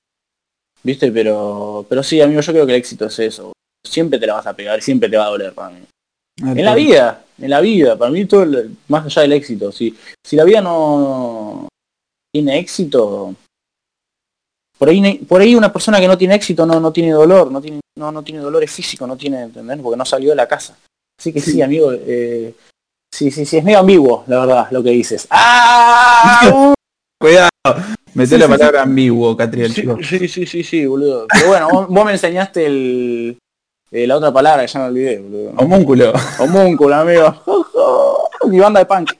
¿Viste? 0.82 1.12
Pero, 1.12 1.86
pero 1.88 2.02
sí, 2.02 2.22
amigo, 2.22 2.42
yo 2.42 2.52
creo 2.54 2.66
que 2.66 2.72
el 2.74 2.80
éxito 2.80 3.06
es 3.06 3.20
eso. 3.20 3.52
Siempre 3.86 4.18
te 4.18 4.26
la 4.28 4.36
vas 4.36 4.48
a 4.48 4.56
pegar, 4.56 4.82
siempre 4.82 5.10
te 5.10 5.18
va 5.18 5.26
a 5.26 5.30
doler 5.30 5.54
para 5.54 5.70
mí. 5.72 5.82
En 6.60 6.66
la 6.66 6.74
vida, 6.76 7.26
en 7.38 7.50
la 7.50 7.62
vida, 7.62 7.98
para 7.98 8.12
mí 8.12 8.26
todo, 8.26 8.44
el- 8.44 8.76
más 8.88 9.06
allá 9.06 9.22
del 9.24 9.34
éxito. 9.34 9.72
Si, 9.72 9.96
si 10.26 10.36
la 10.36 10.44
vida 10.46 10.62
no 10.62 11.68
tiene 12.34 12.58
éxito, 12.60 13.36
por 14.78 14.90
ahí, 14.90 15.20
por 15.20 15.42
ahí 15.42 15.56
una 15.56 15.72
persona 15.72 16.00
que 16.00 16.08
no 16.08 16.18
tiene 16.18 16.36
éxito 16.36 16.66
no, 16.66 16.80
no 16.80 16.92
tiene 16.92 17.12
dolor, 17.12 17.52
no 17.52 17.62
tiene, 17.62 17.80
no, 17.98 18.12
no 18.12 18.24
tiene 18.24 18.40
dolores 18.42 18.72
físicos, 18.72 19.08
no 19.08 19.16
tiene, 19.16 19.44
¿entendés? 19.44 19.80
Porque 19.82 19.98
no 19.98 20.06
salió 20.06 20.32
de 20.32 20.36
la 20.36 20.48
casa. 20.48 20.78
Así 21.20 21.32
que 21.32 21.40
sí, 21.40 21.62
amigo, 21.62 21.92
eh, 21.94 22.54
sí, 23.14 23.32
sí, 23.32 23.46
sí, 23.46 23.58
es 23.58 23.64
medio 23.64 23.80
ambiguo, 23.80 24.24
la 24.28 24.40
verdad, 24.40 24.68
lo 24.72 24.82
que 24.84 24.90
dices. 24.92 25.28
¡Ah! 25.30 26.74
Cuidado. 27.20 27.50
Meté 28.16 28.36
Sí, 28.36 28.38
la 28.38 28.46
sí, 28.46 28.52
palabra 28.52 28.82
ambiguo, 28.84 29.36
Catriel, 29.38 29.72
Sí, 29.74 29.84
sí, 30.04 30.28
sí, 30.28 30.46
sí, 30.46 30.64
sí, 30.64 30.86
boludo. 30.86 31.26
Pero 31.32 31.48
bueno, 31.48 31.70
vos, 31.72 31.88
vos 31.88 32.06
me 32.06 32.12
enseñaste 32.12 32.66
el, 32.66 33.38
eh, 33.92 34.06
la 34.08 34.18
otra 34.18 34.32
palabra 34.32 34.66
que 34.66 34.72
ya 34.72 34.80
me 34.80 34.86
olvidé, 34.88 35.20
boludo. 35.20 35.54
Homúnculo. 35.58 36.14
Homúnculo, 36.40 36.96
amigo. 36.96 37.34
Mi 38.50 38.60
banda 38.60 38.80
de 38.82 38.86
punk. 38.86 39.12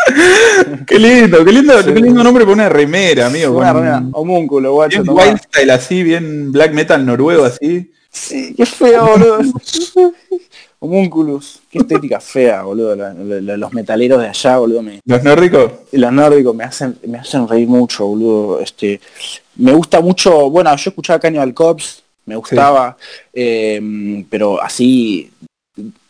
qué 0.86 0.98
lindo, 0.98 1.44
qué 1.44 1.52
lindo, 1.52 1.82
Sí. 1.82 1.92
qué 1.92 2.00
lindo 2.00 2.24
nombre 2.24 2.44
para 2.44 2.54
una 2.54 2.68
remera, 2.70 3.26
amigo. 3.26 3.58
Una 3.58 3.72
con- 3.72 3.82
remera, 3.82 4.02
homúnculo, 4.12 4.72
guacho. 4.72 5.02
bien 5.02 5.14
wild 5.16 5.38
style 5.42 5.70
así, 5.70 6.02
bien 6.02 6.50
black 6.52 6.72
metal 6.72 7.04
noruego 7.04 7.44
así. 7.44 7.92
Sí, 8.10 8.54
qué 8.56 8.64
feo, 8.66 9.06
boludo. 9.06 9.38
Homúnculus. 10.82 11.60
Qué 11.70 11.78
estética 11.78 12.20
fea, 12.20 12.62
boludo. 12.62 12.96
la- 12.96 13.12
la- 13.14 13.40
la- 13.40 13.56
los 13.56 13.72
metaleros 13.72 14.20
de 14.20 14.28
allá, 14.28 14.56
boludo. 14.58 14.82
Me, 14.82 15.00
Los 15.04 15.22
nórdicos. 15.22 15.72
los 15.92 16.12
nórdicos 16.12 16.54
me 16.54 16.64
hacen, 16.64 16.98
me 17.06 17.18
hacen 17.18 17.46
reír 17.46 17.68
mucho, 17.68 18.06
boludo. 18.06 18.60
Este, 18.60 19.00
me 19.56 19.72
gusta 19.72 20.00
mucho, 20.00 20.48
bueno, 20.50 20.74
yo 20.74 20.90
escuchaba 20.90 21.20
Cannibal 21.20 21.52
Corpse, 21.52 22.00
me 22.26 22.36
gustaba, 22.36 22.96
eh, 23.32 24.24
pero 24.30 24.60
así 24.62 25.30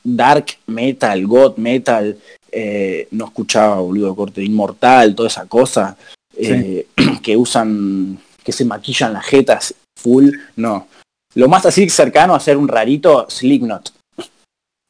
dark 0.05 0.47
metal, 0.67 1.27
god 1.27 1.57
metal, 1.57 2.17
eh, 2.53 3.09
no 3.11 3.25
escuchaba, 3.27 3.77
boludo, 3.81 4.15
corte 4.15 4.43
inmortal, 4.43 5.15
toda 5.15 5.29
esa 5.29 5.47
cosa, 5.47 5.97
eh, 6.37 6.87
que 7.23 7.37
usan, 7.37 8.19
que 8.45 8.53
se 8.53 8.65
maquillan 8.65 9.13
las 9.15 9.25
jetas 9.27 9.75
full, 10.01 10.31
no. 10.57 10.87
Lo 11.35 11.49
más 11.49 11.67
así 11.67 11.89
cercano 11.89 12.35
a 12.35 12.41
ser 12.41 12.57
un 12.57 12.69
rarito, 12.69 13.27
Slipknot. 13.29 13.93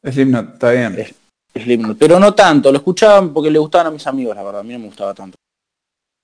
Slipknot, 0.03 0.53
está 0.53 0.71
bien. 0.71 0.99
Eh. 0.99 1.13
Slipknot, 1.53 1.97
pero 1.97 2.19
no 2.19 2.33
tanto, 2.33 2.71
lo 2.71 2.77
escuchaban 2.77 3.33
porque 3.33 3.51
le 3.51 3.59
gustaban 3.59 3.87
a 3.87 3.91
mis 3.91 4.05
amigos, 4.07 4.35
la 4.35 4.43
verdad, 4.43 4.61
a 4.61 4.63
mí 4.63 4.73
no 4.73 4.79
me 4.79 4.85
gustaba 4.87 5.13
tanto. 5.13 5.35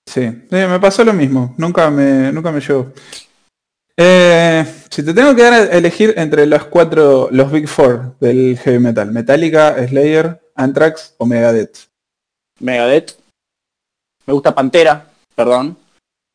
Sí, 0.08 0.22
Eh, 0.22 0.66
me 0.66 0.80
pasó 0.80 1.04
lo 1.04 1.12
mismo, 1.12 1.54
nunca 1.58 1.90
me, 1.90 2.32
nunca 2.32 2.50
me 2.50 2.60
llegó. 2.60 2.92
Eh, 4.00 4.64
si 4.88 5.02
te 5.04 5.12
tengo 5.12 5.34
que 5.34 5.42
dar 5.42 5.52
a 5.52 5.62
elegir 5.76 6.14
entre 6.16 6.46
los 6.46 6.64
cuatro, 6.66 7.28
los 7.30 7.50
Big 7.50 7.68
Four 7.68 8.14
del 8.20 8.56
heavy 8.58 8.78
metal, 8.78 9.10
Metallica, 9.10 9.74
Slayer, 9.86 10.40
Anthrax 10.54 11.14
o 11.18 11.26
Megadeth. 11.26 11.88
Megadeth. 12.60 13.18
Me 14.26 14.32
gusta 14.32 14.54
Pantera, 14.54 15.04
perdón. 15.34 15.76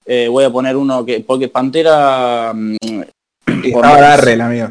Eh, 0.06 0.28
voy 0.28 0.44
a 0.44 0.50
poner 0.50 0.76
uno 0.76 1.06
que. 1.06 1.22
Porque 1.22 1.48
Pantera. 1.48 2.52
mm, 2.54 3.02
estaba 3.64 4.00
Darrell, 4.02 4.42
amigo. 4.42 4.70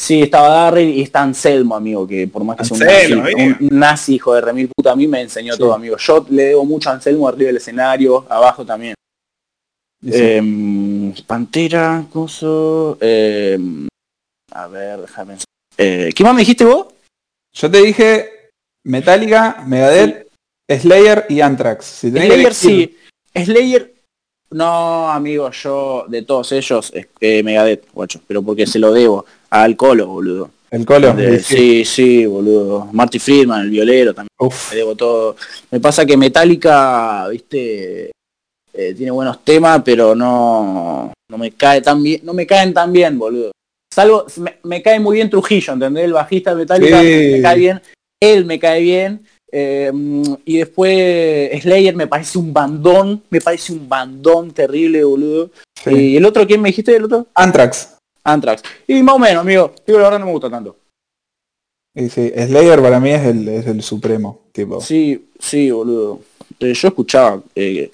Sí, 0.00 0.22
estaba 0.22 0.48
Darryl 0.48 0.88
y 0.94 1.02
está 1.02 1.20
Anselmo, 1.20 1.76
amigo, 1.76 2.08
que 2.08 2.26
por 2.26 2.42
más 2.42 2.56
que 2.56 2.64
sea 2.64 2.74
un 2.74 2.82
Anselmo, 2.84 3.22
nazi, 3.22 3.32
amigo. 3.42 3.56
un 3.60 3.78
nazi, 3.78 4.14
hijo 4.14 4.34
de 4.34 4.40
remil 4.40 4.70
puta, 4.74 4.92
a 4.92 4.96
mí 4.96 5.06
me 5.06 5.20
enseñó 5.20 5.52
Sí. 5.52 5.58
todo, 5.58 5.74
amigo. 5.74 5.98
Yo 5.98 6.26
le 6.30 6.44
debo 6.44 6.64
mucho 6.64 6.88
a 6.88 6.94
Anselmo 6.94 7.28
arriba 7.28 7.48
del 7.48 7.58
escenario, 7.58 8.24
abajo 8.30 8.64
también. 8.64 8.94
Sí. 10.02 10.10
Em, 10.14 11.12
Pantera, 11.26 12.06
coso. 12.10 12.96
em, 12.98 13.88
a 14.52 14.66
ver, 14.68 15.02
déjame. 15.02 15.36
Eh, 15.76 16.10
¿Qué 16.16 16.24
más 16.24 16.32
me 16.34 16.40
dijiste 16.40 16.64
vos? 16.64 16.86
Yo 17.52 17.70
te 17.70 17.82
dije 17.82 18.30
Metallica, 18.86 19.62
Megadeth, 19.66 20.28
Slayer 20.66 21.26
y 21.28 21.42
Anthrax. 21.42 21.84
Si 21.84 22.10
que 22.10 22.24
Slayer 22.26 22.54
sí. 22.54 22.96
Slayer. 23.34 23.92
No, 24.52 25.10
amigo, 25.10 25.50
yo 25.50 26.06
de 26.08 26.22
todos 26.22 26.52
ellos, 26.52 26.90
es 26.94 27.06
que 27.20 27.42
Megadeth, 27.42 27.84
guacho, 27.92 28.18
pero 28.26 28.42
porque 28.42 28.66
se 28.66 28.78
lo 28.78 28.94
debo 28.94 29.26
al 29.50 29.76
Colo, 29.76 30.06
boludo. 30.06 30.50
El 30.70 30.86
Colo. 30.86 31.12
De- 31.12 31.40
sí. 31.40 31.56
sí, 31.56 31.84
sí, 31.84 32.26
boludo. 32.26 32.88
Marty 32.92 33.18
Friedman, 33.18 33.62
el 33.62 33.70
violero 33.70 34.14
también. 34.14 34.28
Uf, 34.38 34.70
me 34.70 34.76
debo 34.76 34.94
todo. 34.94 35.36
Me 35.70 35.80
pasa 35.80 36.06
que 36.06 36.16
Metallica, 36.16 37.26
viste, 37.28 38.10
eh, 38.72 38.94
tiene 38.96 39.10
buenos 39.10 39.44
temas, 39.44 39.82
pero 39.84 40.14
no, 40.14 41.12
no 41.28 41.38
me 41.38 41.50
cae 41.52 41.80
tan 41.82 42.02
bien, 42.02 42.20
no 42.22 42.32
me 42.32 42.46
caen 42.46 42.72
tan 42.72 42.92
bien, 42.92 43.18
boludo. 43.18 43.50
Salvo, 43.92 44.24
me, 44.36 44.58
me 44.62 44.80
cae 44.82 45.00
muy 45.00 45.16
bien 45.16 45.28
Trujillo, 45.28 45.72
¿entendés? 45.72 46.04
El 46.04 46.12
bajista 46.12 46.50
de 46.50 46.56
Metallica 46.56 47.00
Sí. 47.00 47.30
me 47.32 47.42
cae 47.42 47.58
bien, 47.58 47.80
él 48.22 48.44
me 48.44 48.58
cae 48.60 48.80
bien. 48.82 49.26
eh, 49.52 49.90
y 50.44 50.58
después 50.58 51.60
Slayer 51.60 51.96
me 51.96 52.06
parece 52.06 52.38
un 52.38 52.52
bandón, 52.52 53.24
me 53.30 53.40
parece 53.40 53.72
un 53.72 53.88
bandón 53.88 54.52
terrible, 54.52 55.02
boludo. 55.02 55.50
sí. 55.82 55.90
Y 56.12 56.16
el 56.16 56.24
otro, 56.24 56.46
¿quién 56.46 56.62
me 56.62 56.68
dijiste 56.68 56.94
el 56.94 57.04
otro? 57.06 57.26
Anthrax. 57.34 57.89
Anthrax. 58.24 58.62
Y 58.86 59.02
más 59.02 59.14
o 59.14 59.18
menos, 59.18 59.42
amigo. 59.42 59.74
Digo, 59.86 59.98
la 59.98 60.04
verdad 60.04 60.18
no 60.20 60.26
me 60.26 60.32
gusta 60.32 60.50
tanto. 60.50 60.76
Y 61.94 62.08
sí, 62.08 62.30
Slayer 62.34 62.80
para 62.80 63.00
mí 63.00 63.10
es 63.10 63.24
el, 63.26 63.48
es 63.48 63.66
el 63.66 63.82
supremo. 63.82 64.42
Tipo. 64.52 64.80
Sí, 64.80 65.28
sí, 65.38 65.70
boludo. 65.70 66.20
Eh, 66.60 66.72
yo 66.74 66.88
escuchaba 66.88 67.42
eh, 67.54 67.90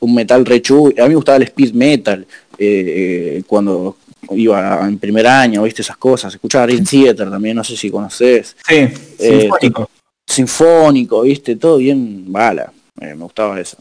un 0.00 0.14
metal 0.14 0.44
re 0.46 0.62
chu- 0.62 0.94
A 0.98 1.02
mí 1.02 1.08
me 1.10 1.14
gustaba 1.16 1.36
el 1.36 1.42
speed 1.44 1.72
metal 1.74 2.26
eh, 2.58 3.42
cuando 3.46 3.96
iba 4.30 4.86
en 4.86 4.98
primer 4.98 5.26
año, 5.26 5.62
viste 5.64 5.82
esas 5.82 5.96
cosas. 5.98 6.32
Escuchaba 6.34 6.66
Dream 6.66 6.84
Theater 6.84 7.28
también, 7.30 7.56
no 7.56 7.64
sé 7.64 7.76
si 7.76 7.90
conoces. 7.90 8.56
Sí, 8.66 8.74
Eh, 9.18 9.40
sinfónico. 9.40 9.90
Sinfónico, 10.26 11.20
viste, 11.22 11.56
todo 11.56 11.76
bien 11.78 12.32
bala. 12.32 12.72
Me 12.94 13.12
gustaba 13.14 13.60
eso. 13.60 13.76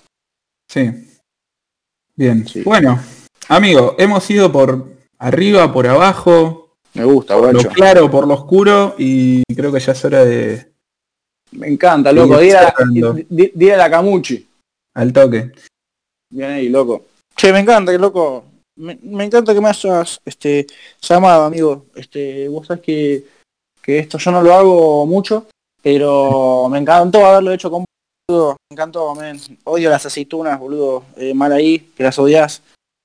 Sí. 0.69 0.89
Bien. 2.15 2.45
Sí. 2.47 2.61
Bueno, 2.63 2.99
amigo, 3.47 3.95
hemos 3.97 4.29
ido 4.29 4.51
por 4.51 4.85
arriba, 5.19 5.71
por 5.71 5.87
abajo, 5.87 6.75
Me 6.93 7.03
gusta, 7.05 7.35
por 7.37 7.53
lo 7.53 7.59
claro, 7.69 8.09
por 8.11 8.27
lo 8.27 8.33
oscuro 8.35 8.95
y 8.97 9.43
creo 9.55 9.71
que 9.71 9.79
ya 9.79 9.93
es 9.93 10.05
hora 10.05 10.23
de 10.25 10.71
Me 11.51 11.67
encanta, 11.67 12.11
loco. 12.11 12.37
Dile 12.39 12.57
a, 12.57 12.71
cerrando. 12.71 13.13
di- 13.29 13.51
dile 13.53 13.73
a 13.73 13.77
la 13.77 13.89
Camuchi. 13.91 14.47
al 14.95 15.11
toque. 15.13 15.51
Bien 16.31 16.51
ahí, 16.51 16.69
loco. 16.69 17.05
Che, 17.35 17.51
me 17.53 17.59
encanta, 17.59 17.91
que 17.91 17.97
loco. 17.97 18.45
Me, 18.75 18.97
me 19.03 19.23
encanta 19.25 19.53
que 19.53 19.61
me 19.61 19.69
hayas 19.69 20.19
este, 20.25 20.65
llamado, 21.01 21.43
amigo. 21.43 21.85
Este, 21.95 22.47
vos 22.47 22.65
sabés 22.67 22.81
que, 22.83 23.25
que 23.81 23.99
esto 23.99 24.17
yo 24.17 24.31
no 24.31 24.41
lo 24.41 24.53
hago 24.53 25.05
mucho, 25.05 25.45
pero 25.81 26.67
me 26.69 26.79
encantó 26.79 27.23
haberlo 27.25 27.51
hecho 27.51 27.69
con 27.69 27.81
vos, 27.81 27.87
boludo. 28.27 28.57
Me 28.69 28.73
encantó, 28.75 29.13
men. 29.15 29.39
Odio 29.65 29.89
las 29.91 30.05
aceitunas, 30.05 30.59
boludo. 30.59 31.03
Eh, 31.17 31.33
mal 31.35 31.51
ahí, 31.53 31.91
que 31.95 32.01
las 32.03 32.17
odias. 32.17 32.61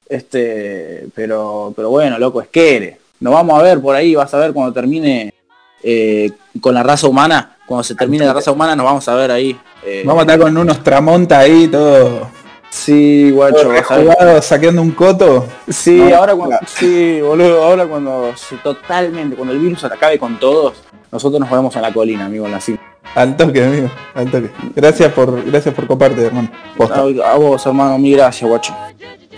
Este, 0.08 1.06
pero, 1.14 1.72
pero 1.76 1.90
bueno, 1.90 2.18
loco, 2.18 2.40
es 2.40 2.48
que 2.48 2.98
Nos 3.20 3.32
vamos 3.32 3.58
a 3.58 3.62
ver 3.62 3.80
por 3.80 3.94
ahí, 3.94 4.14
vas 4.14 4.32
a 4.32 4.38
ver 4.38 4.52
cuando 4.52 4.72
termine 4.72 5.34
eh, 5.82 6.30
con 6.60 6.74
la 6.74 6.82
raza 6.82 7.06
humana. 7.08 7.56
Cuando 7.66 7.84
se 7.84 7.94
termine 7.94 8.24
la 8.24 8.32
raza 8.32 8.50
humana 8.50 8.74
nos 8.74 8.86
vamos 8.86 9.08
a 9.08 9.14
ver 9.14 9.30
ahí. 9.30 9.58
Eh, 9.84 10.02
Vamos 10.04 10.22
a 10.22 10.24
estar 10.24 10.40
con 10.40 10.56
unos 10.56 10.82
tramonta 10.82 11.40
ahí, 11.40 11.68
todo, 11.68 12.28
Sí, 12.70 13.30
guacho, 13.30 13.70
rejugado, 13.70 14.42
saqueando 14.42 14.82
un 14.82 14.90
coto. 14.92 15.46
Sí, 15.68 15.96
No, 15.96 16.16
ahora 16.16 16.34
cuando, 16.34 16.58
claro. 16.58 16.66
sí, 16.68 17.20
boludo, 17.20 17.62
ahora 17.62 17.86
cuando 17.86 18.36
se 18.36 18.56
totalmente, 18.56 19.36
cuando 19.36 19.54
el 19.54 19.60
virus 19.60 19.84
acabe 19.84 20.18
con 20.18 20.38
todos, 20.38 20.74
nosotros 21.10 21.40
nos 21.40 21.50
vemos 21.50 21.74
en 21.76 21.82
la 21.82 21.92
colina, 21.92 22.26
amigo, 22.26 22.46
en 22.46 22.52
la 22.52 22.60
cima. 22.60 22.78
Al 23.14 23.36
toque, 23.36 23.64
amigo, 23.64 23.90
al 24.14 24.30
toque. 24.30 24.50
Gracias 24.76 25.12
por, 25.12 25.44
gracias 25.44 25.74
por 25.74 25.86
coparte, 25.86 26.24
hermano. 26.24 26.50
Posta. 26.76 27.00
A, 27.00 27.32
a 27.32 27.36
vos, 27.36 27.66
hermano, 27.66 27.98
mil 27.98 28.16
gracias, 28.16 28.48
guacho. 28.48 28.74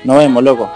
Nos 0.05 0.19
vemos, 0.19 0.43
loco. 0.43 0.71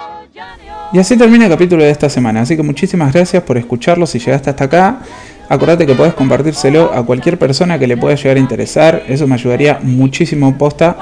Y 0.93 0.99
así 0.99 1.17
termina 1.17 1.47
el 1.47 1.51
capítulo 1.51 1.83
de 1.83 1.91
esta 1.91 2.09
semana, 2.09 2.43
así 2.43 2.57
que 2.57 2.63
muchísimas 2.63 3.13
gracias 3.13 3.43
por 3.43 3.59
escucharlo 3.59 4.07
si 4.07 4.19
llegaste 4.21 4.51
hasta 4.51 4.65
acá. 4.65 5.01
Acordate 5.49 5.87
que 5.87 5.95
podés 5.95 6.15
compartírselo 6.15 6.93
a 6.95 7.05
cualquier 7.05 7.39
persona 7.39 7.79
que 7.79 7.87
le 7.87 7.97
pueda 7.97 8.15
llegar 8.15 8.37
a 8.37 8.41
interesar, 8.41 9.03
eso 9.09 9.27
me 9.27 9.35
ayudaría 9.35 9.81
muchísimo 9.83 10.57
posta. 10.57 10.97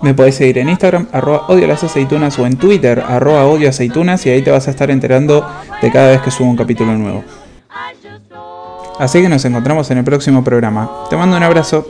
Me 0.00 0.14
podés 0.14 0.36
seguir 0.36 0.58
en 0.58 0.68
Instagram, 0.68 1.08
arroba 1.12 1.46
odio 1.48 1.66
las 1.66 1.82
aceitunas 1.84 2.38
o 2.38 2.46
en 2.46 2.56
Twitter, 2.56 3.02
arroba 3.06 3.44
odio 3.46 3.68
aceitunas 3.68 4.24
y 4.26 4.30
ahí 4.30 4.42
te 4.42 4.50
vas 4.50 4.68
a 4.68 4.70
estar 4.70 4.90
enterando 4.90 5.46
de 5.82 5.90
cada 5.90 6.10
vez 6.10 6.22
que 6.22 6.30
subo 6.30 6.48
un 6.48 6.56
capítulo 6.56 6.92
nuevo. 6.94 7.24
Así 8.98 9.22
que 9.22 9.28
nos 9.28 9.44
encontramos 9.44 9.90
en 9.90 9.98
el 9.98 10.04
próximo 10.04 10.42
programa. 10.42 10.90
Te 11.08 11.16
mando 11.16 11.36
un 11.36 11.42
abrazo. 11.42 11.86